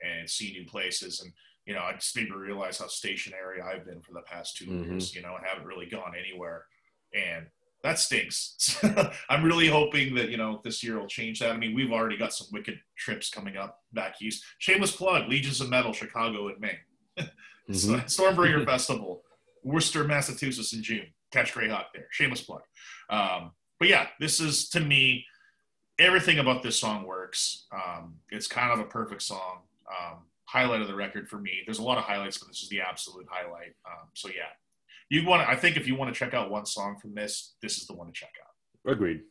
and 0.02 0.28
see 0.28 0.52
new 0.52 0.64
places. 0.66 1.20
And 1.22 1.32
you 1.66 1.74
know, 1.74 1.80
I 1.82 1.92
just 1.94 2.14
made 2.16 2.30
me 2.30 2.36
realize 2.36 2.78
how 2.78 2.86
stationary 2.86 3.60
I've 3.60 3.84
been 3.84 4.00
for 4.00 4.12
the 4.12 4.20
past 4.22 4.56
2 4.56 4.66
Mhm. 4.66 4.84
years. 4.86 5.14
You 5.14 5.22
know, 5.22 5.34
I 5.34 5.46
haven't 5.46 5.66
really 5.66 5.86
gone 5.86 6.14
anywhere. 6.18 6.66
And 7.14 7.46
that 7.82 7.98
stinks. 7.98 8.78
I'm 9.28 9.44
really 9.44 9.68
hoping 9.68 10.14
that 10.16 10.28
you 10.30 10.36
know 10.36 10.60
this 10.64 10.82
year 10.82 10.98
will 10.98 11.06
change 11.06 11.38
that. 11.40 11.50
I 11.52 11.56
mean, 11.56 11.74
we've 11.74 11.92
already 11.92 12.16
got 12.16 12.32
some 12.34 12.48
wicked 12.52 12.80
trips 12.96 13.30
coming 13.30 13.56
up 13.56 13.82
back 13.92 14.20
east. 14.20 14.44
Shameless 14.58 14.92
plug: 14.96 15.28
Legions 15.28 15.60
of 15.60 15.68
Metal, 15.70 15.92
Chicago 15.92 16.48
in 16.48 16.58
May. 16.60 16.78
Mhm. 17.68 18.04
Stormbringer 18.04 18.64
Festival, 18.74 19.24
Worcester, 19.64 20.04
Massachusetts 20.04 20.72
in 20.72 20.82
June. 20.84 21.12
Catch 21.32 21.52
Greyhawk 21.52 21.86
there. 21.92 22.06
Shameless 22.12 22.42
plug. 22.42 22.62
Um, 23.10 23.50
but 23.78 23.88
yeah, 23.88 24.08
this 24.20 24.40
is 24.40 24.68
to 24.70 24.80
me 24.80 25.24
everything 25.98 26.38
about 26.38 26.62
this 26.62 26.78
song 26.78 27.04
works. 27.04 27.66
Um, 27.72 28.16
it's 28.30 28.46
kind 28.46 28.72
of 28.72 28.80
a 28.80 28.88
perfect 28.88 29.22
song. 29.22 29.60
Um, 29.88 30.18
highlight 30.44 30.80
of 30.80 30.88
the 30.88 30.94
record 30.94 31.28
for 31.28 31.38
me. 31.38 31.62
There's 31.64 31.78
a 31.78 31.82
lot 31.82 31.98
of 31.98 32.04
highlights, 32.04 32.38
but 32.38 32.48
this 32.48 32.62
is 32.62 32.68
the 32.68 32.80
absolute 32.80 33.26
highlight. 33.28 33.74
Um, 33.86 34.08
so 34.14 34.28
yeah, 34.28 34.52
you 35.08 35.26
want. 35.26 35.42
to 35.42 35.48
I 35.48 35.56
think 35.56 35.76
if 35.76 35.86
you 35.86 35.96
want 35.96 36.12
to 36.12 36.18
check 36.18 36.34
out 36.34 36.50
one 36.50 36.66
song 36.66 36.98
from 37.00 37.14
this, 37.14 37.54
this 37.62 37.78
is 37.78 37.86
the 37.86 37.94
one 37.94 38.06
to 38.06 38.12
check 38.12 38.32
out. 38.42 38.92
agreed 38.92 39.22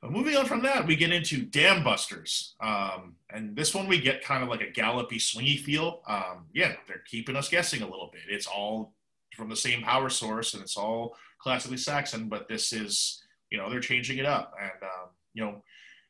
But 0.00 0.12
moving 0.12 0.36
on 0.36 0.46
from 0.46 0.62
that, 0.62 0.86
we 0.86 0.96
get 0.96 1.12
into 1.12 1.44
Dam 1.44 1.84
Busters. 1.84 2.54
Um, 2.60 3.16
and 3.30 3.56
this 3.56 3.74
one 3.74 3.86
we 3.86 4.00
get 4.00 4.24
kind 4.24 4.42
of 4.42 4.48
like 4.48 4.60
a 4.60 4.70
gallopy, 4.70 5.18
swingy 5.18 5.58
feel. 5.58 6.02
Um, 6.06 6.46
yeah, 6.52 6.74
they're 6.88 7.04
keeping 7.06 7.36
us 7.36 7.48
guessing 7.48 7.82
a 7.82 7.88
little 7.88 8.10
bit. 8.12 8.22
It's 8.28 8.46
all 8.46 8.94
from 9.36 9.48
the 9.48 9.56
same 9.56 9.82
power 9.82 10.10
source 10.10 10.54
and 10.54 10.62
it's 10.62 10.76
all 10.76 11.16
classically 11.38 11.76
Saxon, 11.76 12.28
but 12.28 12.48
this 12.48 12.72
is, 12.72 13.21
you 13.52 13.58
know, 13.58 13.68
they're 13.70 13.80
changing 13.80 14.18
it 14.18 14.26
up. 14.26 14.54
And, 14.60 14.82
um, 14.82 15.08
you 15.34 15.44
know, 15.44 15.62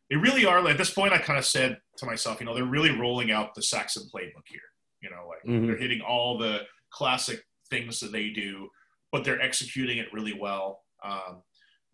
they 0.09 0.17
really 0.17 0.47
are. 0.47 0.67
At 0.69 0.79
this 0.79 0.91
point, 0.95 1.13
I 1.13 1.19
kind 1.19 1.39
of 1.39 1.45
said 1.45 1.79
to 1.99 2.07
myself, 2.07 2.39
you 2.41 2.47
know, 2.47 2.55
they're 2.55 2.65
really 2.65 2.97
rolling 2.97 3.31
out 3.33 3.55
the 3.55 3.63
Saxon 3.63 4.05
playbook 4.15 4.47
here. 4.47 4.61
You 5.01 5.11
know, 5.11 5.27
like 5.29 5.43
Mhm. 5.45 5.67
they're 5.67 5.77
hitting 5.77 6.01
all 6.01 6.39
the 6.39 6.61
classic 6.91 7.45
things 7.71 7.99
that 8.01 8.13
they 8.13 8.31
do, 8.31 8.71
but 9.11 9.25
they're 9.25 9.41
executing 9.41 9.99
it 9.99 10.13
really 10.13 10.33
well. 10.35 10.85
Um, 11.03 11.43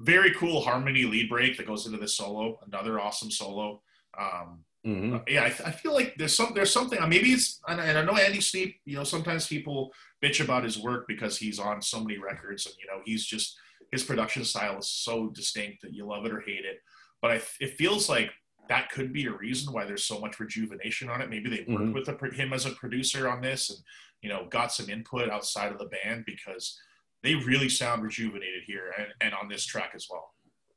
very 0.01 0.33
cool 0.35 0.61
harmony 0.61 1.05
lead 1.05 1.29
break 1.31 1.57
that 1.57 1.67
goes 1.67 1.87
into 1.87 1.99
the 1.99 2.07
solo. 2.09 2.61
Another 2.67 3.01
awesome 3.01 3.31
solo. 3.31 3.83
Um, 4.19 4.65
Mhm. 4.87 5.29
yeah, 5.29 5.43
I, 5.45 5.69
I 5.69 5.73
feel 5.73 5.93
like 5.93 6.15
there's 6.19 6.37
some 6.37 6.53
there's 6.55 6.73
something. 6.73 6.99
Maybe 7.09 7.33
it's 7.33 7.61
and 7.67 7.81
I, 7.81 7.87
and 7.87 7.99
I 7.99 8.05
know 8.05 8.17
Andy 8.17 8.41
Sneap. 8.41 8.81
You 8.85 8.97
know, 8.97 9.05
sometimes 9.05 9.47
people 9.49 9.93
bitch 10.23 10.43
about 10.43 10.65
his 10.65 10.79
work 10.79 11.07
because 11.09 11.37
he's 11.39 11.59
on 11.59 11.83
so 11.83 12.01
many 12.05 12.19
records, 12.19 12.67
and 12.67 12.75
you 12.79 12.87
know 12.87 13.03
he's 13.05 13.25
just 13.27 13.59
his 13.93 14.03
production 14.05 14.45
style 14.45 14.79
is 14.79 14.89
so 14.89 15.29
distinct 15.29 15.83
that 15.83 15.95
you 15.95 16.07
love 16.07 16.25
it 16.27 16.33
or 16.33 16.41
hate 16.41 16.65
it. 16.65 16.81
But 17.23 17.31
I, 17.33 17.41
it 17.61 17.77
feels 17.77 18.09
like 18.09 18.31
that 18.69 18.91
could 18.91 19.13
be 19.13 19.27
a 19.27 19.33
reason 19.33 19.73
why 19.73 19.85
there's 19.87 20.05
so 20.05 20.21
much 20.21 20.39
rejuvenation 20.39 21.09
on 21.09 21.21
it. 21.23 21.31
Maybe 21.31 21.49
they 21.49 21.65
worked 21.73 21.87
Mhm. 21.87 21.95
with 21.95 22.05
the, 22.05 22.31
him 22.37 22.53
as 22.53 22.67
a 22.67 22.71
producer 22.73 23.29
on 23.29 23.41
this, 23.41 23.71
and 23.71 23.79
you 24.23 24.29
know 24.29 24.47
got 24.51 24.73
some 24.73 24.91
input 24.91 25.31
outside 25.31 25.73
of 25.73 25.79
the 25.79 25.87
band 25.87 26.25
because 26.27 26.79
they 27.23 27.35
really 27.35 27.69
sound 27.69 28.03
rejuvenated 28.03 28.63
here 28.67 28.93
and, 28.99 29.09
and 29.21 29.35
on 29.35 29.49
this 29.49 29.65
track 29.65 29.93
as 29.95 30.07
well. 30.11 30.35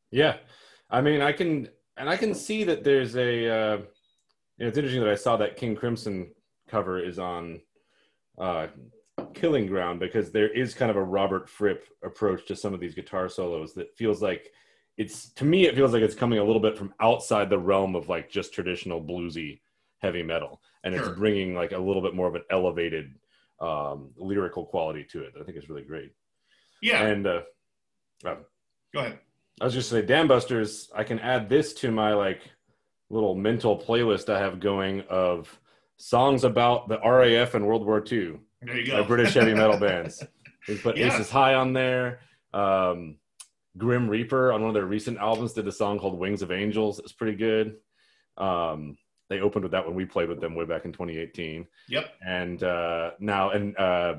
Yeah, 0.10 0.38
I 0.89 1.02
mean, 1.02 1.21
I 1.21 1.32
can 1.34 1.69
and 1.97 2.10
I 2.10 2.17
can 2.17 2.34
see 2.34 2.63
that 2.63 2.84
there's 2.84 3.15
a. 3.15 3.47
Uh, 3.47 3.78
you 4.58 4.65
know, 4.65 4.69
it's 4.69 4.78
interesting 4.78 5.02
that 5.04 5.10
I 5.12 5.15
saw 5.15 5.38
that 5.38 5.58
King 5.58 5.76
Crimson 5.76 6.34
cover 6.67 7.04
is 7.04 7.17
on 7.19 7.62
uh, 8.38 8.67
Killing 9.34 9.67
Ground 9.67 10.00
because 10.00 10.32
there 10.32 10.50
is 10.50 10.74
kind 10.74 10.91
of 10.91 10.98
a 10.98 11.04
Robert 11.04 11.50
Fripp 11.50 11.88
approach 12.04 12.46
to 12.48 12.56
some 12.56 12.74
of 12.74 12.80
these 12.80 12.96
guitar 12.96 13.30
solos 13.30 13.74
that 13.74 13.96
feels 13.96 14.22
like 14.22 14.52
it's 14.98 15.32
to 15.34 15.46
me 15.46 15.65
it 15.65 15.76
feels 15.76 15.94
like 15.94 16.02
it's 16.02 16.15
coming 16.15 16.39
a 16.39 16.44
little 16.44 16.62
bit 16.62 16.78
from 16.78 16.94
outside 17.00 17.50
the 17.50 17.58
realm 17.58 17.96
of 17.96 18.10
like 18.10 18.30
just 18.30 18.54
traditional 18.54 19.02
bluesy 19.02 19.62
heavy 20.00 20.24
metal 20.24 20.62
and 20.84 20.96
it's 20.96 21.08
bringing 21.10 21.56
like 21.56 21.72
a 21.72 21.78
little 21.78 22.02
bit 22.02 22.15
more 22.15 22.28
of 22.28 22.36
an 22.36 22.44
elevated 22.50 23.13
um, 23.60 24.10
lyrical 24.17 24.65
quality 24.65 25.06
to 25.12 25.22
it. 25.24 25.34
I 25.39 25.44
think 25.44 25.58
it's 25.58 25.70
really 25.70 25.84
great. 25.84 26.12
Yeah, 26.82 27.04
And 27.04 27.28
uh, 27.28 27.41
go 28.24 29.00
ahead. 29.00 29.20
I 29.60 29.65
was 29.65 29.74
just 29.74 29.89
say, 29.89 30.02
Dam 30.02 30.28
Busters. 30.28 30.89
I 30.96 31.04
can 31.04 31.20
add 31.20 31.48
this 31.48 31.74
to 31.76 31.91
my 31.91 32.13
like 32.13 32.41
little 33.12 33.36
mental 33.36 33.80
playlist 33.80 34.34
I 34.34 34.39
have 34.39 34.60
going 34.60 35.02
of 35.10 35.60
songs 35.98 36.44
about 36.44 36.88
the 36.88 37.00
RAF 37.00 37.54
and 37.54 37.67
World 37.67 37.86
War 37.86 38.04
II, 38.10 38.39
There 38.62 38.78
you 38.78 38.86
go. 38.86 39.04
British 39.04 39.34
heavy 39.34 39.54
metal 39.54 39.78
bands. 39.80 40.24
We 40.67 40.78
put 40.78 40.97
Yeah. 40.97 41.08
Aces 41.13 41.30
High 41.30 41.56
on 41.56 41.74
there. 41.74 42.19
Um, 42.54 43.17
Grim 43.78 44.10
Reaper 44.10 44.52
on 44.52 44.62
one 44.62 44.69
of 44.69 44.74
their 44.74 44.86
recent 44.86 45.17
albums 45.17 45.54
did 45.54 45.67
a 45.67 45.71
song 45.71 45.97
called 46.00 46.19
Wings 46.19 46.41
of 46.41 46.52
Angels. 46.52 47.00
It's 47.00 47.13
pretty 47.13 47.38
good. 47.38 47.78
Um, 48.38 48.97
they 49.30 49.39
opened 49.39 49.63
with 49.63 49.71
that 49.71 49.86
when 49.86 49.95
we 49.95 50.06
played 50.06 50.28
with 50.30 50.41
them 50.41 50.56
way 50.56 50.65
back 50.65 50.84
in 50.86 50.91
2018 50.91 51.65
Yep. 51.88 52.13
and 52.26 52.62
uh, 52.63 53.12
now 53.19 53.52
and 53.52 53.78
uh, 53.78 54.15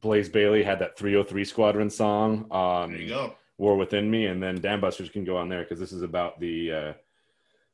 Blaze 0.00 0.28
Bayley 0.28 0.62
had 0.62 0.78
that 0.80 0.96
303 0.98 1.44
Squadron 1.44 1.90
song 1.90 2.46
on 2.50 2.92
There 2.92 3.00
you 3.00 3.08
go. 3.08 3.34
War 3.56 3.76
Within 3.76 4.08
Me, 4.10 4.26
and 4.26 4.40
then 4.40 4.60
Dam 4.60 4.80
Busters 4.80 5.08
can 5.08 5.24
go 5.24 5.36
on 5.36 5.48
there 5.48 5.62
because 5.62 5.80
this 5.80 5.92
is 5.92 6.02
about 6.02 6.38
the 6.38 6.72
uh, 6.72 6.92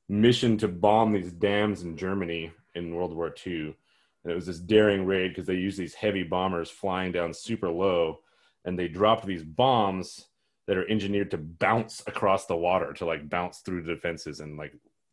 mission 0.09 0.57
to 0.59 0.68
bomb 0.68 1.12
these 1.12 1.30
dams 1.32 1.82
in 1.82 1.96
Germany 1.96 2.52
in 2.74 2.94
World 2.94 3.14
War 3.14 3.34
II. 3.46 3.76
And 4.25 4.33
it 4.33 4.35
was 4.35 4.47
this 4.47 4.59
daring 4.59 5.05
raid 5.05 5.29
because 5.29 5.47
they 5.47 5.55
used 5.55 5.79
these 5.79 5.95
heavy 5.95 6.22
bombers 6.22 6.70
flying 6.70 7.12
down 7.12 7.33
super 7.35 7.68
low, 7.68 8.20
and 8.64 8.79
they 8.79 8.89
dropped 8.89 9.27
these 9.27 9.43
bombs 9.43 10.29
that 10.66 10.79
are 10.79 10.89
engineered 10.91 11.31
to 11.31 11.37
bounce 11.39 12.03
across 12.07 12.47
the 12.47 12.57
water 12.57 12.93
to 12.95 13.05
like 13.05 13.29
bounce 13.29 13.59
through 13.59 13.83
the 13.83 13.95
defenses 13.95 14.41
and 14.41 14.57
like 14.57 14.72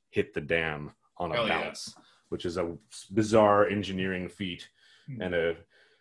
hit 0.09 0.33
the 0.33 0.39
dam 0.41 0.91
on 1.17 1.31
a 1.31 1.35
Hell 1.35 1.47
yeah. 1.47 1.63
bounce, 1.63 1.93
which 2.29 2.45
is 2.45 2.57
a 2.57 2.73
bizarre 3.11 3.67
engineering 3.67 4.29
feat 4.29 4.69
Hmm. 5.07 5.21
and 5.21 5.33
a 5.35 5.55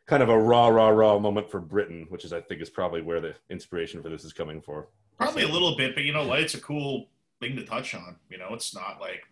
kind 0.07 0.23
of 0.23 0.29
a 0.29 0.39
raw, 0.39 0.69
raw, 0.69 0.89
raw 0.91 1.19
moment 1.19 1.51
for 1.51 1.59
Britain, 1.59 2.07
which 2.11 2.25
is 2.25 2.33
I 2.33 2.41
think 2.43 2.61
is 2.61 2.69
probably 2.71 3.01
where 3.01 3.21
the 3.21 3.35
inspiration 3.49 4.03
for 4.03 4.09
this 4.11 4.25
is 4.25 4.33
coming 4.33 4.61
for. 4.61 4.89
Probably 5.19 5.43
a 5.43 5.49
little 5.49 5.77
bit, 5.77 5.95
but 5.95 6.05
you 6.05 6.13
know 6.13 6.27
what? 6.27 6.41
It's 6.41 6.55
a 6.55 6.61
cool 6.61 7.09
thing 7.41 7.57
to 7.57 7.65
touch 7.65 7.95
on. 7.95 8.17
You 8.29 8.37
know, 8.39 8.49
it's 8.53 8.75
not 8.75 9.01
like 9.01 9.23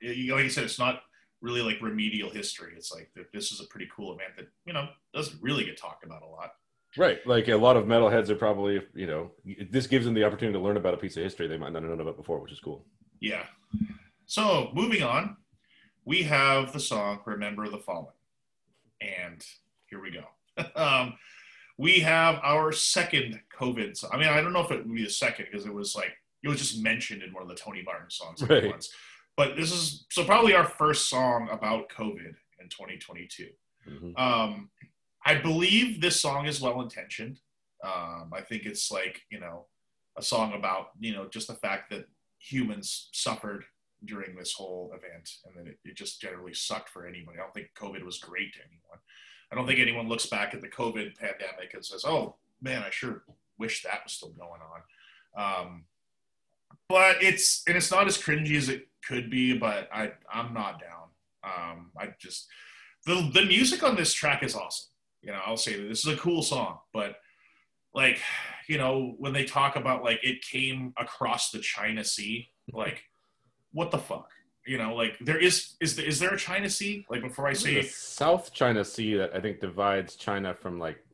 you 0.00 0.28
know, 0.28 0.34
like 0.36 0.44
you 0.44 0.50
said, 0.50 0.64
it's 0.64 0.78
not 0.78 1.02
really 1.42 1.60
like 1.60 1.82
remedial 1.82 2.30
history. 2.30 2.72
It's 2.76 2.90
like 2.92 3.10
th- 3.14 3.26
this 3.34 3.52
is 3.52 3.60
a 3.60 3.66
pretty 3.66 3.88
cool 3.94 4.14
event 4.14 4.36
that 4.38 4.46
you 4.64 4.72
know 4.72 4.88
doesn't 5.12 5.42
really 5.42 5.64
get 5.64 5.76
talked 5.76 6.04
about 6.04 6.22
a 6.22 6.26
lot. 6.26 6.52
Right. 6.96 7.26
Like 7.26 7.48
a 7.48 7.56
lot 7.56 7.76
of 7.76 7.86
metalheads 7.86 8.28
are 8.28 8.34
probably, 8.34 8.82
you 8.94 9.06
know, 9.06 9.30
this 9.70 9.86
gives 9.86 10.04
them 10.04 10.12
the 10.12 10.24
opportunity 10.24 10.58
to 10.58 10.62
learn 10.62 10.76
about 10.76 10.92
a 10.92 10.98
piece 10.98 11.16
of 11.16 11.22
history 11.22 11.46
they 11.46 11.56
might 11.56 11.72
not 11.72 11.80
have 11.82 11.90
known 11.90 12.00
about 12.02 12.18
before, 12.18 12.38
which 12.38 12.52
is 12.52 12.60
cool. 12.60 12.84
Yeah. 13.18 13.44
So 14.26 14.70
moving 14.74 15.02
on, 15.02 15.36
we 16.04 16.22
have 16.24 16.72
the 16.72 16.80
song 16.80 17.20
"Remember 17.24 17.68
the 17.68 17.78
Fallen," 17.78 18.12
and 19.00 19.44
here 19.86 20.00
we 20.00 20.10
go. 20.10 20.24
um, 20.76 21.14
we 21.78 22.00
have 22.00 22.38
our 22.42 22.72
second 22.72 23.40
COVID. 23.58 23.96
Song. 23.96 24.10
I 24.12 24.18
mean, 24.18 24.28
I 24.28 24.40
don't 24.40 24.52
know 24.52 24.60
if 24.60 24.70
it 24.70 24.86
would 24.86 24.94
be 24.94 25.04
the 25.04 25.10
second 25.10 25.46
because 25.50 25.66
it 25.66 25.72
was 25.72 25.96
like 25.96 26.12
it 26.42 26.48
was 26.48 26.58
just 26.58 26.82
mentioned 26.82 27.22
in 27.22 27.32
one 27.32 27.42
of 27.42 27.48
the 27.48 27.54
Tony 27.54 27.82
Martin 27.82 28.10
songs 28.10 28.42
Right. 28.42 28.66
once. 28.68 28.92
But 29.36 29.56
this 29.56 29.72
is 29.72 30.06
so 30.10 30.24
probably 30.24 30.54
our 30.54 30.66
first 30.66 31.08
song 31.08 31.48
about 31.50 31.88
COVID 31.88 32.34
in 32.60 32.68
2022. 32.68 33.50
Mhm. 33.88 34.18
Um, 34.18 34.70
I 35.24 35.36
believe 35.36 36.00
this 36.00 36.20
song 36.20 36.46
is 36.46 36.60
well 36.60 36.80
intentioned. 36.82 37.40
Um, 37.82 38.30
I 38.32 38.42
think 38.42 38.64
it's 38.64 38.90
like 38.90 39.22
you 39.30 39.40
know 39.40 39.66
a 40.16 40.22
song 40.22 40.52
about 40.52 40.90
you 40.98 41.12
know 41.12 41.28
just 41.28 41.48
the 41.48 41.54
fact 41.54 41.90
that 41.90 42.06
humans 42.38 43.08
suffered 43.12 43.64
during 44.04 44.34
this 44.34 44.52
whole 44.52 44.92
event 44.94 45.30
and 45.44 45.54
that 45.56 45.70
it, 45.70 45.78
it 45.84 45.96
just 45.96 46.20
generally 46.20 46.54
sucked 46.54 46.88
for 46.88 47.06
anybody. 47.06 47.38
I 47.38 47.42
don't 47.42 47.54
think 47.54 47.70
COVID 47.76 48.04
was 48.04 48.18
great 48.18 48.52
to 48.54 48.60
anyone. 48.60 48.98
I 49.50 49.54
don't 49.54 49.66
think 49.66 49.78
anyone 49.78 50.08
looks 50.08 50.26
back 50.26 50.54
at 50.54 50.60
the 50.60 50.68
COVID 50.68 51.16
pandemic 51.16 51.72
and 51.74 51.84
says, 51.84 52.04
"Oh 52.04 52.36
man, 52.60 52.82
I 52.82 52.90
sure 52.90 53.24
wish 53.58 53.82
that 53.82 54.02
was 54.04 54.12
still 54.12 54.30
going 54.32 54.60
on." 54.60 54.82
Um, 55.66 55.84
but 56.88 57.22
it's 57.22 57.62
and 57.66 57.76
it's 57.76 57.90
not 57.90 58.06
as 58.06 58.18
cringy 58.18 58.56
as 58.56 58.68
it 58.68 58.88
could 59.06 59.30
be. 59.30 59.56
But 59.56 59.88
I 59.92 60.12
I'm 60.32 60.52
not 60.54 60.80
down. 60.80 61.08
Um, 61.44 61.90
I 61.98 62.14
just 62.18 62.46
the 63.06 63.30
the 63.32 63.44
music 63.44 63.82
on 63.82 63.96
this 63.96 64.12
track 64.12 64.42
is 64.42 64.54
awesome. 64.54 64.88
You 65.22 65.32
know, 65.32 65.40
I'll 65.44 65.56
say 65.56 65.76
that 65.76 65.88
this 65.88 66.06
is 66.06 66.12
a 66.12 66.16
cool 66.16 66.42
song, 66.42 66.78
but 66.92 67.16
like 67.94 68.20
you 68.68 68.78
know 68.78 69.14
when 69.18 69.32
they 69.32 69.44
talk 69.44 69.76
about 69.76 70.02
like 70.02 70.20
it 70.22 70.42
came 70.42 70.92
across 70.98 71.50
the 71.50 71.60
China 71.60 72.04
Sea, 72.04 72.48
like 72.72 73.02
what 73.72 73.90
the 73.90 73.98
fuck? 73.98 74.28
You 74.66 74.78
know, 74.78 74.94
like 74.94 75.18
there 75.20 75.38
is 75.38 75.74
is 75.80 75.96
there, 75.96 76.06
is 76.06 76.20
there 76.20 76.34
a 76.34 76.38
China 76.38 76.70
Sea? 76.70 77.04
Like 77.10 77.22
before 77.22 77.48
I 77.48 77.52
say 77.52 77.82
South 77.82 78.52
China 78.52 78.84
Sea 78.84 79.14
that 79.14 79.34
I 79.34 79.40
think 79.40 79.60
divides 79.60 80.14
China 80.14 80.54
from 80.54 80.78
like 80.78 81.04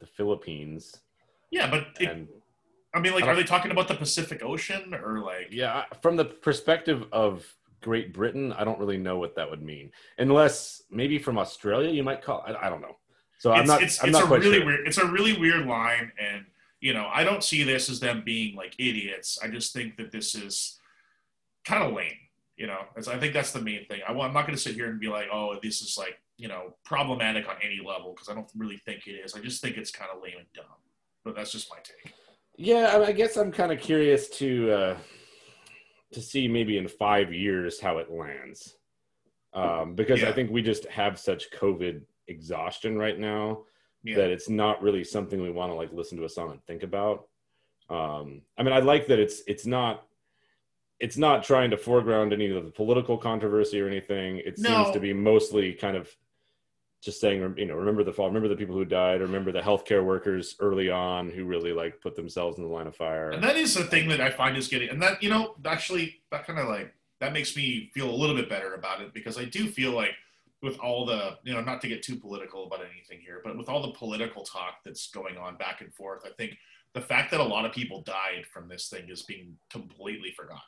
the 0.00 0.06
Philippines. 0.06 1.00
yeah, 1.50 1.70
but 1.70 1.86
it, 2.00 2.08
And 2.08 2.28
I 2.94 3.00
mean, 3.00 3.12
like, 3.12 3.24
I 3.24 3.28
are 3.28 3.36
they 3.36 3.44
talking 3.44 3.70
about 3.70 3.88
the 3.88 3.94
Pacific 3.94 4.42
Ocean 4.42 4.94
or 4.94 5.20
like? 5.20 5.48
yeah, 5.50 5.84
from 6.00 6.16
the 6.16 6.24
perspective 6.24 7.04
of 7.12 7.46
Great 7.82 8.12
Britain, 8.12 8.52
I 8.52 8.64
don't 8.64 8.78
really 8.78 8.96
know 8.96 9.18
what 9.18 9.36
that 9.36 9.48
would 9.50 9.62
mean, 9.62 9.92
unless 10.18 10.82
maybe 10.90 11.18
from 11.18 11.38
Australia 11.38 11.90
you 11.90 12.02
might 12.02 12.22
call. 12.22 12.44
I, 12.46 12.66
I 12.66 12.70
don't 12.70 12.80
know. 12.80 12.96
So 13.38 13.52
I'm 13.52 13.66
not. 13.66 13.82
It's, 13.82 14.02
I'm 14.02 14.08
it's 14.08 14.18
not 14.18 14.30
a 14.30 14.38
really 14.38 14.58
sure. 14.58 14.66
weird. 14.66 14.88
It's 14.88 14.98
a 14.98 15.06
really 15.06 15.38
weird 15.38 15.66
line, 15.66 16.12
and 16.18 16.44
you 16.80 16.92
know, 16.92 17.08
I 17.12 17.24
don't 17.24 17.44
see 17.44 17.62
this 17.62 17.88
as 17.88 18.00
them 18.00 18.22
being 18.24 18.56
like 18.56 18.74
idiots. 18.78 19.38
I 19.42 19.48
just 19.48 19.72
think 19.72 19.96
that 19.96 20.10
this 20.10 20.34
is 20.34 20.78
kind 21.64 21.82
of 21.82 21.92
lame. 21.92 22.12
You 22.56 22.66
know, 22.66 22.80
It's- 22.96 23.06
I 23.06 23.18
think 23.18 23.34
that's 23.34 23.52
the 23.52 23.60
main 23.60 23.86
thing. 23.86 24.00
I, 24.06 24.10
am 24.10 24.32
not 24.32 24.46
going 24.46 24.56
to 24.56 24.58
sit 24.58 24.74
here 24.74 24.90
and 24.90 24.98
be 24.98 25.06
like, 25.06 25.28
oh, 25.32 25.56
this 25.62 25.80
is 25.80 25.96
like 25.96 26.20
you 26.36 26.48
know 26.48 26.74
problematic 26.84 27.48
on 27.48 27.56
any 27.62 27.80
level 27.84 28.12
because 28.12 28.28
I 28.28 28.34
don't 28.34 28.50
really 28.56 28.78
think 28.78 29.06
it 29.06 29.12
is. 29.12 29.34
I 29.34 29.40
just 29.40 29.62
think 29.62 29.76
it's 29.76 29.90
kind 29.90 30.10
of 30.12 30.22
lame 30.22 30.38
and 30.38 30.46
dumb. 30.54 30.64
But 31.24 31.36
that's 31.36 31.52
just 31.52 31.70
my 31.70 31.78
take. 31.82 32.14
Yeah, 32.58 32.96
I, 32.96 33.06
I 33.06 33.12
guess 33.12 33.36
I'm 33.36 33.52
kind 33.52 33.70
of 33.70 33.78
curious 33.80 34.28
to 34.30 34.72
uh, 34.72 34.96
to 36.12 36.20
see 36.20 36.48
maybe 36.48 36.76
in 36.76 36.88
five 36.88 37.32
years 37.32 37.80
how 37.80 37.98
it 37.98 38.10
lands, 38.10 38.76
um, 39.54 39.94
because 39.94 40.24
I 40.24 40.32
think 40.32 40.50
we 40.50 40.60
just 40.60 40.84
have 40.86 41.18
such 41.20 41.50
COVID 41.52 42.02
exhaustion 42.26 42.98
right 42.98 43.18
now 43.18 43.62
Yeah. 44.02 44.16
that 44.16 44.30
it's 44.30 44.48
not 44.48 44.82
really 44.82 45.04
something 45.04 45.40
we 45.40 45.50
want 45.52 45.70
to 45.70 45.76
like 45.76 45.92
listen 45.92 46.18
to 46.18 46.24
a 46.24 46.28
song 46.28 46.50
and 46.50 46.62
think 46.66 46.82
about. 46.82 47.28
Um, 47.88 48.42
I 48.58 48.62
mean, 48.64 48.72
I 48.72 48.80
like 48.80 49.06
that 49.06 49.20
it's 49.20 49.42
it's 49.46 49.64
not 49.64 50.04
it's 50.98 51.16
not 51.16 51.44
trying 51.44 51.70
to 51.70 51.76
foreground 51.76 52.32
any 52.32 52.50
of 52.50 52.64
the 52.64 52.72
political 52.72 53.16
controversy 53.16 53.80
or 53.80 53.86
anything. 53.86 54.38
It 54.44 54.58
seems 54.58 54.90
to 54.94 54.98
be 55.00 55.12
mostly 55.12 55.72
kind 55.74 55.96
of 55.96 56.10
just 57.00 57.20
saying, 57.20 57.54
you 57.56 57.66
know, 57.66 57.76
remember 57.76 58.02
the 58.02 58.12
fall, 58.12 58.26
remember 58.26 58.48
the 58.48 58.56
people 58.56 58.74
who 58.74 58.84
died, 58.84 59.20
remember 59.20 59.52
the 59.52 59.60
healthcare 59.60 60.04
workers 60.04 60.56
early 60.58 60.90
on 60.90 61.30
who 61.30 61.44
really 61.44 61.72
like 61.72 62.00
put 62.00 62.16
themselves 62.16 62.58
in 62.58 62.64
the 62.64 62.70
line 62.70 62.86
of 62.86 62.96
fire. 62.96 63.30
And 63.30 63.42
that 63.42 63.56
is 63.56 63.74
the 63.74 63.84
thing 63.84 64.08
that 64.08 64.20
I 64.20 64.30
find 64.30 64.56
is 64.56 64.68
getting, 64.68 64.88
and 64.90 65.00
that 65.02 65.22
you 65.22 65.30
know, 65.30 65.54
actually, 65.64 66.20
that 66.32 66.46
kind 66.46 66.58
of 66.58 66.68
like 66.68 66.92
that 67.20 67.32
makes 67.32 67.56
me 67.56 67.90
feel 67.94 68.10
a 68.10 68.14
little 68.14 68.34
bit 68.34 68.48
better 68.48 68.74
about 68.74 69.00
it 69.00 69.14
because 69.14 69.38
I 69.38 69.44
do 69.44 69.68
feel 69.68 69.92
like 69.92 70.14
with 70.60 70.78
all 70.80 71.06
the, 71.06 71.38
you 71.44 71.54
know, 71.54 71.60
not 71.60 71.80
to 71.82 71.88
get 71.88 72.02
too 72.02 72.16
political 72.16 72.66
about 72.66 72.80
anything 72.80 73.20
here, 73.20 73.40
but 73.44 73.56
with 73.56 73.68
all 73.68 73.80
the 73.80 73.92
political 73.92 74.42
talk 74.42 74.78
that's 74.84 75.08
going 75.10 75.36
on 75.36 75.56
back 75.56 75.80
and 75.80 75.94
forth, 75.94 76.22
I 76.26 76.30
think 76.30 76.58
the 76.94 77.00
fact 77.00 77.30
that 77.30 77.38
a 77.38 77.44
lot 77.44 77.64
of 77.64 77.72
people 77.72 78.02
died 78.02 78.44
from 78.52 78.68
this 78.68 78.88
thing 78.88 79.08
is 79.08 79.22
being 79.22 79.56
completely 79.70 80.32
forgotten. 80.32 80.62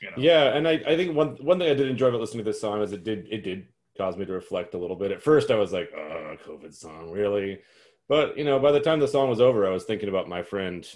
You 0.00 0.10
know? 0.10 0.16
Yeah, 0.16 0.56
and 0.56 0.66
I, 0.66 0.72
I 0.84 0.96
think 0.96 1.14
one 1.14 1.36
one 1.36 1.60
thing 1.60 1.70
I 1.70 1.74
did 1.74 1.86
enjoy 1.88 2.08
about 2.08 2.20
listening 2.20 2.44
to 2.44 2.50
this 2.50 2.60
song 2.60 2.82
is 2.82 2.90
it 2.90 3.04
did 3.04 3.28
it 3.30 3.44
did 3.44 3.68
cause 3.96 4.16
me 4.16 4.24
to 4.24 4.32
reflect 4.32 4.74
a 4.74 4.78
little 4.78 4.96
bit. 4.96 5.12
At 5.12 5.22
first, 5.22 5.50
I 5.50 5.56
was 5.56 5.72
like, 5.72 5.90
"Oh, 5.94 6.36
COVID 6.44 6.74
song, 6.74 7.10
really?" 7.10 7.60
But 8.08 8.36
you 8.36 8.44
know, 8.44 8.58
by 8.58 8.72
the 8.72 8.80
time 8.80 9.00
the 9.00 9.08
song 9.08 9.28
was 9.28 9.40
over, 9.40 9.66
I 9.66 9.70
was 9.70 9.84
thinking 9.84 10.08
about 10.08 10.28
my 10.28 10.42
friend 10.42 10.86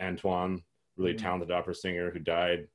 Antoine, 0.00 0.62
really 0.96 1.14
Mhm. 1.14 1.18
talented 1.18 1.50
opera 1.50 1.74
singer 1.74 2.10
who 2.10 2.18
died 2.18 2.68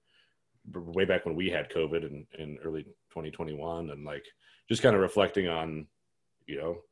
way 0.74 1.06
back 1.06 1.26
when 1.26 1.36
we 1.36 1.50
had 1.50 1.70
COVID 1.72 2.04
in, 2.06 2.28
in 2.38 2.58
early 2.60 2.84
2021, 3.10 3.90
and 3.90 4.06
like 4.06 4.26
just 4.70 4.82
kind 4.82 4.96
of 4.96 5.02
reflecting 5.02 5.48
on, 5.48 5.88
you 6.46 6.58
know, 6.58 6.84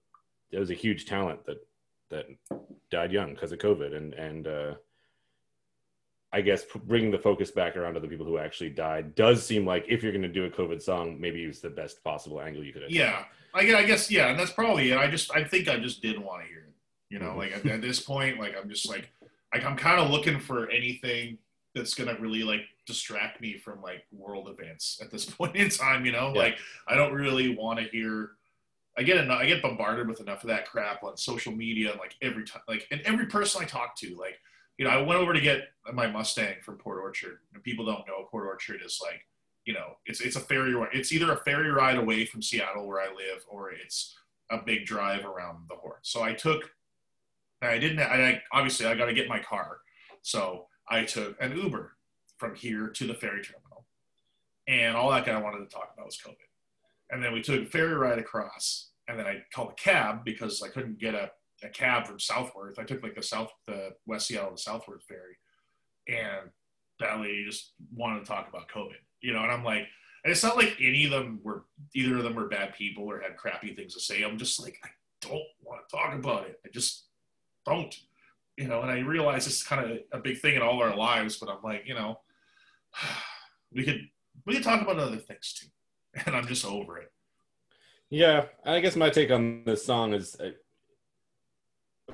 it 0.52 0.60
was 0.60 0.72
a 0.72 0.76
huge 0.76 1.06
talent 1.06 1.46
that 1.46 1.58
that 2.10 2.26
died 2.90 3.12
young 3.12 3.34
because 3.36 3.52
of 3.52 3.60
COVID, 3.60 3.96
and 3.96 4.14
and 4.16 4.48
uh, 4.48 4.76
I 6.32 6.42
guess 6.42 6.64
bringing 6.86 7.10
the 7.12 7.18
focus 7.18 7.50
back 7.52 7.76
around 7.76 7.96
to 7.96 8.00
the 8.00 8.08
people 8.08 8.26
who 8.26 8.38
actually 8.38 8.70
died 8.70 9.16
does 9.16 9.44
seem 9.46 9.66
like 9.66 9.86
if 9.88 10.04
you're 10.04 10.12
going 10.12 10.22
to 10.22 10.28
do 10.28 10.46
a 10.46 10.50
COVID 10.50 10.82
song, 10.82 11.20
maybe 11.20 11.40
use 11.40 11.60
the 11.60 11.70
best 11.72 12.04
possible 12.04 12.40
angle 12.40 12.64
you 12.64 12.72
could. 12.72 12.84
have. 12.84 12.92
Yeah, 12.92 13.26
I 13.54 13.66
guess, 13.66 13.76
I 13.76 13.84
guess, 13.84 14.12
yeah, 14.12 14.28
and 14.30 14.38
that's 14.40 14.52
probably 14.52 14.92
it. 14.92 14.98
I 14.98 15.10
just, 15.10 15.36
I 15.36 15.44
think 15.44 15.68
I 15.68 15.78
just 15.80 16.02
didn't 16.04 16.24
want 16.24 16.44
to 16.44 16.48
hear 16.48 16.60
it. 16.60 16.74
You 17.10 17.18
know, 17.18 17.32
Mhm. 17.32 17.38
like 17.38 17.52
at, 17.56 17.66
at 17.66 17.82
this 17.82 18.00
point, 18.00 18.40
like 18.40 18.56
I'm 18.56 18.70
just 18.70 18.88
like, 18.88 19.10
like 19.54 19.66
I'm 19.66 19.76
kind 19.76 20.00
of 20.00 20.12
looking 20.12 20.40
for 20.40 20.70
anything 20.70 21.40
that's 21.74 21.96
gonna 21.96 22.16
really 22.20 22.44
like 22.44 22.62
distract 22.86 23.42
me 23.42 23.58
from 23.58 23.82
like 23.82 24.04
world 24.12 24.48
events 24.50 25.00
at 25.04 25.10
this 25.10 25.26
point 25.26 25.56
in 25.56 25.70
time. 25.70 26.06
You 26.06 26.12
know, 26.12 26.32
Yeah. 26.36 26.42
like 26.42 26.58
I 26.88 26.94
don't 26.96 27.14
really 27.14 27.56
want 27.56 27.80
to 27.80 27.86
hear. 27.86 28.32
I 28.98 29.02
get 29.02 29.18
enough, 29.18 29.40
I 29.40 29.48
get 29.48 29.62
bombarded 29.64 30.08
with 30.08 30.20
enough 30.20 30.44
of 30.44 30.50
that 30.50 30.68
crap 30.70 31.04
on 31.04 31.18
social 31.18 31.52
media, 31.54 31.90
and 31.92 32.00
like 32.00 32.16
every 32.22 32.44
time, 32.44 32.62
like 32.68 32.86
and 32.92 33.02
every 33.02 33.26
person 33.26 33.64
I 33.64 33.66
talk 33.66 33.96
to, 34.02 34.16
like 34.16 34.40
you 34.80 34.86
know, 34.86 34.92
I 34.92 35.02
went 35.02 35.20
over 35.20 35.34
to 35.34 35.42
get 35.42 35.68
my 35.94 36.08
Mustang 36.08 36.56
from 36.64 36.78
Port 36.78 37.00
Orchard, 37.00 37.40
and 37.54 37.62
people 37.62 37.86
don't 37.86 38.08
know 38.08 38.26
Port 38.32 38.48
Orchard 38.48 38.82
is 38.84 39.00
like 39.04 39.28
you 39.66 39.76
know, 39.76 39.98
it's 40.08 40.20
it's 40.22 40.36
a 40.36 40.40
ferry 40.40 40.74
ride. 40.74 40.90
It's 40.94 41.12
either 41.12 41.32
a 41.32 41.44
ferry 41.44 41.70
ride 41.70 41.98
away 41.98 42.26
from 42.26 42.42
Seattle 42.42 42.88
where 42.88 43.02
I 43.02 43.08
live, 43.08 43.44
or 43.48 43.72
it's 43.72 44.18
a 44.50 44.58
big 44.58 44.86
drive 44.88 45.26
around 45.26 45.66
the 45.70 45.76
horse. 45.76 46.00
So 46.02 46.24
I 46.24 46.34
took, 46.34 46.72
I 47.62 47.78
didn't. 47.78 48.00
I 48.00 48.42
obviously 48.52 48.88
I 48.88 48.96
got 48.96 49.06
to 49.06 49.14
get 49.14 49.28
my 49.28 49.38
car, 49.38 49.78
so 50.24 50.66
I 50.90 51.04
took 51.04 51.40
an 51.40 51.56
Uber 51.56 51.92
from 52.38 52.56
here 52.56 52.88
to 52.88 53.06
the 53.06 53.14
ferry 53.14 53.44
terminal, 53.44 53.86
and 54.68 54.96
all 54.96 55.12
that 55.12 55.26
guy 55.26 55.40
wanted 55.40 55.60
to 55.60 55.76
talk 55.76 55.92
about 55.94 56.08
was 56.08 56.18
COVID. 56.26 56.36
And 57.12 57.24
then 57.24 57.34
we 57.34 57.44
took 57.44 57.62
a 57.62 57.66
ferry 57.66 57.94
ride 57.94 58.18
across, 58.18 58.90
and 59.08 59.20
then 59.20 59.28
I 59.28 59.44
called 59.54 59.72
a 59.72 59.76
cab 59.76 60.24
because 60.26 60.64
I 60.64 60.70
couldn't 60.70 61.00
get 61.00 61.14
a, 61.14 61.30
a 61.64 61.70
cab 61.70 62.08
from 62.08 62.20
Southworth. 62.20 62.80
I 62.80 62.84
took 62.84 63.04
like 63.04 63.16
the 63.16 63.24
South, 63.24 63.52
the 63.68 63.92
West 64.06 64.28
Seattle 64.28 64.52
to 64.52 64.62
Southworth 64.62 65.04
ferry, 65.04 65.38
and 66.08 66.50
that 67.00 67.20
lady 67.20 67.46
just 67.46 67.74
wanted 67.94 68.22
to 68.22 68.26
talk 68.26 68.50
about 68.50 68.70
COVID, 68.70 69.00
you 69.22 69.34
know, 69.34 69.44
and 69.44 69.52
I'm 69.52 69.64
like, 69.64 69.88
and 70.24 70.32
it's 70.32 70.44
not 70.44 70.58
like 70.58 70.76
any 70.82 71.06
of 71.06 71.12
them 71.12 71.40
were, 71.44 71.64
either 71.94 72.18
of 72.18 72.24
them 72.24 72.36
were 72.36 72.50
bad 72.50 72.74
people 72.74 73.06
or 73.06 73.22
had 73.22 73.38
crappy 73.38 73.74
things 73.74 73.94
to 73.94 74.02
say. 74.02 74.24
I'm 74.24 74.38
just 74.38 74.62
like, 74.62 74.78
I 74.84 74.90
don't 75.22 75.44
want 75.64 75.88
to 75.88 75.96
talk 75.96 76.14
about 76.14 76.46
it. 76.48 76.60
I 76.66 76.70
just 76.70 77.06
don't, 77.66 77.96
you 78.58 78.68
know, 78.68 78.82
and 78.82 78.92
I 78.92 79.00
realize 79.00 79.48
it's 79.48 79.64
kind 79.64 79.90
of 79.90 80.00
a 80.12 80.20
big 80.20 80.40
thing 80.40 80.56
in 80.56 80.62
all 80.62 80.82
our 80.82 80.96
lives, 80.96 81.38
but 81.38 81.50
I'm 81.50 81.64
like, 81.64 81.84
you 81.86 81.94
know, 81.94 82.20
we 83.74 83.84
could, 83.84 84.10
we 84.46 84.56
could 84.56 84.64
talk 84.64 84.82
about 84.82 85.00
other 85.00 85.18
things 85.18 85.54
too. 85.54 85.68
And 86.26 86.36
I'm 86.36 86.48
just 86.48 86.66
over 86.66 86.98
it. 86.98 87.12
Yeah, 88.10 88.46
I 88.66 88.80
guess 88.80 88.96
my 88.96 89.12
take 89.12 89.30
on 89.30 89.64
this 89.64 89.86
song 89.86 90.14
is 90.14 90.36
uh, 90.40 90.50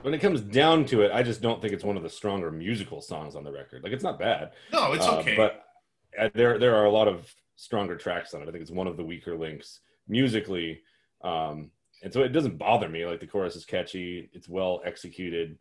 when 0.02 0.14
it 0.14 0.20
comes 0.20 0.41
down 0.41 0.86
to 0.86 1.02
it, 1.02 1.12
I 1.14 1.24
just 1.24 1.41
don't 1.41 1.62
think 1.62 1.74
it's 1.74 1.84
one 1.84 1.98
of 1.98 2.04
the 2.04 2.10
stronger 2.10 2.52
musical 2.52 3.02
songs 3.02 3.36
on 3.36 3.43
the 3.43 3.52
record. 3.52 3.84
Like 3.84 3.91
it's 3.93 4.04
not 4.04 4.20
bad, 4.20 4.52
No, 4.72 4.93
it's 4.93 5.06
uh, 5.06 5.18
okay. 5.20 5.36
but 5.36 5.66
uh, 6.20 6.30
there 6.34 6.58
there 6.60 6.76
are 6.76 6.86
a 6.86 6.91
lot 6.91 7.08
of 7.08 7.34
stronger 7.56 7.96
tracks 7.96 8.34
on 8.34 8.41
it. 8.41 8.48
I 8.48 8.52
think 8.52 8.62
it's 8.62 8.72
one 8.72 8.88
of 8.88 8.98
the 8.98 9.04
weaker 9.04 9.36
links 9.36 9.80
musically, 10.08 10.82
um, 11.24 11.72
and 12.04 12.12
so 12.14 12.22
it 12.22 12.30
doesn't 12.30 12.58
bother 12.58 12.89
me. 12.89 13.06
Like 13.06 13.20
the 13.20 13.28
chorus 13.28 13.56
is 13.56 13.66
catchy, 13.66 14.30
it's 14.34 14.48
well 14.50 14.82
executed, 14.86 15.58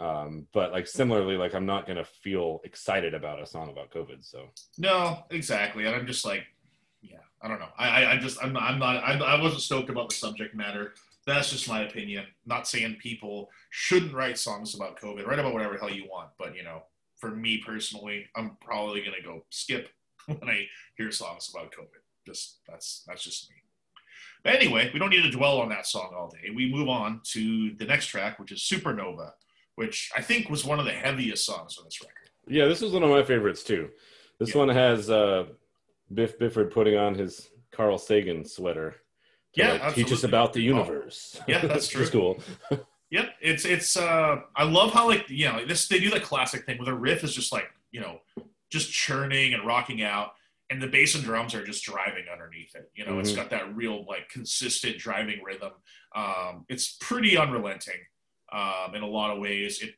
um, 0.00 0.46
but 0.52 0.72
like 0.72 0.86
similarly, 0.86 1.36
like 1.36 1.54
I'm 1.54 1.66
not 1.66 1.86
gonna 1.86 2.04
feel 2.04 2.60
excited 2.64 3.14
about 3.14 3.42
a 3.42 3.46
song 3.46 3.70
about 3.70 3.90
COVID. 3.90 4.24
So 4.24 4.48
No, 4.78 5.24
exactly. 5.30 5.86
And 5.86 5.94
I'm 5.94 6.06
just 6.06 6.24
like, 6.24 6.44
yeah, 7.02 7.18
I 7.42 7.48
don't 7.48 7.58
know. 7.60 7.68
I, 7.76 8.04
I, 8.04 8.12
I 8.12 8.16
just, 8.18 8.42
I'm 8.42 8.52
not, 8.52 8.62
I'm 8.62 8.78
not, 8.78 8.96
I, 9.04 9.18
I 9.18 9.40
wasn't 9.40 9.62
stoked 9.62 9.90
about 9.90 10.08
the 10.08 10.14
subject 10.14 10.54
matter. 10.54 10.94
That's 11.26 11.50
just 11.50 11.68
my 11.68 11.82
opinion. 11.82 12.24
Not 12.46 12.66
saying 12.66 12.96
people 13.00 13.48
shouldn't 13.70 14.14
write 14.14 14.38
songs 14.38 14.74
about 14.74 14.98
COVID. 15.00 15.26
Write 15.26 15.38
about 15.38 15.52
whatever 15.54 15.74
the 15.74 15.80
hell 15.80 15.90
you 15.90 16.06
want. 16.10 16.30
But, 16.38 16.56
you 16.56 16.64
know, 16.64 16.82
for 17.18 17.30
me 17.30 17.62
personally, 17.64 18.26
I'm 18.34 18.56
probably 18.60 19.00
going 19.00 19.16
to 19.16 19.22
go 19.22 19.44
skip 19.50 19.88
when 20.26 20.48
I 20.48 20.66
hear 20.96 21.10
songs 21.12 21.50
about 21.54 21.72
COVID. 21.72 22.00
Just, 22.26 22.58
that's, 22.68 23.04
that's 23.06 23.22
just 23.22 23.48
me. 23.50 23.56
But 24.44 24.56
anyway, 24.56 24.90
we 24.92 24.98
don't 24.98 25.10
need 25.10 25.22
to 25.22 25.30
dwell 25.30 25.60
on 25.60 25.68
that 25.68 25.86
song 25.86 26.12
all 26.16 26.28
day. 26.28 26.50
We 26.52 26.72
move 26.72 26.88
on 26.88 27.20
to 27.32 27.74
the 27.76 27.84
next 27.84 28.06
track, 28.06 28.40
which 28.40 28.50
is 28.50 28.58
Supernova, 28.60 29.30
which 29.76 30.10
I 30.16 30.22
think 30.22 30.50
was 30.50 30.64
one 30.64 30.80
of 30.80 30.84
the 30.84 30.90
heaviest 30.92 31.46
songs 31.46 31.76
on 31.78 31.84
this 31.84 32.00
record. 32.00 32.30
Yeah, 32.48 32.66
this 32.66 32.82
is 32.82 32.92
one 32.92 33.04
of 33.04 33.10
my 33.10 33.22
favorites 33.22 33.62
too. 33.62 33.90
This 34.40 34.50
Yeah. 34.52 34.58
one 34.58 34.68
has 34.70 35.08
uh, 35.10 35.44
Biff 36.12 36.38
Byford 36.40 36.72
putting 36.72 36.96
on 36.96 37.14
his 37.14 37.50
Carl 37.70 37.98
Sagan 37.98 38.44
sweater. 38.44 38.96
Yeah, 39.54 39.72
like, 39.84 39.94
teach 39.94 40.12
us 40.12 40.24
about 40.24 40.52
the 40.52 40.60
Oh, 40.70 40.76
universe. 40.76 41.40
yeah, 41.46 41.60
that's 41.66 41.88
true. 41.94 42.08
cool. 42.08 42.42
Yep, 43.10 43.34
it's 43.42 43.64
it's. 43.66 43.96
uh 43.96 44.40
I 44.56 44.64
love 44.64 44.92
how 44.92 45.06
like 45.08 45.28
you 45.28 45.46
know 45.46 45.66
this 45.66 45.86
they 45.88 46.00
do 46.00 46.10
that 46.10 46.22
classic 46.22 46.64
thing 46.64 46.78
where 46.78 46.86
the 46.86 46.94
riff 46.94 47.22
is 47.24 47.34
just 47.34 47.52
like 47.52 47.70
you 47.90 48.00
know 48.00 48.20
just 48.70 48.90
churning 48.90 49.52
and 49.52 49.66
rocking 49.66 50.02
out, 50.02 50.32
and 50.70 50.80
the 50.80 50.86
bass 50.86 51.14
and 51.14 51.22
drums 51.22 51.54
are 51.54 51.62
just 51.64 51.84
driving 51.84 52.24
underneath 52.32 52.74
it. 52.74 52.90
You 52.94 53.04
know, 53.04 53.18
it's 53.18 53.32
Mhm. 53.32 53.36
got 53.36 53.50
that 53.50 53.76
real 53.76 54.06
like 54.06 54.30
consistent 54.30 54.96
driving 54.96 55.42
rhythm. 55.42 55.72
Um, 56.14 56.64
it's 56.70 56.96
pretty 57.00 57.36
unrelenting 57.36 58.00
um, 58.50 58.94
in 58.94 59.02
a 59.02 59.06
lot 59.06 59.30
of 59.30 59.38
ways. 59.40 59.82
It 59.82 59.94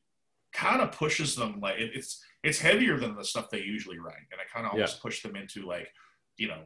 kind 0.52 0.80
of 0.80 0.90
pushes 0.90 1.36
them 1.36 1.60
like 1.60 1.78
it, 1.78 1.92
it's 1.94 2.20
it's 2.42 2.58
heavier 2.58 2.98
than 2.98 3.14
the 3.14 3.24
stuff 3.24 3.48
they 3.48 3.60
usually 3.62 4.00
write, 4.00 4.26
and 4.32 4.40
I 4.40 4.44
kind 4.52 4.66
of 4.66 4.72
almost 4.72 5.00
push 5.00 5.22
them 5.22 5.36
into 5.36 5.64
like 5.66 5.88
you 6.36 6.48
know 6.48 6.64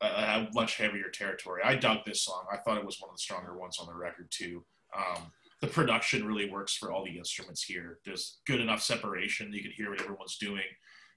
a, 0.00 0.06
a 0.06 0.48
much 0.54 0.76
heavier 0.76 1.08
territory. 1.12 1.62
I 1.64 1.74
dug 1.76 1.98
this 2.04 2.22
song. 2.22 2.44
I 2.52 2.56
thought 2.58 2.78
it 2.78 2.84
was 2.86 3.00
one 3.00 3.10
of 3.10 3.16
the 3.16 3.20
stronger 3.20 3.56
ones 3.56 3.78
on 3.80 3.86
the 3.86 3.94
record 3.94 4.28
too. 4.30 4.64
Um, 4.96 5.32
the 5.60 5.66
production 5.68 6.26
really 6.26 6.50
works 6.50 6.74
for 6.76 6.92
all 6.92 7.04
the 7.04 7.16
instruments 7.16 7.62
here. 7.62 7.98
There's 8.04 8.38
good 8.46 8.60
enough 8.60 8.82
separation. 8.82 9.52
You 9.52 9.62
can 9.62 9.72
hear 9.72 9.90
what 9.90 10.00
everyone's 10.00 10.36
doing. 10.36 10.62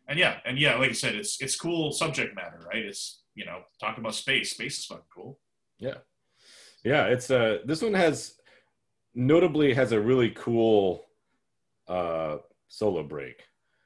And 0.07 0.17
yeah, 0.17 0.38
and 0.45 0.57
yeah, 0.57 0.75
like 0.75 0.89
I 0.91 0.93
said, 0.93 1.15
it's 1.15 1.41
it's 1.41 1.55
cool 1.57 1.91
subject 1.91 2.34
matter, 2.36 2.59
right? 2.65 2.86
It's 2.86 3.23
you 3.36 3.45
know, 3.45 3.61
talking 3.80 4.01
about 4.01 4.15
space. 4.15 4.51
Space 4.51 4.80
is 4.80 4.86
fucking 4.86 5.03
cool. 5.13 5.38
Yeah, 5.80 5.95
yeah. 6.84 7.05
it's 7.07 7.30
uh 7.30 7.57
this 7.65 7.82
one 7.82 7.93
has 7.93 8.36
notably 9.13 9.73
has 9.73 9.91
a 9.91 9.99
really 9.99 10.30
cool 10.30 11.05
uh 11.89 12.38
solo 12.69 13.03
break. 13.03 13.43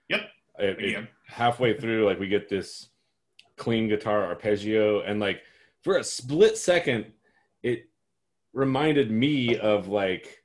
Yep. 0.10 0.22
It, 0.60 0.70
it- 0.80 0.90
Again. 0.90 1.08
halfway 1.28 1.74
through, 1.78 2.06
like 2.06 2.20
we 2.20 2.28
get 2.28 2.50
this 2.50 2.90
clean 3.58 3.88
guitar 3.88 4.26
arpeggio, 4.26 5.02
and 5.02 5.20
like 5.20 5.42
for 5.84 5.98
a 5.98 6.04
split 6.04 6.58
second, 6.58 7.12
it 7.64 7.90
reminded 8.54 9.12
me 9.12 9.58
of 9.58 9.88
like 9.88 10.44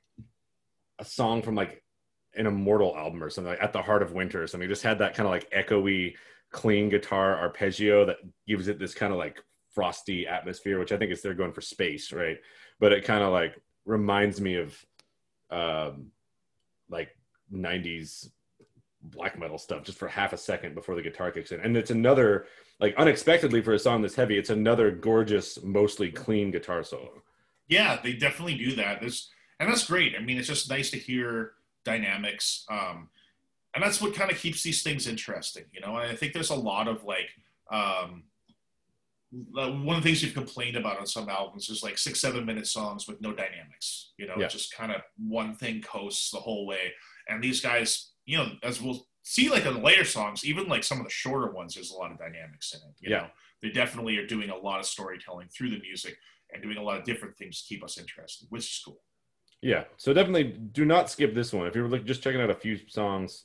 a 0.99 1.05
song 1.05 1.41
from 1.41 1.55
like 1.55 1.83
an 2.35 2.47
Immortal 2.47 2.95
album 2.95 3.23
or 3.23 3.29
something, 3.29 3.51
like 3.51 3.63
At 3.63 3.73
the 3.73 3.81
Heart 3.81 4.03
of 4.03 4.13
Winter 4.13 4.43
or 4.43 4.47
something. 4.47 4.67
It 4.67 4.71
just 4.71 4.83
had 4.83 4.99
that 4.99 5.15
kind 5.15 5.27
of 5.27 5.31
like 5.31 5.49
echoey, 5.51 6.15
clean 6.51 6.89
guitar 6.89 7.37
arpeggio 7.37 8.05
that 8.05 8.17
gives 8.47 8.67
it 8.67 8.79
this 8.79 8.93
kind 8.93 9.11
of 9.11 9.19
like 9.19 9.43
frosty 9.73 10.27
atmosphere, 10.27 10.79
which 10.79 10.91
I 10.91 10.97
think 10.97 11.11
is 11.11 11.21
they're 11.21 11.33
going 11.33 11.53
for 11.53 11.61
space, 11.61 12.11
right? 12.11 12.37
But 12.79 12.93
it 12.93 13.03
kind 13.03 13.23
of 13.23 13.31
like 13.31 13.59
reminds 13.85 14.41
me 14.41 14.55
of 14.55 14.85
um 15.49 16.11
like 16.89 17.09
90s 17.53 18.29
black 19.01 19.39
metal 19.39 19.57
stuff 19.57 19.83
just 19.83 19.97
for 19.97 20.07
half 20.07 20.33
a 20.33 20.37
second 20.37 20.75
before 20.75 20.95
the 20.95 21.01
guitar 21.01 21.31
kicks 21.31 21.51
in. 21.51 21.61
And 21.61 21.77
it's 21.77 21.91
another 21.91 22.45
like 22.79 22.95
unexpectedly 22.97 23.61
for 23.61 23.73
a 23.73 23.79
song 23.79 24.01
this 24.01 24.15
heavy, 24.15 24.37
it's 24.37 24.49
another 24.49 24.91
gorgeous, 24.91 25.61
mostly 25.63 26.11
clean 26.11 26.51
guitar 26.51 26.83
solo. 26.83 27.23
Yeah, 27.67 27.99
they 28.03 28.13
definitely 28.13 28.57
do 28.57 28.75
that. 28.75 29.01
There's 29.01 29.29
and 29.59 29.67
that's 29.69 29.85
great. 29.87 30.13
I 30.15 30.21
mean, 30.21 30.37
it's 30.37 30.47
just 30.47 30.69
nice 30.69 30.91
to 30.91 30.97
hear 30.97 31.53
dynamics. 31.83 32.65
Um, 32.69 33.09
and 33.73 33.83
that's 33.83 33.99
what 34.01 34.13
kind 34.15 34.31
of 34.31 34.37
keeps 34.37 34.61
these 34.63 34.83
things 34.83 35.07
interesting, 35.07 35.65
you 35.73 35.81
know. 35.81 35.97
And 35.97 36.11
I 36.11 36.15
think 36.15 36.33
there's 36.33 36.51
a 36.51 36.55
lot 36.55 36.87
of 36.87 37.03
like 37.03 37.29
um, 37.71 38.23
one 39.31 39.97
of 39.97 40.03
the 40.03 40.09
things 40.09 40.23
you've 40.23 40.33
complained 40.33 40.77
about 40.77 40.99
on 40.99 41.05
some 41.07 41.27
albums 41.29 41.69
is 41.69 41.83
like 41.83 41.97
six, 41.97 42.21
seven 42.21 42.45
minute 42.45 42.67
songs 42.67 43.07
with 43.07 43.19
no 43.21 43.33
dynamics. 43.33 44.11
You 44.17 44.27
know, 44.27 44.35
Yeah. 44.37 44.47
just 44.47 44.73
kind 44.73 44.91
of 44.91 45.01
one 45.17 45.55
thing 45.55 45.81
coasts 45.81 46.31
the 46.31 46.37
whole 46.39 46.65
way. 46.65 46.93
And 47.27 47.43
these 47.43 47.59
guys, 47.59 48.11
you 48.25 48.37
know, 48.37 48.51
as 48.63 48.81
we'll 48.81 49.06
see, 49.27 49.49
like 49.49 49.65
in 49.65 49.73
the 49.73 49.79
later 49.81 50.05
songs, 50.05 50.45
even 50.45 50.67
like 50.69 50.83
some 50.85 50.99
of 50.99 51.03
the 51.03 51.09
shorter 51.09 51.51
ones, 51.51 51.75
there's 51.75 51.91
a 51.91 51.95
lot 51.97 52.11
of 52.11 52.17
dynamics 52.17 52.73
in 52.73 52.79
it. 52.87 52.95
You 53.01 53.09
Yeah. 53.09 53.17
know, 53.23 53.29
they 53.61 53.69
definitely 53.69 54.17
are 54.17 54.25
doing 54.25 54.49
a 54.49 54.55
lot 54.55 54.79
of 54.79 54.85
storytelling 54.85 55.49
through 55.49 55.71
the 55.71 55.79
music 55.79 56.17
and 56.53 56.63
doing 56.63 56.77
a 56.77 56.81
lot 56.81 56.97
of 56.97 57.03
different 57.03 57.37
things 57.37 57.61
to 57.61 57.67
keep 57.67 57.83
us 57.83 57.97
interested, 57.97 58.47
which 58.49 58.63
is 58.63 58.81
cool. 58.85 59.01
Yeah. 59.61 59.83
So 59.97 60.13
definitely 60.13 60.45
do 60.45 60.85
not 60.85 61.09
skip 61.09 61.35
this 61.35 61.51
one. 61.51 61.67
If 61.67 61.75
you're 61.75 61.89
like 61.89 62.05
just 62.05 62.21
checking 62.23 62.39
out 62.39 62.49
a 62.49 62.55
few 62.55 62.77
songs 62.87 63.43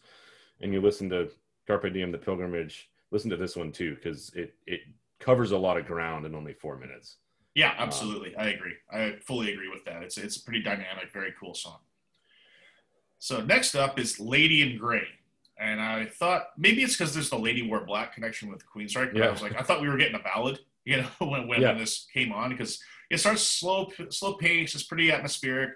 and 0.60 0.72
you 0.72 0.80
listen 0.80 1.10
to 1.10 1.30
Carpe 1.66 1.92
Diem, 1.92 2.12
The 2.12 2.18
Pilgrimage, 2.18 2.88
listen 3.10 3.28
to 3.30 3.36
this 3.36 3.56
one 3.56 3.72
too, 3.72 3.96
because 3.96 4.32
it 4.34 4.54
it 4.66 4.82
covers 5.18 5.50
a 5.50 5.58
lot 5.58 5.78
of 5.78 5.86
ground 5.86 6.26
in 6.26 6.34
only 6.36 6.52
four 6.52 6.76
minutes. 6.76 7.16
Yeah, 7.56 7.70
um, 7.70 7.76
absolutely. 7.80 8.36
I 8.36 8.50
agree. 8.50 8.74
I 8.92 9.16
fully 9.20 9.52
agree 9.52 9.68
with 9.68 9.84
that. 9.86 10.04
It's 10.04 10.16
it's 10.16 10.36
a 10.36 10.44
pretty 10.44 10.62
dynamic, 10.62 11.12
very 11.12 11.32
cool 11.40 11.54
song. 11.54 11.80
So 13.18 13.40
next 13.42 13.74
up 13.74 13.98
is 13.98 14.20
Lady 14.20 14.62
in 14.62 14.78
Gray. 14.78 15.08
And 15.62 15.80
I 15.80 16.06
thought 16.06 16.46
maybe 16.58 16.82
it's 16.82 16.94
because 16.96 17.14
there's 17.14 17.30
the 17.30 17.38
Lady 17.38 17.62
Wore 17.68 17.84
Black 17.86 18.14
connection 18.14 18.50
with 18.50 18.58
the 18.58 18.64
Queensryche. 18.66 19.12
But 19.12 19.18
Yeah. 19.18 19.28
I 19.28 19.30
was 19.30 19.42
like, 19.42 19.54
I 19.56 19.62
thought 19.62 19.80
we 19.80 19.88
were 19.88 19.96
getting 19.96 20.16
a 20.16 20.22
ballad, 20.22 20.58
you 20.84 20.96
know, 20.96 21.08
when, 21.20 21.46
when, 21.46 21.60
Yeah. 21.62 21.68
when 21.68 21.78
this 21.78 22.06
came 22.12 22.32
on 22.32 22.50
because 22.50 22.82
it 23.10 23.20
starts 23.20 23.42
slow, 23.42 23.90
slow 24.10 24.34
pace. 24.34 24.74
It's 24.74 24.82
pretty 24.84 25.12
atmospheric. 25.12 25.70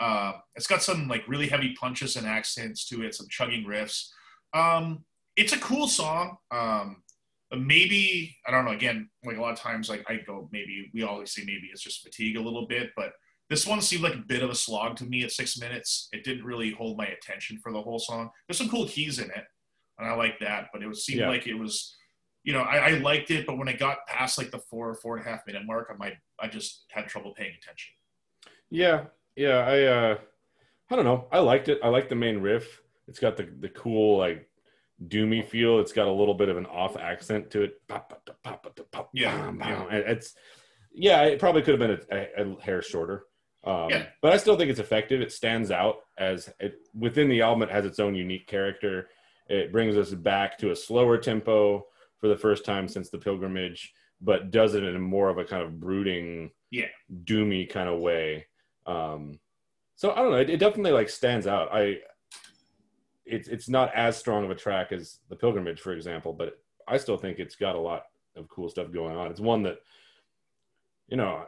Uh, 0.00 0.34
it's 0.54 0.66
got 0.68 0.82
some 0.82 1.08
like 1.08 1.26
really 1.26 1.48
heavy 1.48 1.74
punches 1.74 2.14
and 2.16 2.26
accents 2.26 2.86
to 2.88 3.02
it, 3.02 3.14
some 3.14 3.26
chugging 3.28 3.64
riffs. 3.64 4.10
Um, 4.54 5.04
it's 5.36 5.52
a 5.52 5.58
cool 5.58 5.88
song. 5.88 6.36
Um, 6.52 7.02
but 7.50 7.60
maybe 7.60 8.36
I 8.46 8.50
don't 8.52 8.64
know. 8.64 8.70
Again, 8.70 9.10
like 9.24 9.36
a 9.36 9.40
lot 9.40 9.52
of 9.52 9.58
times, 9.58 9.88
like 9.90 10.04
I 10.08 10.16
go, 10.26 10.48
maybe 10.52 10.90
we 10.94 11.02
always 11.02 11.32
say 11.34 11.42
maybe 11.44 11.68
it's 11.72 11.82
just 11.82 12.02
fatigue 12.02 12.36
a 12.36 12.40
little 12.40 12.66
bit, 12.66 12.90
but 12.96 13.12
this 13.52 13.66
one 13.66 13.80
seemed 13.82 14.02
like 14.02 14.14
a 14.14 14.24
bit 14.26 14.42
of 14.42 14.48
a 14.50 14.54
slog 14.54 14.96
to 14.96 15.04
me 15.04 15.22
at 15.24 15.30
six 15.30 15.58
minutes. 15.58 16.08
It 16.12 16.24
didn't 16.24 16.44
really 16.44 16.70
hold 16.70 16.96
my 16.96 17.06
attention 17.06 17.58
for 17.62 17.70
the 17.72 17.82
whole 17.82 17.98
song. 17.98 18.30
There's 18.48 18.56
some 18.58 18.68
cool 18.70 18.86
keys 18.88 19.18
in 19.18 19.26
it, 19.30 19.44
and 19.98 20.08
I 20.08 20.14
like 20.14 20.38
that, 20.40 20.68
but 20.72 20.82
it 20.82 20.96
seemed 20.96 21.20
Yeah. 21.20 21.28
like 21.28 21.46
it 21.46 21.54
was, 21.54 21.94
you 22.44 22.52
know, 22.54 22.60
I, 22.62 22.76
I 22.78 22.90
liked 22.98 23.30
it, 23.30 23.46
but 23.46 23.58
when 23.58 23.68
it 23.68 23.78
got 23.78 24.06
past 24.06 24.38
like 24.38 24.50
the 24.50 24.58
four 24.58 24.88
or 24.88 24.94
four 24.94 25.16
and 25.18 25.26
a 25.26 25.28
half 25.30 25.46
minute 25.46 25.64
mark, 25.66 25.88
I 25.92 25.96
might 25.96 26.14
I 26.40 26.48
just 26.48 26.86
had 26.90 27.06
trouble 27.08 27.34
paying 27.36 27.52
attention. 27.62 27.92
Yeah, 28.70 29.04
yeah. 29.36 29.58
I 29.58 29.82
uh, 29.84 30.18
I 30.90 30.96
don't 30.96 31.04
know. 31.04 31.28
I 31.30 31.40
liked 31.40 31.68
it. 31.68 31.78
I 31.84 31.88
like 31.88 32.08
the 32.08 32.14
main 32.16 32.38
riff. 32.40 32.80
It's 33.06 33.18
got 33.18 33.36
the 33.36 33.44
the 33.60 33.68
cool 33.68 34.16
like 34.18 34.48
doomy 35.08 35.44
feel. 35.44 35.78
It's 35.80 35.92
got 35.92 36.08
a 36.08 36.12
little 36.12 36.34
bit 36.34 36.48
of 36.48 36.56
an 36.56 36.66
off 36.66 36.96
accent 36.96 37.50
to 37.50 37.62
it. 37.62 37.80
Yeah, 37.90 39.36
Bam, 39.36 39.58
yeah. 39.58 39.84
bam. 39.84 39.86
And 39.90 40.04
It's 40.10 40.34
yeah. 40.94 41.22
It 41.24 41.38
probably 41.38 41.62
could 41.62 41.78
have 41.78 41.88
been 41.88 41.98
a, 42.10 42.42
a, 42.42 42.52
a 42.56 42.60
hair 42.62 42.80
shorter. 42.82 43.24
Um, 43.64 43.90
Yeah. 43.90 44.06
But 44.20 44.32
I 44.32 44.36
still 44.38 44.56
think 44.56 44.70
it's 44.70 44.80
effective. 44.80 45.20
It 45.20 45.32
stands 45.32 45.70
out 45.70 45.96
as 46.18 46.52
it 46.60 46.80
within 46.94 47.28
the 47.28 47.42
album. 47.42 47.62
It 47.62 47.70
has 47.72 47.84
its 47.84 48.00
own 48.00 48.14
unique 48.14 48.46
character. 48.46 49.08
It 49.48 49.72
brings 49.72 49.96
us 49.96 50.10
back 50.12 50.58
to 50.58 50.70
a 50.70 50.76
slower 50.76 51.18
tempo 51.18 51.86
for 52.18 52.28
the 52.28 52.36
first 52.36 52.64
time 52.64 52.88
since 52.88 53.10
the 53.10 53.18
pilgrimage, 53.18 53.92
but 54.20 54.50
does 54.50 54.74
it 54.74 54.84
in 54.84 55.00
more 55.00 55.28
of 55.28 55.38
a 55.38 55.44
kind 55.44 55.62
of 55.62 55.78
brooding, 55.80 56.50
Yeah. 56.70 56.86
doomy 57.24 57.68
kind 57.68 57.88
of 57.88 58.00
way. 58.00 58.46
Um, 58.86 59.38
so 59.96 60.12
I 60.12 60.16
don't 60.16 60.30
know. 60.30 60.38
It, 60.38 60.50
it 60.50 60.56
definitely 60.58 60.92
like 60.92 61.08
stands 61.08 61.46
out. 61.46 61.68
I 61.72 62.00
it's 63.24 63.46
it's 63.46 63.68
not 63.68 63.94
as 63.94 64.16
strong 64.16 64.44
of 64.44 64.50
a 64.50 64.54
track 64.54 64.90
as 64.90 65.20
the 65.28 65.36
pilgrimage, 65.36 65.80
for 65.80 65.92
example, 65.92 66.32
but 66.32 66.60
I 66.88 66.96
still 66.96 67.16
think 67.16 67.38
it's 67.38 67.54
got 67.54 67.76
a 67.76 67.80
lot 67.80 68.06
of 68.34 68.48
cool 68.48 68.68
stuff 68.68 68.90
going 68.90 69.16
on. 69.16 69.30
It's 69.30 69.40
one 69.40 69.62
that 69.62 69.78
you 71.08 71.16
know. 71.16 71.46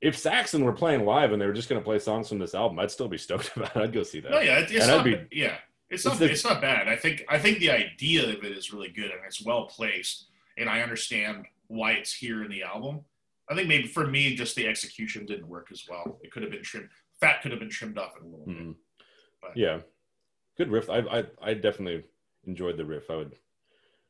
If 0.00 0.16
Saxon 0.16 0.64
were 0.64 0.72
playing 0.72 1.04
live 1.04 1.32
and 1.32 1.40
they 1.40 1.46
were 1.46 1.52
just 1.52 1.68
going 1.68 1.80
to 1.80 1.84
play 1.84 1.98
songs 1.98 2.28
from 2.28 2.38
this 2.38 2.54
album, 2.54 2.78
I'd 2.78 2.90
still 2.90 3.08
be 3.08 3.18
stoked 3.18 3.50
about 3.56 3.76
it. 3.76 3.82
I'd 3.82 3.92
go 3.92 4.02
see 4.02 4.20
that. 4.20 4.30
No, 4.30 4.40
yeah, 4.40 4.58
it, 4.60 4.70
it's 4.70 4.86
not. 4.86 5.04
be- 5.04 5.26
yeah, 5.30 5.56
it's 5.90 6.04
It's 6.04 6.04
not. 6.06 6.18
the- 6.18 6.30
it's 6.30 6.44
not 6.44 6.60
bad. 6.60 6.88
I 6.88 6.96
think. 6.96 7.24
I 7.28 7.38
think 7.38 7.58
the 7.58 7.70
idea 7.70 8.22
of 8.24 8.42
it 8.44 8.52
is 8.52 8.72
really 8.72 8.88
good 8.88 9.10
and 9.10 9.20
it's 9.26 9.44
well 9.44 9.66
placed, 9.66 10.26
and 10.56 10.68
I 10.70 10.80
understand 10.82 11.46
why 11.66 11.92
it's 11.92 12.12
here 12.12 12.42
in 12.44 12.50
the 12.50 12.62
album. 12.62 13.00
I 13.48 13.54
think 13.54 13.68
maybe 13.68 13.88
for 13.88 14.06
me, 14.06 14.34
just 14.36 14.54
the 14.56 14.66
execution 14.66 15.26
didn't 15.26 15.48
work 15.48 15.68
as 15.72 15.84
well. 15.88 16.18
It 16.22 16.30
could 16.30 16.42
have 16.44 16.52
been 16.52 16.62
trimmed. 16.62 16.88
Fat 17.20 17.42
could 17.42 17.50
have 17.50 17.60
been 17.60 17.68
trimmed 17.68 17.98
off 17.98 18.12
a 18.20 18.24
little 18.24 18.46
bit. 18.46 18.56
Mhm. 18.56 18.74
But- 19.42 19.56
Yeah, 19.56 19.80
good 20.56 20.70
riff. 20.70 20.88
I, 20.88 20.98
I 21.00 21.24
I 21.42 21.54
definitely 21.54 22.04
enjoyed 22.46 22.76
the 22.78 22.84
riff. 22.86 23.10
I 23.10 23.16
would 23.16 23.32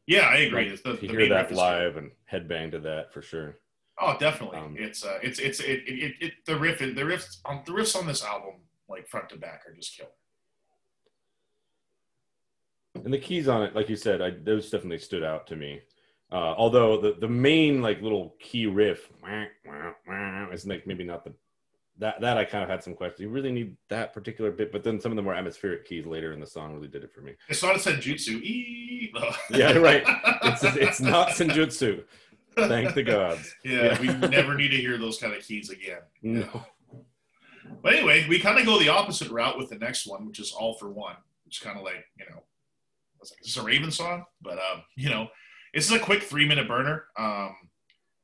Yeah, 0.06 0.26
I 0.28 0.36
agree. 0.36 0.70
like 0.70 0.82
the, 0.82 0.92
to 0.94 1.00
the 1.00 1.08
hear 1.08 1.28
that 1.30 1.50
live 1.52 1.96
and 1.96 2.12
headbang 2.30 2.70
to 2.72 2.78
that 2.80 3.12
for 3.12 3.22
sure. 3.22 3.56
Oh, 4.00 4.16
definitely. 4.18 4.58
Um, 4.58 4.76
it's 4.78 5.04
uh, 5.04 5.18
it's 5.22 5.38
it's 5.38 5.60
it, 5.60 5.82
it, 5.86 6.02
it, 6.02 6.12
it 6.20 6.32
the 6.46 6.58
riff 6.58 6.78
the 6.78 6.86
riffs 6.86 7.38
on 7.44 7.62
the 7.66 7.72
riffs 7.72 7.94
on 7.94 8.06
this 8.06 8.24
album 8.24 8.54
like 8.88 9.06
front 9.06 9.28
to 9.30 9.36
back 9.36 9.62
are 9.66 9.74
just 9.74 9.96
killer. 9.96 10.08
And 13.04 13.12
the 13.12 13.18
keys 13.18 13.46
on 13.46 13.62
it, 13.62 13.74
like 13.74 13.88
you 13.88 13.96
said, 13.96 14.20
I, 14.20 14.30
those 14.30 14.70
definitely 14.70 14.98
stood 14.98 15.22
out 15.22 15.46
to 15.48 15.56
me. 15.56 15.80
Uh, 16.32 16.54
although 16.56 17.00
the, 17.00 17.16
the 17.20 17.28
main 17.28 17.82
like 17.82 18.00
little 18.02 18.34
key 18.40 18.66
riff 18.66 19.08
wah, 19.22 19.44
wah, 19.66 19.92
wah, 20.06 20.50
is 20.50 20.66
like 20.66 20.86
maybe 20.86 21.04
not 21.04 21.24
the 21.24 21.32
that 21.98 22.20
that 22.22 22.38
I 22.38 22.44
kind 22.44 22.64
of 22.64 22.70
had 22.70 22.82
some 22.82 22.94
questions. 22.94 23.20
You 23.20 23.28
really 23.28 23.52
need 23.52 23.76
that 23.88 24.12
particular 24.12 24.50
bit, 24.50 24.72
but 24.72 24.82
then 24.82 25.00
some 25.00 25.12
of 25.12 25.16
the 25.16 25.22
more 25.22 25.34
atmospheric 25.34 25.86
keys 25.86 26.06
later 26.06 26.32
in 26.32 26.40
the 26.40 26.46
song 26.46 26.74
really 26.74 26.88
did 26.88 27.04
it 27.04 27.12
for 27.12 27.20
me. 27.20 27.34
It's 27.48 27.62
not 27.62 27.76
a 27.76 27.78
senjutsu. 27.78 28.40
Yeah, 29.50 29.72
right. 29.72 30.04
It's 30.44 30.62
it's 30.62 31.00
not 31.00 31.30
Senjutsu. 31.30 32.04
Thank 32.56 32.94
the 32.94 33.02
gods. 33.02 33.54
yeah, 33.64 33.98
we 34.00 34.08
never 34.28 34.54
need 34.54 34.68
to 34.70 34.76
hear 34.76 34.98
those 34.98 35.18
kind 35.18 35.32
of 35.34 35.42
keys 35.42 35.70
again. 35.70 36.00
No. 36.22 36.66
But 37.82 37.94
anyway, 37.94 38.26
we 38.28 38.38
kind 38.40 38.58
of 38.58 38.66
go 38.66 38.78
the 38.78 38.88
opposite 38.88 39.30
route 39.30 39.56
with 39.56 39.70
the 39.70 39.78
next 39.78 40.06
one, 40.06 40.26
which 40.26 40.40
is 40.40 40.52
All 40.52 40.74
for 40.74 40.90
One, 40.90 41.16
which 41.44 41.60
kind 41.62 41.78
of 41.78 41.84
like, 41.84 42.04
you 42.18 42.24
know, 42.28 42.42
like, 43.20 43.40
is 43.40 43.54
this 43.54 43.56
a 43.56 43.62
Raven 43.62 43.90
song? 43.90 44.24
But, 44.42 44.54
um, 44.58 44.82
you 44.96 45.08
know, 45.08 45.28
this 45.72 45.86
is 45.86 45.92
a 45.92 46.00
quick 46.00 46.22
three 46.22 46.46
minute 46.46 46.66
burner. 46.66 47.04
Um, 47.16 47.54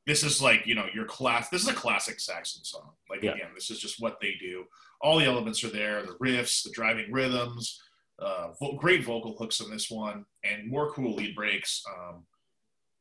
this 0.05 0.23
is 0.23 0.41
like, 0.41 0.65
you 0.65 0.75
know, 0.75 0.85
your 0.93 1.05
class. 1.05 1.49
This 1.49 1.63
is 1.63 1.69
a 1.69 1.73
classic 1.73 2.19
Saxon 2.19 2.63
song. 2.63 2.91
Like, 3.09 3.21
Yeah. 3.23 3.31
again, 3.33 3.49
this 3.55 3.69
is 3.69 3.79
just 3.79 4.01
what 4.01 4.19
they 4.21 4.35
do. 4.39 4.65
All 5.01 5.17
the 5.19 5.25
elements 5.25 5.63
are 5.63 5.69
there 5.69 6.01
the 6.03 6.15
riffs, 6.15 6.63
the 6.63 6.71
driving 6.71 7.11
rhythms, 7.11 7.81
uh, 8.19 8.51
vo- 8.59 8.77
great 8.77 9.03
vocal 9.05 9.35
hooks 9.37 9.61
on 9.61 9.69
this 9.69 9.89
one, 9.91 10.25
and 10.43 10.67
more 10.69 10.91
cool 10.91 11.15
lead 11.15 11.35
breaks. 11.35 11.83
Um, 11.89 12.25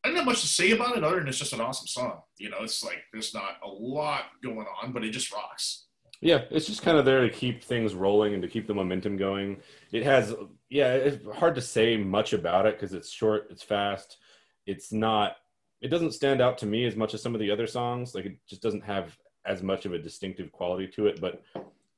I 0.06 0.10
don't 0.10 0.18
have 0.18 0.26
much 0.26 0.42
to 0.42 0.46
say 0.46 0.70
about 0.70 0.96
it 0.96 1.02
other 1.02 1.18
than 1.18 1.26
it's 1.26 1.38
just 1.38 1.52
an 1.52 1.60
awesome 1.60 1.88
song. 1.88 2.20
You 2.38 2.48
know, 2.48 2.58
it's 2.60 2.84
like 2.84 3.02
there's 3.12 3.34
not 3.34 3.56
a 3.64 3.68
lot 3.68 4.26
going 4.40 4.64
on, 4.80 4.92
but 4.92 5.02
it 5.02 5.10
just 5.10 5.32
rocks. 5.32 5.86
Yeah, 6.20 6.42
it's 6.48 6.66
just 6.66 6.82
kind 6.82 6.96
of 6.96 7.04
there 7.04 7.22
to 7.22 7.28
keep 7.28 7.64
things 7.64 7.92
rolling 7.92 8.32
and 8.32 8.40
to 8.40 8.48
keep 8.48 8.68
the 8.68 8.74
momentum 8.74 9.16
going. 9.16 9.56
It 9.90 10.04
has, 10.04 10.32
yeah, 10.70 10.92
it's 10.92 11.26
hard 11.36 11.56
to 11.56 11.60
say 11.60 11.96
much 11.96 12.32
about 12.32 12.66
it 12.66 12.78
because 12.78 12.94
it's 12.94 13.10
short, 13.10 13.48
it's 13.50 13.64
fast, 13.64 14.18
it's 14.64 14.92
not, 14.92 15.38
it 15.80 15.88
doesn't 15.88 16.12
stand 16.12 16.40
out 16.40 16.56
to 16.58 16.66
me 16.66 16.86
as 16.86 16.94
much 16.94 17.12
as 17.12 17.20
some 17.20 17.34
of 17.34 17.40
the 17.40 17.50
other 17.50 17.66
songs. 17.66 18.14
Like 18.14 18.26
it 18.26 18.38
just 18.48 18.62
doesn't 18.62 18.84
have 18.84 19.18
as 19.44 19.60
much 19.60 19.86
of 19.86 19.92
a 19.92 19.98
distinctive 19.98 20.52
quality 20.52 20.86
to 20.86 21.08
it, 21.08 21.20
but 21.20 21.42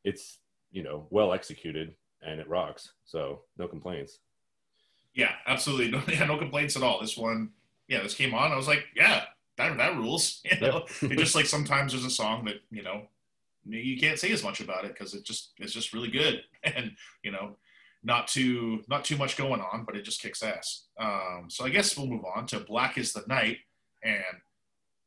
it's, 0.02 0.38
you 0.72 0.82
know, 0.82 1.06
well 1.10 1.34
executed 1.34 1.94
and 2.22 2.40
it 2.40 2.48
rocks. 2.48 2.92
So 3.04 3.42
no 3.58 3.68
complaints. 3.68 4.18
Yeah, 5.14 5.32
absolutely. 5.46 5.90
No, 5.98 6.02
yeah, 6.08 6.24
no 6.24 6.38
complaints 6.38 6.76
at 6.76 6.82
all. 6.82 7.00
This 7.00 7.16
one, 7.16 7.50
yeah, 7.88 8.02
this 8.02 8.14
came 8.14 8.34
on. 8.34 8.52
I 8.52 8.56
was 8.56 8.68
like, 8.68 8.84
yeah, 8.94 9.24
that, 9.56 9.76
that 9.76 9.96
rules. 9.96 10.42
You 10.50 10.60
know, 10.60 10.84
it 11.02 11.18
just 11.18 11.34
like 11.34 11.46
sometimes 11.46 11.92
there's 11.92 12.04
a 12.04 12.10
song 12.10 12.44
that 12.46 12.56
you 12.70 12.82
know 12.82 13.02
you 13.66 13.98
can't 13.98 14.18
say 14.18 14.32
as 14.32 14.42
much 14.42 14.60
about 14.60 14.84
it 14.84 14.94
because 14.94 15.14
it 15.14 15.24
just 15.24 15.52
it's 15.58 15.72
just 15.72 15.92
really 15.92 16.08
good 16.08 16.42
and 16.62 16.92
you 17.22 17.30
know 17.30 17.56
not 18.02 18.28
too 18.28 18.82
not 18.88 19.04
too 19.04 19.16
much 19.16 19.36
going 19.36 19.60
on, 19.60 19.84
but 19.84 19.96
it 19.96 20.02
just 20.02 20.22
kicks 20.22 20.42
ass. 20.42 20.84
Um, 20.98 21.46
so 21.48 21.64
I 21.64 21.68
guess 21.70 21.96
we'll 21.96 22.06
move 22.06 22.24
on 22.24 22.46
to 22.46 22.60
Black 22.60 22.96
is 22.96 23.12
the 23.12 23.24
Night. 23.26 23.58
And 24.02 24.22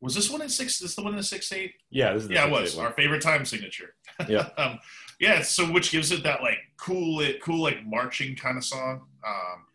was 0.02 0.14
this 0.14 0.30
one 0.30 0.42
in 0.42 0.50
six? 0.50 0.74
Is 0.76 0.80
this 0.80 0.96
the 0.96 1.04
one 1.04 1.14
in 1.14 1.18
the 1.18 1.24
six 1.24 1.52
eight? 1.52 1.74
Yeah, 1.90 2.14
this 2.14 2.24
is 2.24 2.28
the 2.28 2.36
yeah, 2.36 2.48
it 2.48 2.52
was 2.52 2.76
one. 2.76 2.86
our 2.86 2.94
favorite 2.94 3.22
time 3.22 3.46
signature. 3.46 3.96
Yeah. 4.28 4.50
um, 4.58 4.78
yeah. 5.20 5.42
So 5.42 5.66
which 5.66 5.92
gives 5.92 6.12
it 6.12 6.22
that 6.24 6.44
like 6.44 6.60
cool, 6.78 7.22
it 7.22 7.42
cool 7.42 7.64
like 7.64 7.84
marching 7.86 8.36
kind 8.36 8.58
of 8.58 8.64
song. 8.64 9.02
Um, 9.26 9.66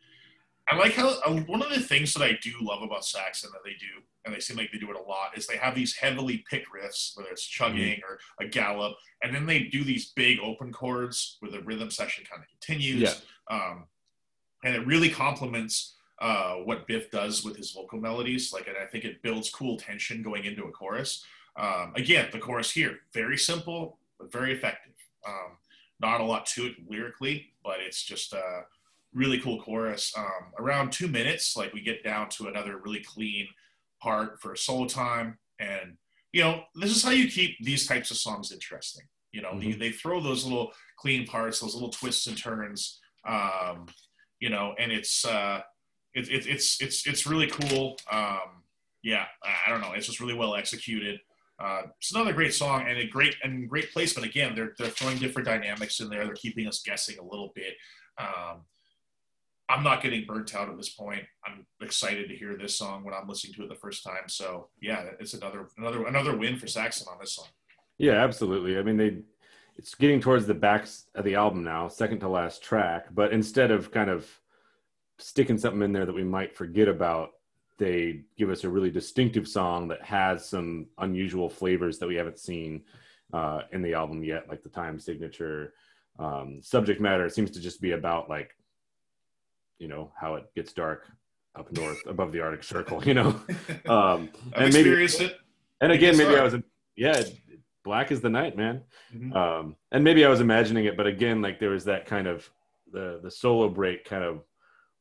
I 0.69 0.77
like 0.77 0.95
how 0.95 1.09
uh, 1.25 1.33
one 1.47 1.63
of 1.63 1.71
the 1.71 1.81
things 1.81 2.13
that 2.15 2.25
I 2.25 2.39
do 2.43 2.53
love 2.61 2.83
about 2.83 3.05
Saxon 3.05 3.51
that 3.53 3.63
they 3.65 3.75
do, 3.75 4.03
and 4.25 4.35
they 4.35 4.41
seem 4.41 4.57
like 4.57 4.73
they 4.73 4.79
do 4.79 4.91
it 4.91 4.97
a 4.97 5.03
lot, 5.03 5.37
is 5.37 5.47
they 5.47 5.57
have 5.59 5.75
these 5.75 5.95
heavily 5.95 6.45
picked 6.51 6.69
riffs, 6.73 7.17
whether 7.17 7.31
it's 7.31 7.47
chugging 7.47 8.01
or 8.09 8.19
a 8.41 8.49
gallop, 8.49 8.97
and 9.23 9.35
then 9.35 9.47
they 9.47 9.61
do 9.61 9.85
these 9.85 10.13
big 10.13 10.39
open 10.41 10.73
chords 10.73 11.37
where 11.41 11.53
the 11.53 11.61
rhythm 11.61 11.91
section 11.91 12.25
kind 12.29 12.43
of 12.43 12.49
continues. 12.49 13.03
Yeah. 13.03 13.57
Um, 13.57 13.85
and 14.65 14.75
it 14.75 14.87
really 14.87 15.09
complements 15.09 15.95
uh, 16.19 16.55
what 16.55 16.87
Biff 16.89 17.11
does 17.11 17.45
with 17.45 17.57
his 17.57 17.71
vocal 17.71 18.01
melodies. 18.01 18.53
Like, 18.53 18.67
and 18.67 18.77
I 18.77 18.87
think 18.87 19.05
it 19.05 19.23
builds 19.23 19.51
cool 19.51 19.77
tension 19.77 20.23
going 20.23 20.45
into 20.45 20.65
a 20.65 20.73
chorus. 20.73 21.25
Um, 21.57 21.93
again, 21.95 22.29
the 22.33 22.39
chorus 22.39 22.71
here, 22.73 22.99
very 23.13 23.39
simple, 23.39 23.99
but 24.19 24.33
very 24.33 24.53
effective. 24.53 24.93
Um, 25.27 25.59
not 26.01 26.21
a 26.21 26.25
lot 26.25 26.47
to 26.47 26.67
it 26.67 26.75
lyrically, 26.89 27.53
but 27.63 27.81
it's 27.81 28.03
just 28.03 28.33
a 28.33 28.63
really 29.17 29.41
cool 29.41 29.61
chorus. 29.63 30.13
Um, 30.17 30.53
around 30.59 30.93
two 30.93 31.09
minutes, 31.09 31.57
like 31.57 31.73
we 31.73 31.81
get 31.81 32.05
down 32.05 32.29
to 32.31 32.49
another 32.49 32.77
really 32.79 33.01
clean 33.03 33.49
part 34.03 34.41
for 34.41 34.55
solo 34.55 34.87
time. 34.87 35.39
And, 35.59 35.97
you 36.33 36.43
know, 36.43 36.63
this 36.75 36.95
is 36.95 37.03
how 37.03 37.11
you 37.11 37.29
keep 37.29 37.57
these 37.61 37.87
types 37.87 38.11
of 38.11 38.19
songs 38.19 38.53
interesting. 38.53 39.05
You 39.33 39.43
know, 39.43 39.59
they, 39.59 39.67
Mhm. 39.67 39.79
they 39.79 39.91
throw 39.91 40.21
those 40.21 40.45
little 40.45 40.73
clean 40.97 41.27
parts, 41.27 41.61
those 41.61 41.75
little 41.75 41.91
twists 41.91 42.27
and 42.27 42.37
turns, 42.39 43.01
um, 43.27 43.87
you 44.39 44.51
know, 44.51 44.75
and 44.79 44.93
it's, 44.93 45.25
uh, 45.25 45.63
it, 46.15 46.29
it, 46.31 46.47
it's, 46.47 46.81
it's, 46.81 47.07
it's 47.07 47.27
really 47.27 47.49
cool. 47.49 47.97
Um, 48.11 48.63
yeah, 49.03 49.27
I 49.43 49.55
I 49.67 49.71
don't 49.71 49.81
know. 49.81 49.93
It's 49.93 50.07
just 50.07 50.21
really 50.21 50.35
well 50.35 50.55
executed. 50.57 51.21
Uh, 51.59 51.83
it's 51.99 52.13
another 52.13 52.33
great 52.33 52.53
song 52.53 52.87
and 52.89 52.99
a 52.99 53.07
great 53.07 53.35
and 53.45 53.69
great 53.69 53.93
placement. 53.93 54.27
Again, 54.29 54.55
they're 54.55 54.75
they're 54.79 54.91
throwing 54.91 55.19
different 55.19 55.47
dynamics 55.47 56.01
in 56.01 56.09
there. 56.11 56.25
They're 56.27 56.35
keeping 56.35 56.67
us 56.67 56.83
guessing 56.83 57.19
a 57.19 57.23
little 57.23 57.53
bit. 57.55 57.75
Um, 58.19 58.65
I'm 59.69 59.83
not 59.83 60.03
getting 60.03 60.25
burnt 60.25 60.55
out 60.55 60.69
at 60.69 60.77
this 60.77 60.91
point. 60.91 61.25
I'm 61.45 61.67
excited 61.81 62.29
to 62.29 62.37
hear 62.37 62.57
this 62.57 62.79
song 62.79 63.03
when 63.05 63.15
I'm 63.15 63.29
listening 63.29 63.55
to 63.55 63.65
it 63.65 63.69
the 63.69 63.75
first 63.75 64.05
time. 64.05 64.29
So 64.29 64.69
yeah, 64.81 65.05
it's 65.19 65.35
another 65.35 65.69
another 65.77 66.07
another 66.07 66.37
win 66.37 66.57
for 66.57 66.67
Saxon 66.67 67.09
on 67.11 67.19
this 67.21 67.35
song. 67.35 67.49
Yeah, 67.99 68.23
absolutely. 68.23 68.79
I 68.79 68.83
mean, 68.83 68.97
they 68.97 69.19
it's 69.77 69.95
getting 69.95 70.21
towards 70.21 70.47
the 70.47 70.55
backs 70.55 71.07
of 71.15 71.25
the 71.25 71.35
album 71.35 71.63
now, 71.63 71.89
second 71.89 72.21
to 72.21 72.29
last 72.29 72.63
track. 72.63 73.07
But 73.13 73.33
instead 73.33 73.71
of 73.71 73.91
kind 73.91 74.09
of 74.09 74.29
sticking 75.19 75.59
something 75.59 75.83
in 75.83 75.93
there 75.93 76.07
that 76.07 76.15
we 76.15 76.25
might 76.25 76.57
forget 76.57 76.89
about, 76.89 77.31
they 77.79 78.23
give 78.39 78.51
us 78.51 78.65
a 78.65 78.71
really 78.71 78.91
distinctive 78.91 79.47
song 79.47 79.89
that 79.89 80.03
has 80.03 80.49
some 80.49 80.87
unusual 80.99 81.51
flavors 81.51 81.99
that 81.99 82.07
we 82.07 82.15
haven't 82.15 82.39
seen 82.39 82.85
uh, 83.33 83.63
in 83.73 83.83
the 83.83 83.95
album 83.95 84.25
yet, 84.25 84.49
like 84.49 84.63
the 84.63 84.69
time 84.69 84.99
signature. 84.99 85.75
Um, 86.19 86.61
subject 86.63 87.01
matter 87.01 87.29
seems 87.29 87.51
to 87.51 87.61
just 87.61 87.83
be 87.83 87.93
about 87.93 88.31
like, 88.31 88.56
you 89.79 89.89
know, 89.89 90.11
how 90.19 90.35
it 90.35 90.45
gets 90.55 90.73
dark 90.73 91.07
up 91.55 91.71
north 91.73 92.05
above 92.07 92.33
the 92.33 92.41
Arctic 92.41 92.65
Circle, 92.65 93.05
you 93.05 93.15
know. 93.15 93.41
Um, 93.89 94.31
and 94.55 94.73
maybe 94.73 94.91
it. 94.91 95.39
and 95.81 95.93
again, 95.93 96.17
maybe. 96.17 96.37
I 96.37 96.43
was, 96.43 96.57
yeah, 96.97 97.23
black 97.85 98.11
is 98.11 98.21
the 98.21 98.29
night, 98.29 98.57
man. 98.57 98.83
Mhm. 99.15 99.35
Um, 99.35 99.77
and 99.93 100.03
maybe 100.03 100.25
I 100.25 100.29
was 100.29 100.41
imagining 100.41 100.87
it, 100.87 100.97
but 100.97 101.07
again, 101.07 101.41
like 101.41 101.61
there 101.61 101.71
was 101.71 101.85
that 101.85 102.07
kind 102.07 102.27
of 102.27 102.51
the 102.93 103.21
the 103.23 103.31
solo 103.31 103.69
break 103.69 104.05
kind 104.05 104.25
of 104.25 104.43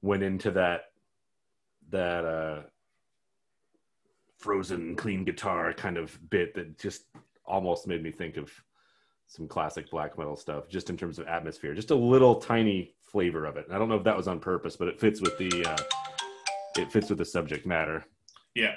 went 0.02 0.24
into 0.24 0.52
that 0.52 0.92
that 1.90 2.26
uh, 2.26 2.62
frozen 4.38 4.96
clean 4.96 5.24
guitar 5.24 5.74
kind 5.74 5.98
of 5.98 6.18
bit 6.30 6.54
that 6.56 6.78
just 6.80 7.06
almost 7.46 7.88
made 7.88 8.04
me 8.04 8.12
think 8.12 8.38
of 8.38 8.52
some 9.28 9.48
classic 9.48 9.90
black 9.90 10.18
metal 10.18 10.36
stuff, 10.36 10.68
just 10.70 10.90
in 10.90 10.98
terms 10.98 11.18
of 11.20 11.28
atmosphere, 11.28 11.74
just 11.74 11.92
a 11.92 11.96
little 11.96 12.36
tiny 12.36 12.95
flavor 13.06 13.46
of 13.46 13.58
it. 13.58 13.68
I 13.72 13.78
don't 13.78 13.90
know 13.90 13.96
if 13.96 14.04
that 14.04 14.18
was 14.18 14.28
on 14.28 14.40
purpose, 14.40 14.76
but 14.76 14.88
it 14.88 15.00
fits 15.00 15.22
with 15.22 15.38
the 15.38 15.66
uh, 15.66 15.84
it 16.78 16.92
fits 16.92 17.10
with 17.10 17.20
the 17.20 17.26
subject 17.26 17.66
matter. 17.66 18.06
Yeah, 18.54 18.76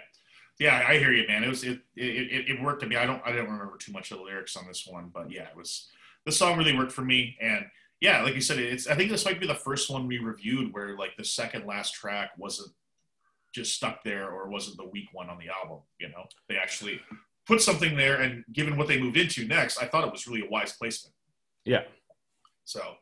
yeah, 0.59 0.85
I 0.89 0.99
hear 0.99 1.13
you, 1.13 1.27
man. 1.27 1.45
It 1.45 1.49
was 1.49 1.65
it 1.65 1.81
it, 1.97 2.05
it, 2.05 2.49
it 2.51 2.63
worked 2.63 2.83
to 2.83 2.89
me. 2.89 2.97
I 2.97 3.07
don't 3.07 3.23
I 3.25 3.33
don't 3.33 3.51
remember 3.51 3.77
too 3.79 3.93
much 3.93 4.11
of 4.11 4.19
the 4.19 4.25
lyrics 4.25 4.57
on 4.57 4.67
this 4.67 4.87
one, 4.87 5.11
but 5.13 5.31
yeah, 5.31 5.49
it 5.49 5.57
was 5.57 5.89
the 6.27 6.33
song 6.33 6.59
really 6.59 6.77
worked 6.77 6.93
for 6.93 7.03
me. 7.03 7.37
And 7.41 7.67
yeah, 8.01 8.23
like 8.23 8.35
you 8.35 8.41
said, 8.41 8.59
it's 8.59 8.87
I 8.87 8.95
think 8.95 9.11
this 9.11 9.25
might 9.25 9.41
be 9.41 9.47
the 9.47 9.55
first 9.55 9.91
one 9.91 10.07
we 10.07 10.19
reviewed 10.19 10.73
where 10.73 10.97
like 10.97 11.17
the 11.17 11.25
second 11.25 11.67
last 11.67 11.95
track 11.95 12.31
wasn't 12.37 12.71
just 13.55 13.75
stuck 13.75 14.05
there 14.05 14.31
or 14.31 14.49
wasn't 14.49 14.77
the 14.77 14.85
weak 14.87 15.09
one 15.13 15.31
on 15.31 15.39
the 15.39 15.49
album. 15.49 15.81
You 15.99 16.09
know, 16.09 16.25
they 16.49 16.57
actually 16.57 17.01
put 17.47 17.63
something 17.63 17.97
there, 17.97 18.21
and 18.21 18.45
given 18.53 18.77
what 18.77 18.89
they 18.89 19.01
moved 19.01 19.17
into 19.17 19.47
next, 19.47 19.83
I 19.83 19.87
thought 19.87 20.07
it 20.07 20.13
was 20.13 20.27
really 20.27 20.47
a 20.47 20.51
wise 20.51 20.73
placement. 20.73 21.15
Yeah. 21.65 21.83
So, 22.65 22.97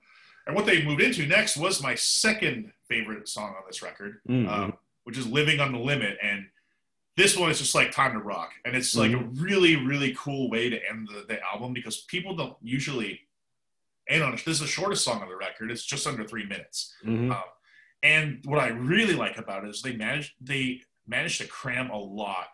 and 0.47 0.55
what 0.55 0.67
they 0.67 0.85
moved 0.85 1.01
into 1.03 1.27
next 1.27 1.57
was 1.57 1.83
my 1.83 1.95
second 1.95 2.73
favorite 2.89 3.29
song 3.29 3.51
on 3.57 3.63
this 3.67 3.83
record 3.83 4.21
Mhm. 4.29 4.49
um, 4.49 4.79
which 5.05 5.19
is 5.19 5.27
Living 5.27 5.61
on 5.61 5.73
the 5.73 5.79
Limit. 5.79 6.19
And 6.23 6.49
this 7.17 7.37
one 7.37 7.51
is 7.51 7.59
just 7.59 7.75
like 7.75 7.93
Time 7.93 8.13
to 8.13 8.19
Rock. 8.19 8.53
And 8.65 8.75
it's 8.77 8.95
like 8.97 9.13
a 9.13 9.19
really, 9.19 9.77
really 9.77 10.15
cool 10.19 10.51
way 10.51 10.69
to 10.69 10.89
end 10.89 11.09
the, 11.09 11.25
the 11.29 11.41
album 11.43 11.73
because 11.73 12.03
people 12.03 12.35
don't 12.37 12.57
usually, 12.61 13.21
and 14.09 14.23
on 14.23 14.33
this 14.33 14.47
is 14.47 14.61
the 14.61 14.67
shortest 14.67 15.05
song 15.05 15.23
on 15.23 15.29
the 15.29 15.37
record. 15.37 15.71
It's 15.71 15.85
just 15.85 16.07
under 16.07 16.25
three 16.27 16.45
minutes. 16.45 16.95
Mhm. 17.05 17.33
Um, 17.33 17.43
and 18.03 18.41
what 18.45 18.59
I 18.61 18.69
really 18.69 19.15
like 19.15 19.39
about 19.39 19.65
it 19.65 19.71
is 19.71 19.81
they 19.83 19.97
managed 19.97 20.33
they 20.41 20.83
managed 21.07 21.41
to 21.41 21.47
cram 21.47 21.91
a 21.91 21.99
lot 21.99 22.49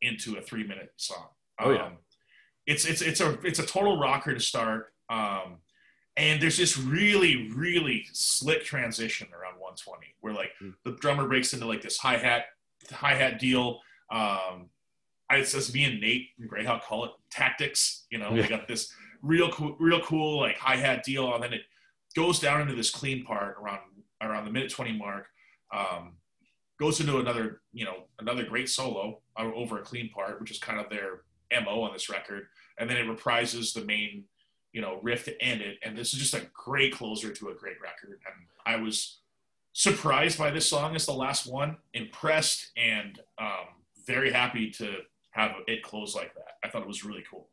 into 0.00 0.36
a 0.36 0.42
three 0.42 0.64
minute 0.64 0.92
song. 0.96 1.28
Oh, 1.58 1.72
yeah. 1.72 1.86
Um, 1.86 1.98
it's 2.66 2.84
it's 2.86 3.02
it's 3.02 3.20
a 3.20 3.38
it's 3.46 3.58
a 3.58 3.66
total 3.66 3.98
rocker 3.98 4.32
to 4.34 4.40
start. 4.40 4.94
Um, 5.10 5.58
and 6.18 6.42
there's 6.42 6.56
this 6.58 6.76
really 6.76 7.48
really 7.52 8.04
slick 8.12 8.64
transition 8.64 9.28
around 9.32 9.54
120 9.54 10.14
where 10.20 10.34
like 10.34 10.50
Mm. 10.60 10.74
the 10.84 10.92
drummer 10.92 11.26
breaks 11.28 11.52
into 11.54 11.66
like 11.66 11.80
this 11.82 11.96
hi 11.98 12.16
hat 12.18 12.46
hi 12.90 13.14
hat 13.14 13.38
deal. 13.38 13.80
Um, 14.10 14.70
I, 15.30 15.36
it's 15.36 15.54
as 15.54 15.72
me 15.74 15.84
and 15.84 16.00
Nate 16.00 16.28
and 16.38 16.50
Greyhawk 16.50 16.82
call 16.82 17.04
it 17.04 17.10
tactics. 17.30 18.06
You 18.10 18.18
know, 18.18 18.30
Yeah. 18.34 18.42
we 18.42 18.48
got 18.48 18.66
this 18.66 18.92
real 19.22 19.50
cool 19.52 19.76
real 19.78 20.00
cool 20.00 20.40
like 20.40 20.56
hi 20.58 20.76
hat 20.76 21.04
deal, 21.04 21.32
and 21.34 21.42
then 21.42 21.52
it 21.52 21.62
goes 22.16 22.40
down 22.40 22.60
into 22.62 22.74
this 22.74 22.90
clean 22.90 23.24
part 23.24 23.56
around 23.60 23.80
around 24.20 24.44
the 24.46 24.50
minute 24.50 24.70
20 24.70 24.92
mark 24.98 25.26
um, 25.72 26.16
goes 26.80 26.98
into 27.00 27.18
another 27.18 27.60
you 27.72 27.84
know 27.84 28.04
another 28.18 28.44
great 28.44 28.68
solo 28.68 29.20
uh, 29.38 29.44
over 29.54 29.78
a 29.78 29.82
clean 29.82 30.08
part 30.10 30.40
which 30.40 30.50
is 30.50 30.58
kind 30.58 30.80
of 30.80 30.88
their 30.90 31.22
mo 31.64 31.82
on 31.82 31.92
this 31.92 32.08
record 32.08 32.46
and 32.78 32.88
then 32.90 32.96
it 32.96 33.06
reprises 33.06 33.72
the 33.74 33.84
main 33.84 34.24
you 34.72 34.80
know 34.80 34.98
riff 35.02 35.24
to 35.24 35.42
end 35.42 35.60
it 35.60 35.78
and 35.82 35.96
this 35.96 36.12
is 36.12 36.20
just 36.20 36.34
a 36.34 36.46
great 36.52 36.94
closer 36.94 37.32
to 37.32 37.48
a 37.48 37.54
great 37.54 37.80
record 37.80 38.20
and 38.26 38.46
i 38.66 38.76
was 38.76 39.20
surprised 39.72 40.38
by 40.38 40.50
this 40.50 40.68
song 40.68 40.96
as 40.96 41.06
the 41.06 41.12
last 41.12 41.46
one 41.46 41.76
impressed 41.94 42.72
and 42.76 43.20
um, 43.38 43.66
very 44.08 44.32
happy 44.32 44.70
to 44.70 44.96
have 45.30 45.52
it 45.68 45.82
close 45.82 46.16
like 46.16 46.34
that. 46.34 46.56
I 46.64 46.68
thought 46.68 46.82
it 46.82 46.88
was 46.88 47.04
really 47.04 47.24
cool. 47.30 47.48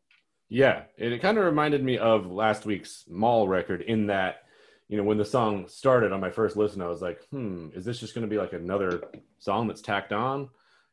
Yeah, 0.50 0.84
it, 0.98 1.12
it 1.12 1.22
kind 1.22 1.38
of 1.38 1.46
reminded 1.46 1.84
me 1.84 1.98
of 1.98 2.26
last 2.32 2.66
week's 2.66 3.04
Mall 3.08 3.48
record 3.48 3.82
in 3.82 4.08
that, 4.08 4.44
you 4.88 4.98
know, 4.98 5.04
when 5.04 5.18
the 5.18 5.26
song 5.26 5.68
started 5.68 6.12
on 6.12 6.20
my 6.20 6.32
first 6.32 6.56
listen, 6.56 6.82
I 6.82 6.88
was 6.88 7.02
like, 7.02 7.22
hmm, 7.30 7.68
is 7.74 7.86
this 7.86 8.00
just 8.00 8.16
going 8.16 8.28
to 8.28 8.30
be 8.30 8.40
like 8.40 8.54
another 8.54 9.04
song 9.38 9.68
that's 9.68 9.82
tacked 9.82 10.14
on, 10.14 10.50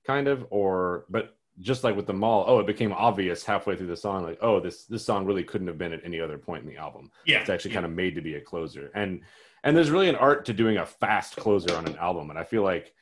kind 0.06 0.28
of, 0.28 0.46
or 0.50 1.06
but 1.08 1.36
just 1.62 1.84
like 1.84 1.96
with 1.96 2.06
the 2.06 2.12
Mall, 2.12 2.44
oh, 2.46 2.58
it 2.58 2.66
became 2.66 2.92
obvious 2.92 3.44
halfway 3.44 3.76
through 3.76 3.86
the 3.86 3.96
song, 3.96 4.24
like, 4.24 4.38
oh, 4.42 4.60
this 4.60 4.84
this 4.84 5.04
song 5.04 5.24
really 5.24 5.44
couldn't 5.44 5.68
have 5.68 5.78
been 5.78 5.92
at 5.92 6.04
any 6.04 6.20
other 6.20 6.36
point 6.36 6.64
in 6.64 6.68
the 6.68 6.76
album. 6.76 7.10
Yeah, 7.24 7.40
it's 7.40 7.50
actually 7.50 7.70
yeah. 7.70 7.76
kind 7.76 7.86
of 7.86 7.92
made 7.92 8.14
to 8.16 8.20
be 8.20 8.34
a 8.34 8.40
closer, 8.40 8.90
and 8.94 9.22
and 9.64 9.76
there's 9.76 9.90
really 9.90 10.08
an 10.08 10.16
art 10.16 10.44
to 10.46 10.52
doing 10.52 10.76
a 10.76 10.86
fast 10.86 11.36
closer 11.36 11.74
on 11.74 11.86
an 11.86 11.96
album, 11.96 12.30
and 12.30 12.38
I 12.38 12.44
feel 12.44 12.62
like, 12.62 12.92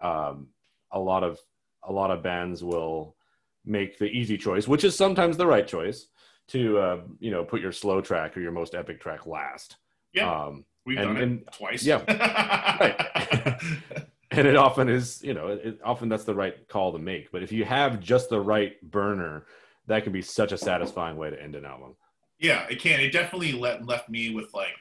um, 0.00 0.48
a 0.92 0.98
lot 0.98 1.24
of 1.24 1.38
a 1.82 1.92
lot 1.92 2.10
of 2.10 2.22
bands 2.22 2.62
will 2.62 3.16
make 3.64 3.98
the 3.98 4.06
easy 4.06 4.38
choice, 4.38 4.68
which 4.68 4.84
is 4.84 4.96
sometimes 4.96 5.36
the 5.36 5.46
right 5.46 5.66
choice, 5.66 6.06
to 6.48 6.78
uh, 6.78 7.00
you 7.18 7.30
know 7.30 7.44
put 7.44 7.60
your 7.60 7.72
slow 7.72 8.00
track 8.00 8.36
or 8.36 8.40
your 8.40 8.52
most 8.52 8.74
epic 8.74 9.00
track 9.00 9.26
last. 9.26 9.76
Yeah, 10.12 10.30
um, 10.30 10.64
we've 10.86 10.98
and, 10.98 11.06
done 11.08 11.16
it 11.16 11.22
and- 11.22 11.48
twice. 11.52 11.84
yeah. 11.84 12.02
Right. 12.80 13.60
and 14.38 14.48
it 14.48 14.56
often 14.56 14.88
is 14.88 15.22
you 15.22 15.34
know 15.34 15.48
it, 15.48 15.80
often 15.84 16.08
that's 16.08 16.24
the 16.24 16.34
right 16.34 16.68
call 16.68 16.92
to 16.92 16.98
make. 16.98 17.30
But 17.32 17.42
if 17.42 17.52
you 17.52 17.64
have 17.64 18.00
just 18.00 18.30
the 18.30 18.40
right 18.40 18.80
burner, 18.90 19.46
that 19.86 20.04
can 20.04 20.12
be 20.12 20.22
such 20.22 20.52
a 20.52 20.58
satisfying 20.58 21.16
way 21.16 21.30
to 21.30 21.40
end 21.40 21.54
an 21.54 21.64
album. 21.64 21.96
Yeah, 22.38 22.66
it 22.68 22.80
can. 22.80 23.00
It 23.00 23.10
definitely 23.10 23.52
let, 23.52 23.86
left 23.86 24.08
me 24.08 24.34
with 24.34 24.52
like, 24.52 24.74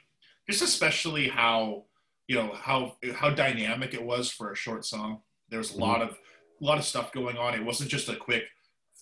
just 0.50 0.62
especially 0.62 1.28
how 1.28 1.86
you 2.28 2.36
know 2.36 2.54
how 2.54 2.96
how 3.14 3.30
dynamic 3.30 3.94
it 3.94 4.04
was 4.04 4.32
for 4.32 4.52
a 4.52 4.56
short 4.56 4.86
song. 4.86 5.22
There 5.50 5.60
was 5.60 5.74
a 5.74 5.78
lot 5.78 6.02
of 6.02 6.10
a 6.10 6.66
lot 6.66 6.78
of 6.78 6.86
stuff 6.86 7.12
going 7.12 7.38
on. 7.38 7.54
It 7.54 7.64
wasn't 7.64 7.90
just 7.90 8.10
a 8.10 8.16
quick 8.16 8.46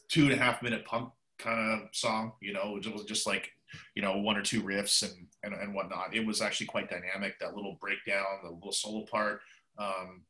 two 0.10 0.24
and 0.24 0.34
a 0.34 0.38
half 0.38 0.62
minute 0.62 0.86
punk 0.86 1.12
kind 1.40 1.82
of 1.82 1.90
song. 1.94 2.34
You 2.42 2.54
know, 2.54 2.78
it 2.78 2.94
was 2.94 3.06
just 3.06 3.28
like 3.28 3.52
you 3.96 4.02
know 4.02 4.18
one 4.18 4.38
or 4.38 4.42
two 4.42 4.62
riffs 4.62 5.04
and 5.04 5.28
and, 5.44 5.54
and 5.54 5.74
whatnot. 5.74 6.14
It 6.14 6.26
was 6.26 6.42
actually 6.42 6.68
quite 6.68 6.90
dynamic. 6.90 7.40
That 7.40 7.56
little 7.56 7.78
breakdown, 7.80 8.26
the 8.44 8.50
little 8.50 8.72
solo 8.72 9.06
part. 9.06 9.42
Um, 9.78 10.24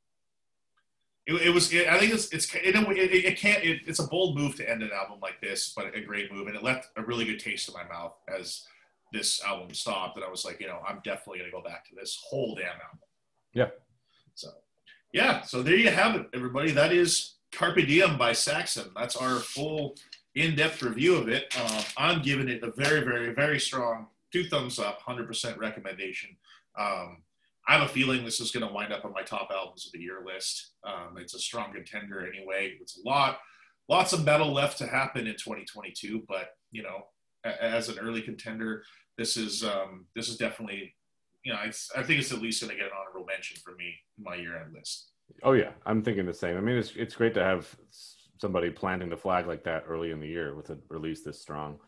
it, 1.27 1.33
it 1.33 1.49
was. 1.53 1.71
It, 1.73 1.87
I 1.87 1.99
think 1.99 2.13
it's 2.13 2.31
it's 2.31 2.53
it, 2.55 2.75
it, 2.75 3.25
it 3.25 3.37
can't. 3.37 3.63
It, 3.63 3.81
it's 3.85 3.99
a 3.99 4.07
bold 4.07 4.37
move 4.37 4.55
to 4.55 4.69
end 4.69 4.83
an 4.83 4.91
album 4.93 5.19
like 5.21 5.39
this, 5.41 5.73
but 5.75 5.95
a 5.95 6.01
great 6.01 6.31
move, 6.31 6.47
and 6.47 6.55
it 6.55 6.63
left 6.63 6.89
a 6.95 7.03
really 7.03 7.25
good 7.25 7.39
taste 7.39 7.67
in 7.67 7.73
my 7.73 7.83
mouth 7.83 8.13
as 8.27 8.63
this 9.13 9.43
album 9.43 9.73
stopped. 9.73 10.17
And 10.17 10.25
I 10.25 10.29
was 10.29 10.45
like, 10.45 10.59
you 10.59 10.67
know, 10.67 10.79
I'm 10.87 11.01
definitely 11.03 11.39
gonna 11.39 11.51
go 11.51 11.61
back 11.61 11.87
to 11.89 11.95
this 11.95 12.19
whole 12.23 12.55
damn 12.55 12.67
album. 12.67 12.99
Yeah. 13.53 13.69
So, 14.35 14.49
yeah. 15.13 15.41
So 15.41 15.61
there 15.61 15.75
you 15.75 15.89
have 15.89 16.15
it, 16.15 16.27
everybody. 16.33 16.71
That 16.71 16.91
is 16.93 17.35
Carpe 17.51 17.85
Diem 17.87 18.17
by 18.17 18.33
Saxon. 18.33 18.91
That's 18.95 19.15
our 19.15 19.39
full 19.39 19.95
in-depth 20.35 20.81
review 20.81 21.15
of 21.15 21.27
it. 21.27 21.53
Uh, 21.57 21.83
I'm 21.97 22.21
giving 22.21 22.47
it 22.47 22.63
a 22.63 22.71
very, 22.71 23.01
very, 23.01 23.33
very 23.33 23.59
strong 23.59 24.07
two 24.31 24.45
thumbs 24.45 24.79
up, 24.79 25.01
100% 25.01 25.57
recommendation. 25.57 26.29
Um, 26.77 27.17
I 27.71 27.75
have 27.75 27.89
a 27.89 27.93
feeling 27.93 28.25
this 28.25 28.41
is 28.41 28.51
going 28.51 28.67
to 28.67 28.73
wind 28.73 28.91
up 28.91 29.05
on 29.05 29.13
my 29.13 29.21
top 29.21 29.49
albums 29.49 29.85
of 29.85 29.93
the 29.93 29.99
year 29.99 30.21
list. 30.25 30.73
Um, 30.83 31.15
it's 31.17 31.33
a 31.35 31.39
strong 31.39 31.71
contender 31.71 32.27
anyway. 32.27 32.73
It's 32.81 32.99
a 32.99 33.07
lot, 33.07 33.39
lots 33.87 34.11
of 34.11 34.25
metal 34.25 34.51
left 34.51 34.77
to 34.79 34.87
happen 34.87 35.25
in 35.25 35.35
2022, 35.35 36.25
but 36.27 36.49
you 36.73 36.83
know, 36.83 37.03
a- 37.45 37.63
as 37.63 37.87
an 37.87 37.97
early 37.97 38.21
contender, 38.21 38.83
this 39.17 39.37
is 39.37 39.63
um, 39.63 40.05
this 40.17 40.27
is 40.27 40.35
definitely, 40.35 40.93
you 41.45 41.53
know, 41.53 41.59
I 41.59 42.03
think 42.03 42.19
it's 42.19 42.33
at 42.33 42.41
least 42.41 42.61
going 42.61 42.71
to 42.71 42.77
get 42.77 42.87
an 42.87 42.91
honorable 42.99 43.25
mention 43.25 43.55
for 43.63 43.73
me 43.75 43.93
in 44.17 44.23
my 44.25 44.35
year-end 44.35 44.73
list. 44.73 45.11
Oh 45.41 45.53
yeah, 45.53 45.69
I'm 45.85 46.03
thinking 46.03 46.25
the 46.25 46.33
same. 46.33 46.57
I 46.57 46.59
mean, 46.59 46.75
it's 46.75 46.91
it's 46.97 47.15
great 47.15 47.33
to 47.35 47.43
have 47.43 47.73
somebody 48.37 48.69
planting 48.69 49.09
the 49.09 49.15
flag 49.15 49.47
like 49.47 49.63
that 49.63 49.85
early 49.87 50.11
in 50.11 50.19
the 50.19 50.27
year 50.27 50.55
with 50.55 50.71
a 50.71 50.77
release 50.89 51.23
this 51.23 51.41
strong, 51.41 51.79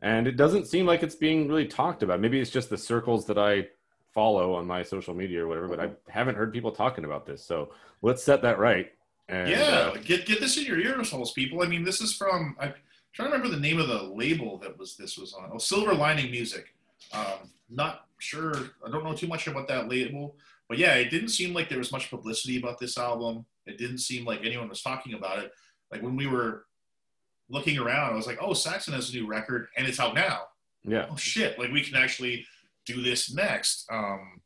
and 0.00 0.28
it 0.28 0.36
doesn't 0.36 0.68
seem 0.68 0.86
like 0.86 1.02
it's 1.02 1.16
being 1.16 1.48
really 1.48 1.66
talked 1.66 2.04
about. 2.04 2.20
Maybe 2.20 2.38
it's 2.38 2.50
just 2.52 2.70
the 2.70 2.78
circles 2.78 3.26
that 3.26 3.36
I 3.38 3.66
follow 4.14 4.54
on 4.54 4.66
my 4.66 4.82
social 4.82 5.12
media 5.12 5.44
or 5.44 5.48
whatever, 5.48 5.68
but 5.68 5.80
I 5.80 5.90
haven't 6.08 6.36
heard 6.36 6.52
people 6.52 6.70
talking 6.70 7.04
about 7.04 7.26
this. 7.26 7.44
So 7.44 7.70
let's 8.00 8.22
set 8.22 8.42
that 8.42 8.58
right. 8.58 8.92
And, 9.28 9.50
yeah, 9.50 9.92
uh, 9.92 9.96
get 9.96 10.26
get 10.26 10.40
this 10.40 10.56
in 10.56 10.64
your 10.64 10.78
ear 10.78 11.02
holes, 11.02 11.32
people. 11.32 11.62
I 11.62 11.66
mean, 11.66 11.82
this 11.82 12.00
is 12.00 12.14
from 12.14 12.56
I'm 12.60 12.74
trying 13.12 13.30
to 13.30 13.36
remember 13.36 13.54
the 13.54 13.60
name 13.60 13.80
of 13.80 13.88
the 13.88 14.02
label 14.02 14.58
that 14.58 14.78
was 14.78 14.96
this 14.96 15.18
was 15.18 15.34
on. 15.34 15.50
Oh, 15.52 15.58
Silver 15.58 15.94
Lining 15.94 16.30
Music. 16.30 16.74
Um, 17.12 17.50
not 17.70 18.06
sure. 18.18 18.54
I 18.86 18.90
don't 18.90 19.04
know 19.04 19.14
too 19.14 19.26
much 19.26 19.46
about 19.46 19.66
that 19.68 19.88
label, 19.88 20.36
but 20.68 20.78
yeah, 20.78 20.94
it 20.94 21.10
didn't 21.10 21.30
seem 21.30 21.54
like 21.54 21.68
there 21.68 21.78
was 21.78 21.90
much 21.90 22.10
publicity 22.10 22.58
about 22.58 22.78
this 22.78 22.98
album. 22.98 23.46
It 23.66 23.78
didn't 23.78 23.98
seem 23.98 24.26
like 24.26 24.40
anyone 24.44 24.68
was 24.68 24.82
talking 24.82 25.14
about 25.14 25.38
it. 25.38 25.52
Like 25.90 26.02
when 26.02 26.16
we 26.16 26.26
were 26.26 26.66
looking 27.48 27.78
around, 27.78 28.12
I 28.12 28.16
was 28.16 28.26
like, 28.26 28.38
"Oh, 28.40 28.52
Saxon 28.52 28.92
has 28.92 29.10
a 29.10 29.14
new 29.14 29.26
record, 29.26 29.68
and 29.76 29.86
it's 29.86 29.98
out 29.98 30.14
now." 30.14 30.42
yeah, 30.84 31.06
oh 31.10 31.16
shit 31.16 31.58
like 31.58 31.72
we 31.72 31.82
can 31.82 31.96
actually 31.96 32.46
do 32.86 33.02
this 33.02 33.32
next. 33.34 33.86
Um 33.90 34.40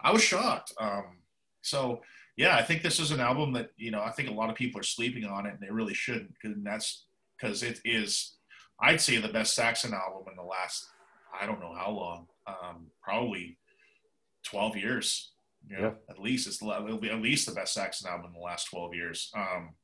i 0.00 0.12
was 0.12 0.22
shocked. 0.22 0.72
Um 0.78 1.18
so 1.62 2.00
yeah 2.36 2.56
i 2.56 2.62
think 2.62 2.82
this 2.82 2.98
is 2.98 3.10
an 3.10 3.20
album 3.20 3.52
that 3.52 3.70
you 3.76 3.90
know 3.90 4.00
i 4.02 4.10
think 4.10 4.28
a 4.28 4.32
lot 4.32 4.48
of 4.48 4.56
people 4.56 4.80
are 4.80 4.84
sleeping 4.84 5.24
on 5.24 5.44
it 5.46 5.52
and 5.52 5.60
they 5.60 5.70
really 5.70 5.92
shouldn't 5.92 6.34
and 6.42 6.64
that's 6.64 7.04
because 7.36 7.62
it 7.62 7.78
is 7.84 8.38
i'd 8.80 9.02
say 9.02 9.18
the 9.18 9.28
best 9.28 9.54
saxon 9.54 9.92
album 9.92 10.22
in 10.30 10.36
the 10.36 10.42
last 10.42 10.86
i 11.38 11.44
don't 11.44 11.60
know 11.60 11.74
how 11.74 11.90
long 11.90 12.26
um 12.46 12.86
probably 13.02 13.58
12 14.44 14.76
years. 14.76 15.30
You 15.68 15.78
know, 15.78 15.94
at 16.10 16.18
least. 16.18 16.46
It's 16.48 16.60
it'll 16.60 16.98
be 16.98 17.10
at 17.10 17.22
least 17.22 17.46
the 17.46 17.54
best 17.54 17.74
saxon 17.74 18.10
album 18.10 18.26
in 18.26 18.32
the 18.32 18.44
last 18.44 18.64
12 18.70 18.94
years. 18.94 19.30
Um 19.36 19.74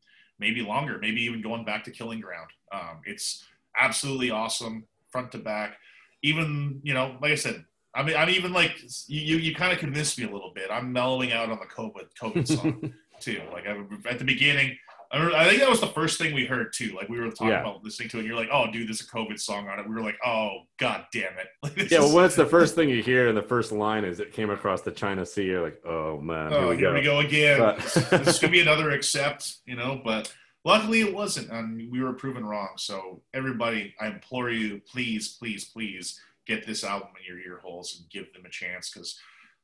maybe 0.41 0.61
longer 0.63 0.99
maybe 1.01 1.23
even 1.23 1.43
going 1.43 1.65
back 1.65 1.85
to 1.85 1.91
killing 1.91 2.21
ground. 2.21 2.51
Um 2.73 3.01
it's 3.05 3.45
absolutely 3.79 4.31
awesome 4.31 4.87
front 5.11 5.33
to 5.33 5.39
back. 5.39 5.77
Even 6.23 6.81
you 6.83 6.95
know, 6.95 7.17
like 7.23 7.33
I 7.33 7.37
said, 7.37 7.65
I 7.95 8.03
mean, 8.03 8.17
I'm 8.17 8.29
even 8.31 8.53
like 8.53 8.77
you. 9.09 9.21
You, 9.21 9.37
you 9.39 9.55
kind 9.55 9.73
of 9.73 9.79
convinced 9.79 10.19
me 10.19 10.25
a 10.25 10.31
little 10.31 10.53
bit. 10.55 10.69
I'm 10.71 10.93
mellowing 10.93 11.33
out 11.33 11.51
on 11.51 11.59
the 11.59 11.67
COVID 11.67 12.09
COVID 12.21 12.47
song 12.47 12.93
too. 13.21 13.41
Like 13.53 13.67
I, 13.67 13.83
at 14.09 14.19
the 14.19 14.25
beginning, 14.25 14.77
I, 15.11 15.17
remember, 15.17 15.37
I 15.37 15.49
think 15.49 15.61
that 15.61 15.71
was 15.71 15.81
the 15.81 15.87
first 15.89 16.19
thing 16.19 16.35
we 16.35 16.45
heard 16.45 16.73
too. 16.75 16.93
Like 16.95 17.09
we 17.09 17.19
were 17.19 17.31
talking 17.31 17.49
Yeah. 17.49 17.61
about 17.63 17.83
listening 17.83 18.11
to 18.11 18.19
it. 18.19 18.21
And 18.21 18.29
you're 18.29 18.37
like, 18.37 18.51
oh, 18.53 18.71
dude, 18.71 18.89
there's 18.89 19.01
a 19.01 19.07
COVID 19.07 19.41
song 19.41 19.67
on 19.69 19.79
it. 19.79 19.89
We 19.89 19.95
were 19.95 20.03
like, 20.03 20.19
oh, 20.25 20.61
god 20.79 21.07
damn 21.13 21.33
it. 21.39 21.47
Like, 21.63 21.91
yeah. 21.91 22.01
Well, 22.01 22.15
when 22.15 22.25
it's 22.27 22.37
the 22.37 22.47
first 22.59 22.75
thing 22.75 22.91
you 22.91 23.03
hear 23.03 23.27
and 23.29 23.37
the 23.37 23.43
first 23.43 23.73
line 23.73 24.05
is 24.05 24.21
"It 24.21 24.33
came 24.33 24.51
across 24.51 24.83
the 24.83 24.93
China 24.93 25.25
Sea," 25.27 25.45
you're 25.45 25.63
like, 25.65 25.81
"Oh 25.85 26.21
man, 26.21 26.53
oh, 26.53 26.71
here 26.73 26.93
we 26.95 27.01
go 27.03 27.19
again. 27.21 27.59
But- 27.59 27.79
this 27.79 28.29
is 28.29 28.39
gonna 28.39 28.53
be 28.53 28.61
another 28.61 28.91
accept, 28.91 29.57
you 29.67 29.77
know. 29.77 30.01
But 30.05 30.33
luckily, 30.65 31.01
it 31.01 31.13
wasn't, 31.15 31.51
and 31.51 31.91
we 31.91 32.03
were 32.03 32.13
proven 32.13 32.45
wrong. 32.45 32.69
So 32.77 33.23
everybody, 33.35 33.95
I 33.99 34.07
implore 34.09 34.51
you, 34.51 34.81
please, 34.93 35.37
please, 35.39 35.65
please 35.65 36.21
get 36.49 36.67
this 36.67 36.83
album 36.83 37.11
in 37.19 37.27
your 37.27 37.39
ear 37.45 37.61
holes 37.63 37.97
and 37.99 38.11
give 38.11 38.33
them 38.33 38.45
a 38.47 38.51
chance 38.51 38.91
because 38.91 39.21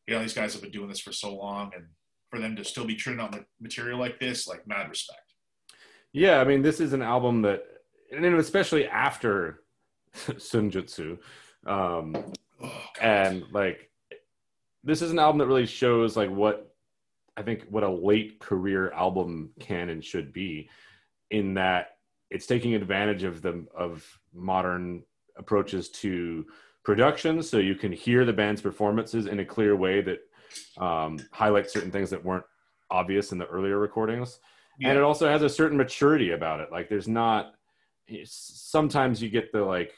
you 0.06 0.14
know 0.14 0.20
these 0.20 0.34
guys 0.34 0.52
have 0.52 0.62
been 0.62 0.70
doing 0.70 0.88
this 0.88 1.00
for 1.00 1.12
so 1.12 1.34
long, 1.34 1.72
and 1.74 1.86
for 2.30 2.38
them 2.38 2.54
to 2.56 2.64
still 2.64 2.84
be 2.84 2.94
churning 2.94 3.20
out 3.20 3.32
ma- 3.32 3.38
material 3.60 3.98
like 3.98 4.20
this, 4.20 4.46
like 4.46 4.66
mad 4.66 4.88
respect. 4.88 5.32
Yeah, 6.12 6.40
I 6.40 6.44
mean, 6.44 6.62
this 6.62 6.78
is 6.78 6.92
an 6.92 7.02
album 7.02 7.42
that, 7.42 7.64
and 8.14 8.24
especially 8.24 8.86
after 8.86 9.62
Senjutsu, 10.14 11.18
um, 11.66 12.14
Oh, 12.64 12.72
and 13.00 13.44
like, 13.52 13.90
this 14.82 15.02
is 15.02 15.10
an 15.10 15.18
album 15.18 15.38
that 15.38 15.46
really 15.46 15.66
shows 15.66 16.16
like 16.16 16.30
what 16.30 16.74
I 17.36 17.42
think 17.42 17.64
what 17.68 17.82
a 17.82 17.90
late 17.90 18.38
career 18.38 18.92
album 18.92 19.50
can 19.60 19.88
and 19.88 20.04
should 20.04 20.32
be, 20.32 20.68
in 21.30 21.54
that 21.54 21.96
it's 22.30 22.46
taking 22.46 22.74
advantage 22.74 23.22
of 23.24 23.42
the 23.42 23.66
of 23.76 24.06
modern 24.32 25.02
approaches 25.36 25.88
to 25.90 26.46
production, 26.84 27.42
so 27.42 27.58
you 27.58 27.74
can 27.74 27.90
hear 27.92 28.24
the 28.24 28.32
band's 28.32 28.60
performances 28.60 29.26
in 29.26 29.40
a 29.40 29.44
clear 29.44 29.74
way 29.74 30.02
that 30.02 30.18
um, 30.78 31.18
highlights 31.32 31.72
certain 31.72 31.90
things 31.90 32.10
that 32.10 32.24
weren't 32.24 32.44
obvious 32.90 33.32
in 33.32 33.38
the 33.38 33.46
earlier 33.46 33.78
recordings 33.78 34.38
Yeah. 34.78 34.90
and 34.90 34.98
it 34.98 35.02
also 35.02 35.26
has 35.28 35.42
a 35.42 35.48
certain 35.48 35.76
maturity 35.76 36.30
about 36.32 36.60
it 36.60 36.70
like 36.70 36.88
there's 36.88 37.08
not 37.08 37.54
sometimes 38.24 39.20
you 39.22 39.30
get 39.30 39.50
the 39.50 39.62
like 39.64 39.92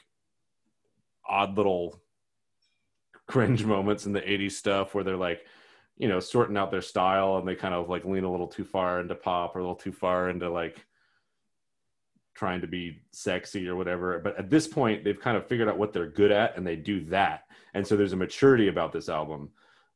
odd 1.27 1.55
little 1.57 1.99
cringe 3.27 3.65
moments 3.65 4.05
in 4.05 4.13
the 4.13 4.21
80s 4.21 4.53
stuff 4.53 4.95
where 4.95 5.03
they're 5.03 5.17
like 5.17 5.45
you 5.97 6.07
know 6.07 6.19
sorting 6.19 6.57
out 6.57 6.71
their 6.71 6.81
style 6.81 7.37
and 7.37 7.47
they 7.47 7.55
kind 7.55 7.73
of 7.73 7.89
like 7.89 8.05
lean 8.05 8.23
a 8.23 8.31
little 8.31 8.47
too 8.47 8.63
far 8.63 9.01
into 9.01 9.13
pop 9.13 9.55
or 9.55 9.59
a 9.59 9.61
little 9.61 9.75
too 9.75 9.91
far 9.91 10.29
into 10.29 10.49
like 10.49 10.85
trying 12.37 12.61
to 12.61 12.67
be 12.67 13.01
sexy 13.11 13.67
or 13.67 13.75
whatever 13.75 14.19
but 14.19 14.37
at 14.37 14.49
this 14.49 14.67
point 14.67 15.03
they've 15.03 15.19
kind 15.19 15.35
of 15.35 15.47
figured 15.47 15.67
out 15.67 15.77
what 15.77 15.91
they're 15.91 16.09
good 16.09 16.31
at 16.31 16.55
and 16.55 16.65
they 16.65 16.75
do 16.75 17.03
that. 17.05 17.45
And 17.73 17.85
so 17.85 17.97
there's 17.97 18.13
a 18.13 18.17
maturity 18.17 18.67
about 18.67 18.93
this 18.93 19.09
album. 19.09 19.49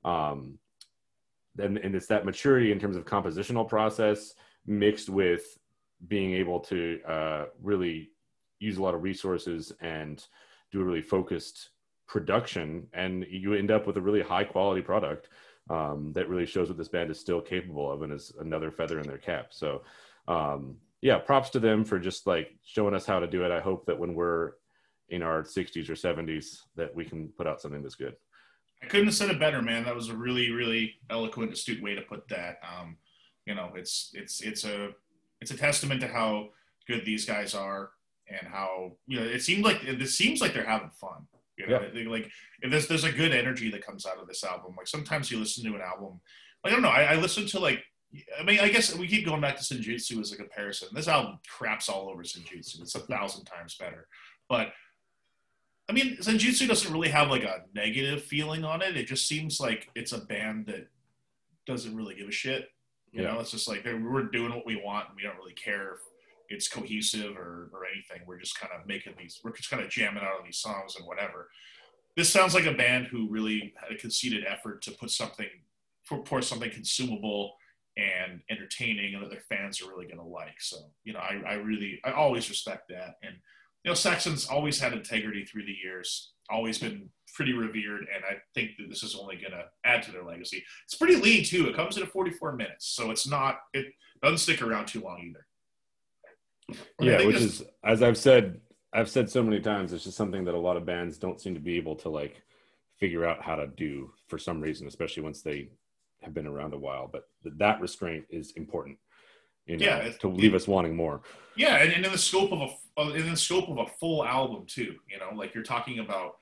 Um 0.03 0.57
and, 1.59 1.77
and 1.77 1.95
it's 1.95 2.07
that 2.07 2.25
maturity 2.25 2.71
in 2.71 2.79
terms 2.79 2.95
of 2.95 3.05
compositional 3.05 3.67
process 3.67 4.33
mixed 4.65 5.09
with 5.09 5.57
being 6.07 6.33
able 6.33 6.59
to 6.59 6.99
uh, 7.07 7.45
really 7.61 8.09
use 8.59 8.77
a 8.77 8.81
lot 8.81 8.95
of 8.95 9.03
resources 9.03 9.71
and 9.81 10.25
do 10.71 10.81
a 10.81 10.83
really 10.83 11.01
focused 11.01 11.69
production. 12.07 12.87
And 12.93 13.25
you 13.29 13.53
end 13.53 13.71
up 13.71 13.85
with 13.85 13.97
a 13.97 14.01
really 14.01 14.21
high 14.21 14.43
quality 14.43 14.81
product 14.81 15.29
um, 15.69 16.11
that 16.13 16.29
really 16.29 16.45
shows 16.45 16.69
what 16.69 16.77
this 16.77 16.87
band 16.87 17.11
is 17.11 17.19
still 17.19 17.41
capable 17.41 17.91
of 17.91 18.01
and 18.01 18.13
is 18.13 18.31
another 18.39 18.71
feather 18.71 18.99
in 18.99 19.07
their 19.07 19.17
cap. 19.17 19.47
So 19.51 19.81
um, 20.27 20.77
yeah, 21.01 21.17
props 21.17 21.49
to 21.51 21.59
them 21.59 21.83
for 21.83 21.99
just 21.99 22.27
like 22.27 22.55
showing 22.63 22.93
us 22.93 23.05
how 23.05 23.19
to 23.19 23.27
do 23.27 23.43
it. 23.43 23.51
I 23.51 23.59
hope 23.59 23.85
that 23.87 23.97
when 23.97 24.13
we're 24.13 24.51
in 25.09 25.23
our 25.23 25.43
60s 25.43 25.89
or 25.89 25.93
70s, 25.93 26.59
that 26.75 26.95
we 26.95 27.05
can 27.05 27.29
put 27.29 27.47
out 27.47 27.59
something 27.59 27.81
that's 27.81 27.95
good. 27.95 28.15
I 28.83 28.85
couldn't 28.87 29.07
have 29.07 29.15
said 29.15 29.29
it 29.29 29.39
better, 29.39 29.61
man. 29.61 29.83
That 29.83 29.95
was 29.95 30.09
a 30.09 30.15
really, 30.15 30.51
really 30.51 30.95
eloquent, 31.09 31.53
astute 31.53 31.83
way 31.83 31.95
to 31.95 32.01
put 32.01 32.27
that. 32.29 32.59
Um, 32.63 32.97
you 33.45 33.55
know, 33.55 33.71
it's 33.75 34.11
it's 34.13 34.41
it's 34.41 34.63
a 34.65 34.89
it's 35.39 35.51
a 35.51 35.57
testament 35.57 36.01
to 36.01 36.07
how 36.07 36.49
good 36.87 37.05
these 37.05 37.25
guys 37.25 37.53
are 37.53 37.91
and 38.27 38.47
how 38.47 38.93
you 39.07 39.19
know 39.19 39.25
it 39.25 39.41
seems 39.41 39.63
like 39.63 39.83
it 39.83 40.07
seems 40.07 40.41
like 40.41 40.53
they're 40.53 40.65
having 40.65 40.89
fun. 40.89 41.27
You 41.57 41.67
know, 41.67 41.81
Yeah. 41.93 42.09
Like 42.09 42.31
if 42.61 42.71
there's 42.71 42.87
there's 42.87 43.03
a 43.03 43.11
good 43.11 43.33
energy 43.33 43.69
that 43.71 43.85
comes 43.85 44.05
out 44.05 44.19
of 44.19 44.27
this 44.27 44.43
album. 44.43 44.75
Like 44.77 44.87
sometimes 44.87 45.31
you 45.31 45.39
listen 45.39 45.63
to 45.65 45.75
an 45.75 45.81
album, 45.81 46.19
like 46.63 46.71
I 46.71 46.75
don't 46.75 46.81
know, 46.81 46.89
I, 46.89 47.03
I 47.03 47.15
listen 47.15 47.45
to 47.47 47.59
like 47.59 47.83
I 48.39 48.43
mean 48.43 48.59
I 48.59 48.70
guess 48.70 48.95
we 48.95 49.07
keep 49.07 49.26
going 49.26 49.41
back 49.41 49.57
to 49.57 49.64
Senjutsu 49.64 50.20
as 50.20 50.32
a 50.32 50.38
comparison. 50.38 50.89
This 50.93 51.07
album 51.07 51.39
craps 51.47 51.89
all 51.89 52.09
over 52.09 52.24
Senjutsu. 52.24 52.82
It's 52.82 52.95
a 52.95 52.99
thousand 52.99 53.45
times 53.45 53.76
better, 53.76 54.07
but. 54.49 54.74
I 55.89 55.93
mean, 55.93 56.16
Senjutsu 56.18 56.70
doesn't 56.70 56.93
really 56.93 57.09
have 57.09 57.30
like 57.30 57.43
a 57.43 57.64
negative 57.76 58.24
feeling 58.24 58.64
on 58.64 58.82
it. 58.82 58.95
It 58.95 59.07
just 59.07 59.28
seems 59.28 59.59
like 59.59 59.89
it's 59.93 60.14
a 60.14 60.20
band 60.20 60.68
that 60.68 60.88
doesn't 61.66 61.93
really 61.97 62.16
give 62.16 62.30
a 62.30 62.32
shit. 62.32 62.70
You 63.12 63.24
Yeah. 63.24 63.34
know, 63.34 63.39
it's 63.41 63.51
just 63.51 63.68
like 63.68 63.84
we're 63.84 64.24
doing 64.24 64.53
what 64.55 64.66
we 64.66 64.78
want 64.78 65.09
and 65.09 65.18
we 65.18 65.24
don't 65.24 65.36
really 65.36 65.51
care 65.55 65.95
if 65.95 65.99
it's 66.47 66.70
cohesive 66.70 67.36
or, 67.36 67.70
or 67.74 67.86
anything. 67.91 68.22
We're 68.26 68.39
just 68.39 68.57
kind 68.57 68.72
of 68.80 68.88
making 68.88 69.16
these, 69.20 69.41
we're 69.43 69.51
just 69.51 69.70
kind 69.70 69.84
of 69.84 69.89
jamming 69.89 70.24
out 70.24 70.38
on 70.39 70.45
these 70.45 70.59
songs 70.59 70.95
and 70.95 71.05
whatever. 71.05 71.49
This 72.16 72.30
sounds 72.30 72.53
like 72.53 72.68
a 72.68 72.74
band 72.74 73.07
who 73.07 73.28
really 73.28 73.74
had 73.76 73.91
a 73.91 73.97
conceited 73.97 74.45
effort 74.47 74.82
to 74.84 74.91
put 74.91 75.12
something, 75.12 75.49
for 76.05 76.24
pour 76.24 76.41
something 76.41 76.72
consumable 76.72 77.55
and 77.97 78.41
entertaining 78.49 79.13
and 79.13 79.23
that 79.23 79.29
their 79.29 79.43
fans 79.49 79.81
are 79.81 79.89
really 79.89 80.05
going 80.05 80.17
to 80.17 80.23
like. 80.23 80.59
So, 80.59 80.77
you 81.03 81.13
know, 81.13 81.19
I, 81.19 81.41
I 81.45 81.53
really, 81.55 81.99
I 82.05 82.11
always 82.11 82.49
respect 82.49 82.89
that. 82.89 83.15
And, 83.23 83.35
you 83.83 83.91
know, 83.91 83.95
Saxon's 83.95 84.47
always 84.47 84.79
had 84.79 84.93
integrity 84.93 85.43
through 85.43 85.65
the 85.65 85.75
years, 85.83 86.33
always 86.49 86.77
been 86.77 87.09
pretty 87.35 87.53
revered. 87.53 88.07
And 88.13 88.23
I 88.29 88.37
think 88.53 88.71
that 88.77 88.89
this 88.89 89.03
is 89.03 89.15
only 89.15 89.35
going 89.35 89.51
to 89.51 89.65
add 89.85 90.03
to 90.03 90.11
their 90.11 90.23
legacy. 90.23 90.63
It's 90.85 90.95
pretty 90.95 91.15
lean 91.15 91.43
too. 91.43 91.67
It 91.67 91.75
comes 91.75 91.97
in 91.97 92.03
at 92.03 92.09
44 92.09 92.53
minutes. 92.53 92.87
So 92.87 93.11
it's 93.11 93.27
not, 93.27 93.57
it 93.73 93.87
doesn't 94.21 94.37
stick 94.37 94.61
around 94.61 94.87
too 94.87 95.01
long 95.01 95.19
either. 95.21 95.45
Yeah, 96.99 97.25
which 97.25 97.35
is 97.35 97.63
as 97.83 98.01
I've 98.01 98.17
said, 98.17 98.61
I've 98.93 99.09
said 99.09 99.29
so 99.29 99.43
many 99.43 99.59
times, 99.59 99.91
it's 99.93 100.03
just 100.03 100.17
something 100.17 100.45
that 100.45 100.53
a 100.53 100.59
lot 100.59 100.77
of 100.77 100.85
bands 100.85 101.17
don't 101.17 101.41
seem 101.41 101.53
to 101.53 101.59
be 101.59 101.77
able 101.77 101.95
to 101.97 102.09
like 102.09 102.41
figure 102.97 103.25
out 103.25 103.41
how 103.41 103.55
to 103.55 103.67
do 103.67 104.11
for 104.27 104.37
some 104.37 104.61
reason, 104.61 104.87
especially 104.87 105.23
once 105.23 105.41
they 105.41 105.69
have 106.22 106.34
been 106.34 106.47
around 106.47 106.74
a 106.74 106.78
while. 106.78 107.09
But 107.11 107.28
th- 107.43 107.55
that 107.57 107.82
restraint 107.82 108.26
is 108.30 108.51
important, 108.51 108.97
you 109.65 109.78
know, 109.78 109.86
Yeah, 109.86 110.09
to 110.19 110.28
leave 110.28 110.53
us 110.53 110.67
wanting 110.67 110.95
more. 110.95 111.22
Yeah, 111.55 111.78
and, 111.78 111.91
and 111.91 112.05
in 112.05 112.11
the 112.11 112.17
scope 112.17 112.51
of 112.51 112.61
a 112.61 113.01
uh, 113.01 113.11
in 113.11 113.30
the 113.30 113.38
scope 113.38 113.69
of 113.69 113.78
a 113.78 113.88
full 113.99 114.26
album 114.26 114.65
too, 114.65 114.95
you 115.09 115.17
know, 115.17 115.36
like 115.36 115.53
you're 115.53 115.63
talking 115.63 115.99
about. 115.99 116.38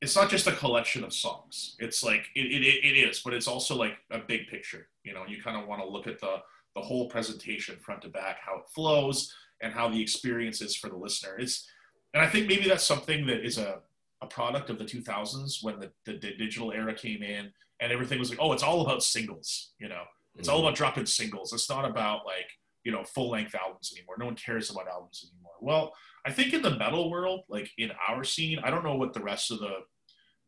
It's 0.00 0.14
not 0.14 0.30
just 0.30 0.46
a 0.46 0.52
collection 0.52 1.02
of 1.02 1.12
songs. 1.12 1.74
It's 1.80 2.04
like 2.04 2.28
it, 2.36 2.42
it, 2.42 2.62
it 2.62 2.96
is, 2.96 3.18
but 3.18 3.34
it's 3.34 3.48
also 3.48 3.74
like 3.74 3.94
a 4.12 4.20
big 4.20 4.46
picture. 4.46 4.86
You 5.02 5.12
know, 5.12 5.24
you 5.26 5.42
kind 5.42 5.60
of 5.60 5.66
want 5.66 5.82
to 5.82 5.88
look 5.88 6.06
at 6.06 6.20
the 6.20 6.36
the 6.76 6.80
whole 6.80 7.08
presentation 7.08 7.76
front 7.80 8.02
to 8.02 8.08
back, 8.08 8.38
how 8.40 8.58
it 8.58 8.68
flows, 8.72 9.34
and 9.60 9.72
how 9.72 9.88
the 9.88 10.00
experience 10.00 10.60
is 10.60 10.76
for 10.76 10.88
the 10.88 10.96
listener. 10.96 11.36
It's, 11.38 11.68
and 12.14 12.22
I 12.22 12.28
think 12.28 12.46
maybe 12.46 12.68
that's 12.68 12.86
something 12.86 13.26
that 13.26 13.44
is 13.44 13.58
a 13.58 13.80
a 14.20 14.26
product 14.26 14.70
of 14.70 14.78
the 14.78 14.84
2000s 14.84 15.62
when 15.62 15.78
the, 15.78 15.90
the, 16.04 16.18
the 16.18 16.36
digital 16.36 16.72
era 16.72 16.94
came 16.94 17.22
in 17.22 17.52
and 17.80 17.92
everything 17.92 18.18
was 18.18 18.30
like, 18.30 18.40
oh, 18.40 18.52
it's 18.52 18.62
all 18.62 18.82
about 18.82 19.02
singles. 19.02 19.72
You 19.78 19.88
know, 19.88 20.02
it's 20.36 20.48
all 20.48 20.60
about 20.60 20.74
dropping 20.74 21.06
singles. 21.06 21.52
It's 21.52 21.70
not 21.70 21.84
about 21.84 22.26
like, 22.26 22.50
you 22.84 22.92
know, 22.92 23.04
full 23.04 23.30
length 23.30 23.54
albums 23.54 23.92
anymore. 23.96 24.16
No 24.18 24.26
one 24.26 24.36
cares 24.36 24.70
about 24.70 24.88
albums 24.88 25.30
anymore. 25.30 25.52
Well, 25.60 25.92
I 26.24 26.32
think 26.32 26.52
in 26.52 26.62
the 26.62 26.76
metal 26.76 27.10
world, 27.10 27.42
like 27.48 27.70
in 27.78 27.90
our 28.08 28.24
scene, 28.24 28.58
I 28.62 28.70
don't 28.70 28.84
know 28.84 28.96
what 28.96 29.14
the 29.14 29.22
rest 29.22 29.50
of 29.50 29.60
the 29.60 29.78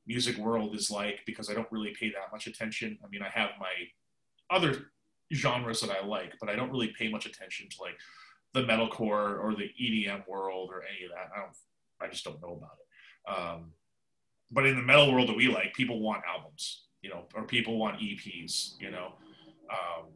music 0.07 0.37
world 0.39 0.75
is 0.75 0.91
like 0.91 1.21
because 1.27 1.51
I 1.51 1.55
don't 1.55 1.71
really 1.71 1.95
pay 1.99 2.11
that 2.11 2.33
much 2.33 2.47
attention. 2.47 2.99
I 3.05 3.09
mean, 3.09 3.23
I 3.23 3.29
have 3.29 3.51
my 3.61 3.73
other 4.51 4.91
genres 5.33 5.81
that 5.81 5.91
I 5.91 6.05
like, 6.05 6.35
but 6.41 6.49
I 6.49 6.57
don't 6.57 6.71
really 6.71 6.93
pay 6.99 7.09
much 7.09 7.27
attention 7.27 7.69
to 7.71 7.77
like 7.81 7.97
the 8.53 8.63
metalcore 8.63 9.43
or 9.43 9.55
the 9.57 9.71
EDM 9.81 10.27
world 10.27 10.71
or 10.73 10.83
any 10.83 11.05
of 11.05 11.11
that. 11.11 11.31
I 11.35 11.41
don't, 11.41 11.57
I 12.01 12.11
just 12.11 12.25
don't 12.25 12.43
know 12.43 12.59
about 12.59 12.77
it. 12.81 13.39
Um, 13.39 13.73
but 14.51 14.67
in 14.67 14.77
the 14.77 14.83
metal 14.83 15.13
world 15.13 15.29
that 15.29 15.37
we 15.37 15.49
like, 15.49 15.75
people 15.75 16.01
want 16.01 16.23
albums, 16.29 16.87
you 17.03 17.11
know, 17.11 17.25
or 17.35 17.45
people 17.45 17.79
want 17.79 18.01
EPs, 18.01 18.75
you 18.81 18.91
know. 18.91 19.15
Um, 19.71 20.07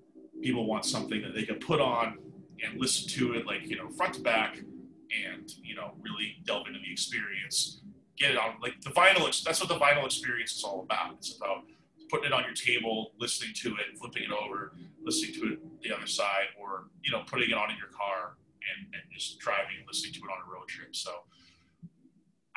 people 0.43 0.67
want 0.67 0.85
something 0.85 1.23
that 1.23 1.35
they 1.35 1.45
can 1.45 1.57
put 1.57 1.81
on 1.81 2.19
and 2.63 2.81
listen 2.81 3.09
to 3.09 3.35
it, 3.35 3.47
like 3.47 3.67
you 3.69 3.77
know, 3.77 3.89
front 3.91 4.15
to 4.15 4.21
back, 4.21 4.57
and 4.57 5.51
you 5.63 5.75
know, 5.75 5.93
really 6.01 6.37
delve 6.45 6.67
into 6.67 6.79
the 6.81 6.91
experience. 6.91 7.81
Get 8.17 8.31
it 8.31 8.37
on, 8.37 8.57
like 8.63 8.81
the 8.81 8.91
vinyl. 8.91 9.43
That's 9.43 9.61
what 9.61 9.69
the 9.69 9.79
vinyl 9.79 10.05
experience 10.05 10.53
is 10.53 10.65
all 10.65 10.83
about. 10.83 11.15
It's 11.15 11.37
about 11.37 11.65
putting 12.11 12.27
it 12.27 12.33
on 12.33 12.45
your 12.45 12.55
table, 12.55 13.13
listening 13.19 13.53
to 13.55 13.71
it, 13.71 13.99
flipping 13.99 14.23
it 14.25 14.31
over, 14.31 14.75
listening 15.03 15.35
to 15.35 15.53
it 15.55 15.83
the 15.83 15.95
other 15.95 16.07
side, 16.07 16.47
or 16.61 16.85
you 17.03 17.11
know, 17.11 17.23
putting 17.27 17.51
it 17.51 17.55
on 17.55 17.71
in 17.71 17.77
your 17.77 17.89
car 17.89 18.37
and, 18.77 18.95
and 18.95 19.03
just 19.13 19.39
driving 19.39 19.77
and 19.79 19.87
listening 19.87 20.13
to 20.13 20.21
it 20.21 20.31
on 20.31 20.39
a 20.47 20.53
road 20.53 20.69
trip. 20.69 20.95
So 20.95 21.11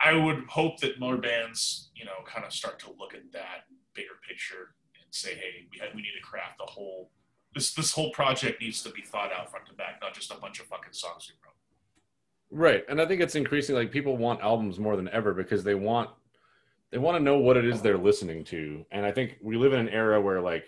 I 0.03 0.13
would 0.13 0.45
hope 0.47 0.79
that 0.81 0.99
more 0.99 1.17
bands, 1.17 1.89
you 1.95 2.05
know, 2.05 2.23
kind 2.25 2.45
of 2.45 2.53
start 2.53 2.79
to 2.79 2.93
look 2.99 3.13
at 3.13 3.31
that 3.33 3.65
bigger 3.97 4.15
picture 4.27 4.75
and 4.95 5.09
say, 5.09 5.33
hey, 5.33 5.67
we 5.71 5.79
have, 5.79 5.89
we 5.93 6.01
need 6.01 6.15
to 6.15 6.23
craft 6.23 6.61
a 6.61 6.69
whole 6.69 7.09
this 7.53 7.73
this 7.73 7.91
whole 7.91 8.11
project 8.11 8.61
needs 8.61 8.83
to 8.83 8.89
be 8.91 9.01
thought 9.01 9.31
out 9.33 9.49
front 9.49 9.65
to 9.65 9.73
back, 9.73 9.99
not 10.01 10.13
just 10.13 10.31
a 10.31 10.35
bunch 10.35 10.59
of 10.59 10.67
fucking 10.67 10.93
songs 10.93 11.29
we 11.29 11.35
wrote. 11.45 11.55
Right. 12.49 12.85
And 12.87 13.01
I 13.01 13.05
think 13.05 13.21
it's 13.21 13.35
increasing 13.35 13.75
like 13.75 13.91
people 13.91 14.15
want 14.15 14.41
albums 14.41 14.79
more 14.79 14.95
than 14.95 15.09
ever 15.09 15.33
because 15.33 15.63
they 15.63 15.75
want 15.75 16.09
they 16.91 16.97
want 16.97 17.17
to 17.17 17.23
know 17.23 17.39
what 17.39 17.57
it 17.57 17.65
is 17.65 17.81
they're 17.81 17.97
listening 17.97 18.45
to. 18.45 18.85
And 18.91 19.05
I 19.05 19.11
think 19.11 19.37
we 19.41 19.57
live 19.57 19.73
in 19.73 19.79
an 19.79 19.89
era 19.89 20.21
where 20.21 20.41
like 20.41 20.65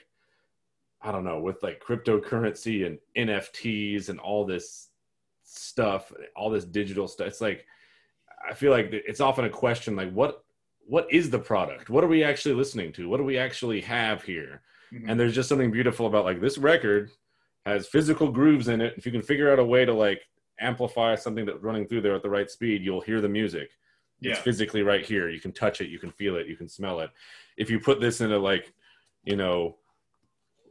I 1.02 1.12
don't 1.14 1.24
know, 1.24 1.40
with 1.40 1.64
like 1.64 1.82
cryptocurrency 1.82 2.86
and 2.86 3.00
NFTs 3.18 4.10
and 4.10 4.20
all 4.20 4.46
this 4.46 4.90
stuff, 5.44 6.12
all 6.36 6.50
this 6.50 6.66
digital 6.66 7.08
stuff. 7.08 7.28
It's 7.28 7.42
like 7.42 7.66
I 8.50 8.54
feel 8.54 8.72
like 8.72 8.90
it's 8.92 9.22
often 9.22 9.46
a 9.46 9.50
question 9.50 9.96
like 9.96 10.12
what 10.12 10.44
what 10.90 11.06
is 11.14 11.30
the 11.30 11.38
product? 11.38 11.90
What 11.90 12.04
are 12.04 12.08
we 12.08 12.24
actually 12.24 12.56
listening 12.56 12.92
to? 12.94 13.08
What 13.08 13.18
do 13.18 13.24
we 13.24 13.38
actually 13.38 13.82
have 13.82 14.24
here? 14.24 14.62
Mm-hmm. 14.92 15.08
and 15.08 15.20
there's 15.20 15.36
just 15.36 15.48
something 15.48 15.70
beautiful 15.70 16.08
about 16.08 16.26
like 16.26 16.42
this 16.42 16.58
record 16.58 17.12
has 17.68 17.86
physical 17.86 18.32
grooves 18.32 18.70
in 18.70 18.82
it 18.82 18.96
if 18.98 19.06
you 19.06 19.12
can 19.12 19.22
figure 19.22 19.52
out 19.52 19.60
a 19.60 19.64
way 19.64 19.86
to 19.86 19.94
like 19.94 20.20
amplify 20.60 21.14
something 21.14 21.46
that's 21.46 21.62
running 21.62 21.86
through 21.88 22.02
there 22.02 22.16
at 22.16 22.24
the 22.24 22.30
right 22.38 22.50
speed 22.50 22.84
you'll 22.84 23.00
hear 23.10 23.22
the 23.22 23.30
music 23.30 23.70
Yeah. 24.20 24.32
it's 24.32 24.40
physically 24.40 24.82
right 24.82 25.06
here 25.06 25.30
you 25.30 25.40
can 25.40 25.52
touch 25.52 25.80
it 25.80 25.90
you 25.90 26.00
can 26.00 26.10
feel 26.10 26.38
it 26.38 26.48
you 26.48 26.56
can 26.58 26.68
smell 26.68 27.02
it 27.02 27.12
if 27.56 27.70
you 27.70 27.80
put 27.80 28.02
this 28.02 28.20
in 28.22 28.32
a 28.32 28.40
like 28.40 28.74
you 29.26 29.36
know 29.36 29.78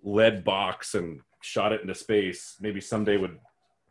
lead 0.02 0.42
box 0.42 0.94
and 0.96 1.20
shot 1.40 1.72
it 1.72 1.82
into 1.82 1.94
space 1.94 2.56
maybe 2.60 2.80
someday 2.80 3.18
would 3.18 3.38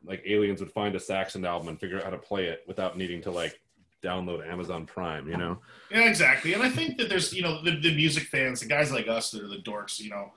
like 0.03 0.21
aliens 0.25 0.59
would 0.59 0.73
find 0.73 0.93
a 0.93 0.99
saxon 0.99 1.45
album 1.45 1.69
and 1.69 1.79
figure 1.79 1.97
out 1.99 2.03
how 2.03 2.09
to 2.09 2.17
play 2.17 2.47
it 2.47 2.63
without 2.67 2.97
needing 2.97 3.21
to 3.21 3.31
like 3.31 3.61
download 4.03 4.47
amazon 4.47 4.85
prime 4.85 5.27
you 5.27 5.37
know 5.37 5.59
Yeah, 5.91 6.09
exactly. 6.09 6.53
And 6.53 6.63
I 6.63 6.69
think 6.69 6.97
that 6.97 7.09
there's, 7.09 7.33
you 7.33 7.41
know, 7.41 7.61
the, 7.63 7.79
the 7.79 7.95
music 7.95 8.23
fans, 8.23 8.59
the 8.59 8.67
guys 8.67 8.91
like 8.91 9.07
us 9.07 9.31
that 9.31 9.43
are 9.43 9.47
the 9.47 9.57
dorks, 9.57 9.99
you 9.99 10.09
know, 10.09 10.33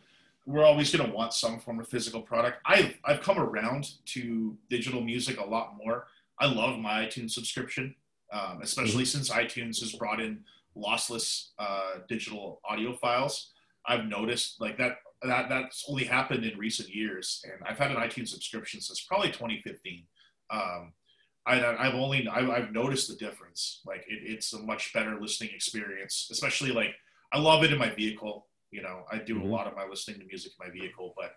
we're 0.46 0.64
always 0.64 0.94
going 0.94 1.08
to 1.08 1.14
want 1.14 1.32
some 1.32 1.58
form 1.58 1.80
of 1.80 1.88
physical 1.88 2.22
product. 2.22 2.58
I've, 2.64 2.96
I've 3.04 3.20
come 3.20 3.38
around 3.38 3.92
to 4.06 4.56
digital 4.68 5.00
music 5.00 5.40
a 5.40 5.44
lot 5.44 5.76
more. 5.82 6.06
I 6.38 6.46
love 6.46 6.78
my 6.78 7.04
iTunes 7.04 7.32
subscription, 7.32 7.94
um, 8.32 8.60
especially 8.62 9.04
since 9.04 9.28
iTunes 9.30 9.80
has 9.80 9.92
brought 9.92 10.20
in 10.20 10.40
lossless 10.76 11.48
uh, 11.58 11.98
digital 12.08 12.60
audio 12.68 12.94
files. 12.94 13.50
I've 13.86 14.06
noticed 14.06 14.60
like 14.60 14.78
that, 14.78 14.98
that 15.22 15.48
that's 15.48 15.84
only 15.88 16.04
happened 16.04 16.44
in 16.44 16.56
recent 16.58 16.88
years. 16.88 17.44
And 17.44 17.60
I've 17.68 17.78
had 17.78 17.90
an 17.90 17.96
iTunes 17.96 18.28
subscription 18.28 18.80
since 18.80 19.00
probably 19.00 19.28
2015. 19.28 20.04
Um, 20.50 20.92
I, 21.50 21.86
I've 21.88 21.94
only 21.94 22.26
I've, 22.28 22.48
I've 22.50 22.72
noticed 22.72 23.08
the 23.08 23.16
difference. 23.16 23.80
Like 23.86 24.04
it, 24.08 24.20
it's 24.24 24.52
a 24.52 24.58
much 24.62 24.92
better 24.92 25.18
listening 25.20 25.50
experience, 25.54 26.28
especially 26.30 26.72
like 26.72 26.94
I 27.32 27.38
love 27.38 27.64
it 27.64 27.72
in 27.72 27.78
my 27.78 27.90
vehicle. 27.90 28.46
You 28.70 28.82
know, 28.82 29.04
I 29.10 29.18
do 29.18 29.36
Mhm. 29.36 29.42
a 29.42 29.46
lot 29.46 29.66
of 29.66 29.74
my 29.76 29.84
listening 29.86 30.20
to 30.20 30.26
music 30.26 30.52
in 30.58 30.66
my 30.66 30.72
vehicle, 30.72 31.14
but 31.16 31.32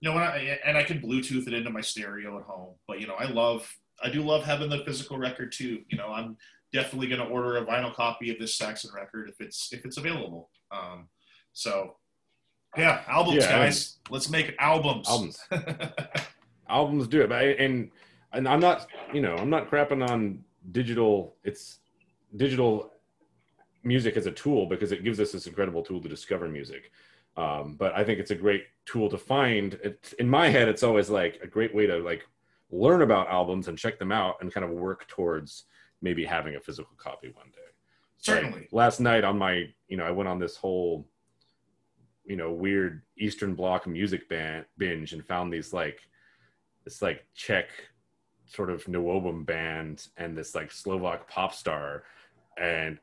you 0.00 0.08
know, 0.10 0.16
I 0.16 0.58
and 0.64 0.76
I 0.78 0.82
can 0.82 1.00
Bluetooth 1.00 1.46
it 1.46 1.52
into 1.54 1.70
my 1.70 1.80
stereo 1.80 2.38
at 2.38 2.44
home. 2.44 2.74
But 2.88 3.00
you 3.00 3.06
know, 3.06 3.14
I 3.14 3.24
love 3.26 3.68
I 4.02 4.08
do 4.10 4.22
love 4.22 4.44
having 4.44 4.70
the 4.70 4.84
physical 4.84 5.18
record 5.18 5.52
too. 5.52 5.82
You 5.88 5.98
know, 5.98 6.08
I'm 6.08 6.36
definitely 6.72 7.08
going 7.08 7.20
to 7.20 7.26
order 7.26 7.56
a 7.58 7.66
vinyl 7.66 7.92
copy 7.92 8.30
of 8.30 8.38
this 8.38 8.54
Saxon 8.56 8.90
record 8.94 9.28
if 9.28 9.40
it's 9.40 9.72
if 9.72 9.84
it's 9.84 9.96
available. 9.98 10.48
Um, 10.70 11.08
so 11.52 11.96
yeah, 12.76 13.02
albums, 13.08 13.42
Yeah, 13.44 13.50
guys. 13.50 13.98
Let's 14.10 14.30
make 14.30 14.54
albums. 14.60 15.08
albums 15.08 15.38
albums 16.68 17.08
do 17.08 17.20
it 17.22 17.28
but 17.28 17.38
I, 17.38 17.44
and 17.64 17.90
and 18.32 18.48
i'm 18.48 18.60
not 18.60 18.86
you 19.12 19.20
know 19.20 19.34
i'm 19.36 19.50
not 19.50 19.70
crapping 19.70 20.08
on 20.08 20.42
digital 20.72 21.36
it's 21.44 21.78
digital 22.36 22.92
music 23.82 24.16
as 24.16 24.26
a 24.26 24.32
tool 24.32 24.66
because 24.66 24.92
it 24.92 25.02
gives 25.04 25.18
us 25.20 25.32
this 25.32 25.46
incredible 25.46 25.82
tool 25.82 26.00
to 26.00 26.08
discover 26.08 26.48
music 26.48 26.92
Um, 27.36 27.76
but 27.78 27.94
I 27.94 28.04
think 28.04 28.18
it's 28.18 28.32
a 28.32 28.34
great 28.46 28.64
tool 28.84 29.08
to 29.08 29.16
find. 29.16 29.78
In 30.18 30.28
my 30.28 30.48
head, 30.48 30.68
it's 30.68 30.82
always 30.82 31.08
like 31.08 31.38
a 31.42 31.46
great 31.46 31.72
way 31.74 31.86
to 31.86 31.98
like 31.98 32.26
learn 32.70 33.02
about 33.02 33.28
albums 33.28 33.68
and 33.68 33.78
check 33.78 33.98
them 33.98 34.12
out 34.12 34.34
and 34.40 34.52
kind 34.52 34.64
of 34.64 34.70
work 34.70 35.06
towards 35.08 35.64
maybe 36.02 36.24
having 36.24 36.56
a 36.56 36.60
physical 36.60 36.94
copy 36.96 37.28
one 37.34 37.50
day. 37.52 37.70
Certainly. 38.18 38.60
Like, 38.60 38.72
last 38.72 39.00
night 39.00 39.24
on 39.24 39.38
my, 39.38 39.68
you 39.88 39.96
know, 39.96 40.04
I 40.04 40.10
went 40.10 40.28
on 40.28 40.38
this 40.38 40.56
whole, 40.56 41.06
you 42.24 42.36
know, 42.36 42.50
weird 42.52 43.02
Eastern 43.16 43.54
Bloc 43.54 43.86
music 43.86 44.28
band 44.28 44.66
binge 44.76 45.12
and 45.14 45.24
found 45.24 45.52
these 45.52 45.72
like, 45.72 46.00
it's 46.84 47.00
like 47.00 47.24
Czech 47.34 47.68
sort 48.50 48.70
of 48.70 48.86
Novum 48.88 49.44
band 49.44 50.08
and 50.16 50.36
this 50.36 50.54
like 50.54 50.72
Slovak 50.72 51.28
pop 51.28 51.54
star, 51.54 52.02
and 52.58 52.98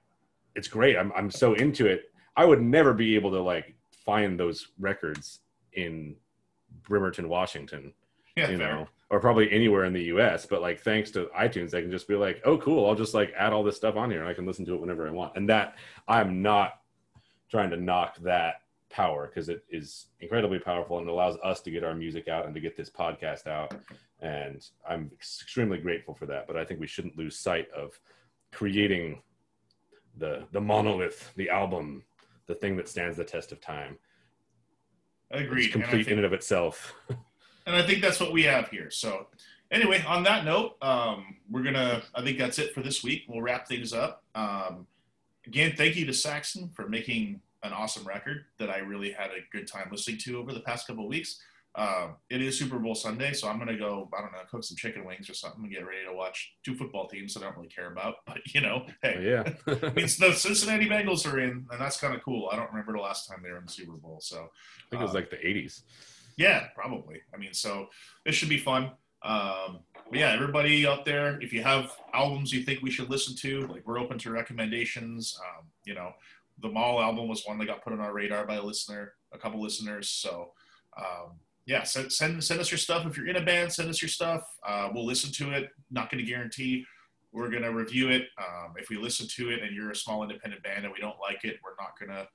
it's 0.56 0.68
great. 0.68 0.98
I'm 0.98 1.12
I'm 1.16 1.32
so 1.32 1.54
into 1.54 1.86
it. 1.86 2.12
I 2.36 2.46
would 2.46 2.62
never 2.62 2.94
be 2.94 3.16
able 3.16 3.32
to 3.32 3.42
like 3.42 3.76
find 4.06 4.40
those 4.40 4.68
records 4.78 5.40
in 5.74 6.16
Bremerton, 6.84 7.30
Washington. 7.30 7.94
Yeah, 8.36 8.50
you 8.50 8.58
fair. 8.58 8.76
know, 8.76 8.88
or 9.10 9.20
probably 9.20 9.52
anywhere 9.52 9.86
in 9.86 9.94
the 9.94 10.04
US. 10.04 10.46
But 10.46 10.62
like 10.62 10.82
thanks 10.82 11.12
to 11.12 11.30
iTunes, 11.38 11.74
I 11.74 11.82
can 11.82 11.92
just 11.92 12.08
be 12.08 12.16
like, 12.16 12.42
oh 12.46 12.58
cool, 12.58 12.86
I'll 12.86 12.96
just 12.96 13.14
like 13.14 13.34
add 13.38 13.54
all 13.54 13.64
this 13.64 13.78
stuff 13.78 13.96
on 13.96 14.12
here 14.12 14.20
and 14.20 14.30
I 14.30 14.34
can 14.34 14.46
listen 14.46 14.66
to 14.66 14.76
it 14.76 14.82
whenever 14.82 15.08
I 15.08 15.12
want. 15.12 15.38
And 15.38 15.50
that 15.50 15.76
I'm 16.08 16.42
not 16.42 16.82
trying 17.50 17.70
to 17.70 17.78
knock 17.78 18.18
that 18.20 18.56
power 18.90 19.28
because 19.28 19.50
it 19.50 19.64
is 19.70 20.08
incredibly 20.20 20.60
powerful 20.60 20.98
and 20.98 21.08
it 21.08 21.12
allows 21.12 21.38
us 21.44 21.62
to 21.62 21.72
get 21.72 21.84
our 21.84 21.94
music 21.94 22.28
out 22.28 22.46
and 22.46 22.54
to 22.54 22.60
get 22.62 22.76
this 22.76 22.90
podcast 22.90 23.48
out. 23.48 23.74
And 24.20 24.66
I'm 24.88 25.12
extremely 25.14 25.78
grateful 25.78 26.14
for 26.16 26.26
that. 26.26 26.48
But 26.48 26.58
I 26.58 26.66
think 26.66 26.80
we 26.80 26.88
shouldn't 26.88 27.18
lose 27.18 27.38
sight 27.38 27.70
of 27.72 28.00
creating 28.52 29.22
the 30.18 30.46
the 30.52 30.62
monolith, 30.62 31.32
the 31.36 31.50
album, 31.50 32.04
the 32.48 32.56
thing 32.56 32.76
that 32.78 32.90
stands 32.90 33.18
the 33.18 33.24
test 33.24 33.52
of 33.52 33.62
time. 33.62 33.98
Agreed. 35.30 35.66
It's 35.66 35.76
And 35.76 35.84
complete 35.84 36.06
think- 36.06 36.14
in 36.14 36.18
and 36.20 36.26
of 36.26 36.34
itself. 36.34 36.94
and 37.66 37.76
I 37.76 37.86
think 37.86 38.02
that's 38.02 38.20
what 38.20 38.32
we 38.32 38.44
have 38.44 38.70
here. 38.70 38.90
So, 38.90 39.28
anyway, 39.72 40.04
on 40.08 40.24
that 40.24 40.46
note, 40.46 40.78
um, 40.82 41.36
we're 41.52 41.64
gonna. 41.64 42.02
I 42.16 42.24
think 42.24 42.38
that's 42.40 42.58
it 42.60 42.74
for 42.74 42.82
this 42.82 43.04
week. 43.04 43.24
We'll 43.28 43.42
wrap 43.42 43.68
things 43.68 43.94
up. 43.94 44.24
Um, 44.34 44.88
again, 45.46 45.74
thank 45.78 45.96
you 45.96 46.06
to 46.08 46.14
Saxon 46.14 46.70
for 46.74 46.88
making 46.90 47.42
an 47.64 47.74
awesome 47.74 48.06
record 48.08 48.46
that 48.60 48.70
I 48.70 48.78
really 48.78 49.12
had 49.12 49.32
a 49.32 49.40
good 49.52 49.68
time 49.68 49.90
listening 49.92 50.18
to 50.20 50.38
over 50.40 50.54
the 50.54 50.60
past 50.62 50.88
couple 50.88 51.04
of 51.04 51.10
weeks. 51.10 51.40
Um, 51.78 52.16
it 52.32 52.42
is 52.42 52.58
Super 52.58 52.80
Bowl 52.80 52.96
Sunday, 52.96 53.34
so 53.34 53.48
I'm 53.48 53.60
gonna 53.60 53.78
go. 53.78 54.10
I 54.18 54.22
don't 54.22 54.32
know, 54.32 54.40
cook 54.50 54.64
some 54.64 54.76
chicken 54.76 55.06
wings 55.06 55.30
or 55.30 55.36
something, 55.36 55.64
and 55.64 55.72
get 55.72 55.86
ready 55.86 56.04
to 56.10 56.14
watch 56.14 56.56
two 56.66 56.76
football 56.76 57.08
teams 57.08 57.36
that 57.36 57.44
I 57.44 57.46
don't 57.46 57.58
really 57.58 57.70
care 57.70 57.92
about. 57.92 58.16
But 58.26 58.40
you 58.54 58.62
know, 58.62 58.86
hey, 59.04 59.24
yeah. 59.24 59.54
I 59.68 59.94
mean, 59.94 60.08
the 60.20 60.34
Cincinnati 60.36 60.90
Bengals 60.90 61.32
are 61.32 61.40
in, 61.40 61.68
and 61.72 61.80
that's 61.80 62.00
kind 62.00 62.16
of 62.16 62.24
cool. 62.24 62.50
I 62.52 62.56
don't 62.56 62.70
remember 62.70 62.94
the 62.94 63.00
last 63.00 63.28
time 63.28 63.42
they 63.44 63.52
were 63.52 63.60
in 63.60 63.66
the 63.66 63.72
Super 63.72 63.94
Bowl, 63.94 64.18
so 64.22 64.38
I 64.38 64.90
think 64.90 65.02
it 65.02 65.06
was 65.06 65.14
like 65.14 65.30
the 65.30 65.38
80s. 65.38 65.84
yeah, 66.36 66.68
probably. 66.76 67.22
I 67.34 67.38
mean, 67.38 67.54
so 67.54 67.88
this 68.26 68.34
should 68.34 68.50
be 68.50 68.58
fun. 68.58 68.92
Um, 69.24 69.80
but 70.10 70.20
yeah, 70.20 70.32
everybody 70.32 70.88
out 70.88 71.06
there, 71.06 71.40
if 71.42 71.54
you 71.54 71.62
have 71.62 71.92
albums 72.14 72.52
you 72.52 72.64
think 72.64 72.82
we 72.82 72.92
should 72.92 73.10
listen 73.10 73.36
to, 73.38 73.68
like 73.68 73.86
we're 73.86 74.00
open 74.00 74.18
to 74.20 74.32
recommendations. 74.32 75.38
Um, 75.40 75.68
you 75.86 75.94
know, 75.94 76.12
the 76.60 76.70
Mall 76.70 77.02
album 77.02 77.28
was 77.28 77.44
one 77.46 77.58
that 77.60 77.68
got 77.68 77.84
put 77.84 77.94
on 77.94 78.00
our 78.00 78.14
radar 78.14 78.46
by 78.46 78.56
a 78.56 78.64
listener, 78.64 79.14
a 79.32 79.38
couple 79.38 79.62
listeners. 79.62 80.10
So 80.10 80.52
um, 80.98 81.38
yeah, 81.68 81.84
send, 81.84 82.12
send 82.12 82.42
send 82.44 82.60
us 82.60 82.72
your 82.72 82.78
stuff. 82.78 83.06
If 83.06 83.18
you're 83.18 83.28
in 83.28 83.36
a 83.36 83.46
band, 83.46 83.72
send 83.72 83.90
us 83.90 84.02
your 84.02 84.10
stuff. 84.10 84.42
Uh, 84.66 84.90
we'll 84.94 85.06
listen 85.06 85.32
to 85.34 85.52
it. 85.52 85.70
Not 85.92 86.10
going 86.10 86.24
to 86.24 86.30
guarantee 86.30 86.86
we're 87.34 87.50
going 87.50 87.62
to 87.64 87.74
review 87.74 88.10
it. 88.10 88.24
Um, 88.40 88.74
if 88.78 88.90
we 88.90 88.96
listen 88.98 89.28
to 89.36 89.50
it 89.50 89.62
and 89.62 89.76
you're 89.76 89.92
a 89.92 89.96
small 89.96 90.24
independent 90.24 90.64
band 90.64 90.86
and 90.86 90.94
we 90.94 91.00
don't 91.00 91.20
like 91.20 91.44
it, 91.44 91.58
we're 91.64 91.76
not 91.78 92.00
going 92.00 92.10
to 92.10 92.28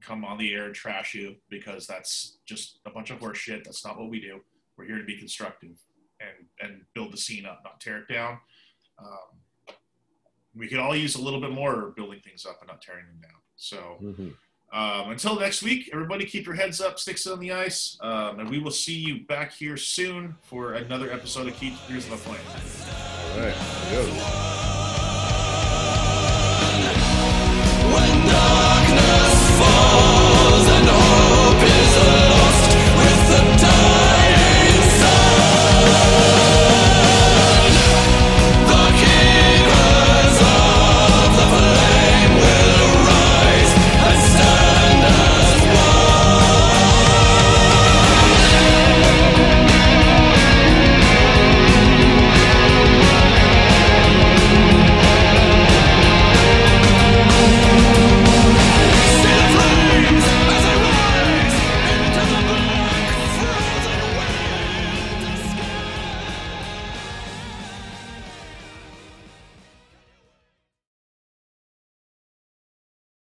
come 0.00 0.24
on 0.24 0.38
the 0.38 0.52
air 0.54 0.64
and 0.64 0.74
trash 0.74 1.14
you 1.14 1.36
because 1.50 1.86
that's 1.86 2.38
just 2.46 2.80
a 2.86 2.90
bunch 2.90 3.10
of 3.10 3.18
horse 3.20 3.38
shit. 3.38 3.62
That's 3.64 3.84
not 3.84 3.98
what 3.98 4.08
we 4.08 4.18
do. 4.18 4.40
We're 4.76 4.86
here 4.86 4.98
to 4.98 5.04
be 5.04 5.18
constructive 5.18 5.76
and 6.20 6.46
and 6.60 6.82
build 6.94 7.12
the 7.12 7.18
scene 7.18 7.44
up, 7.44 7.60
not 7.64 7.80
tear 7.80 7.98
it 7.98 8.08
down. 8.12 8.38
Um, 8.98 9.74
we 10.54 10.68
could 10.68 10.78
all 10.78 10.96
use 10.96 11.14
a 11.16 11.22
little 11.22 11.40
bit 11.40 11.52
more 11.52 11.92
building 11.94 12.20
things 12.24 12.46
up 12.46 12.56
and 12.60 12.68
not 12.68 12.80
tearing 12.82 13.06
them 13.06 13.20
down. 13.22 13.40
So 13.56 13.98
Mhm. 14.02 14.34
Um, 14.72 15.10
until 15.10 15.38
next 15.38 15.62
week, 15.62 15.90
everybody 15.92 16.24
keep 16.24 16.46
your 16.46 16.54
heads 16.54 16.80
up, 16.80 16.98
sticks 16.98 17.26
on 17.26 17.38
the 17.40 17.52
ice, 17.52 17.98
um, 18.00 18.40
and 18.40 18.48
we 18.48 18.58
will 18.58 18.70
see 18.70 18.94
you 18.94 19.20
back 19.26 19.52
here 19.52 19.76
soon 19.76 20.34
for 20.42 20.74
another 20.74 21.12
episode 21.12 21.46
of 21.46 21.54
Keepers 21.56 22.04
of 22.04 22.10
the 22.10 22.16
Flame. 22.16 22.40
All 23.34 23.40
right. 23.40 23.54
Adios. 23.86 24.08
When 27.92 28.26
the 28.26 28.71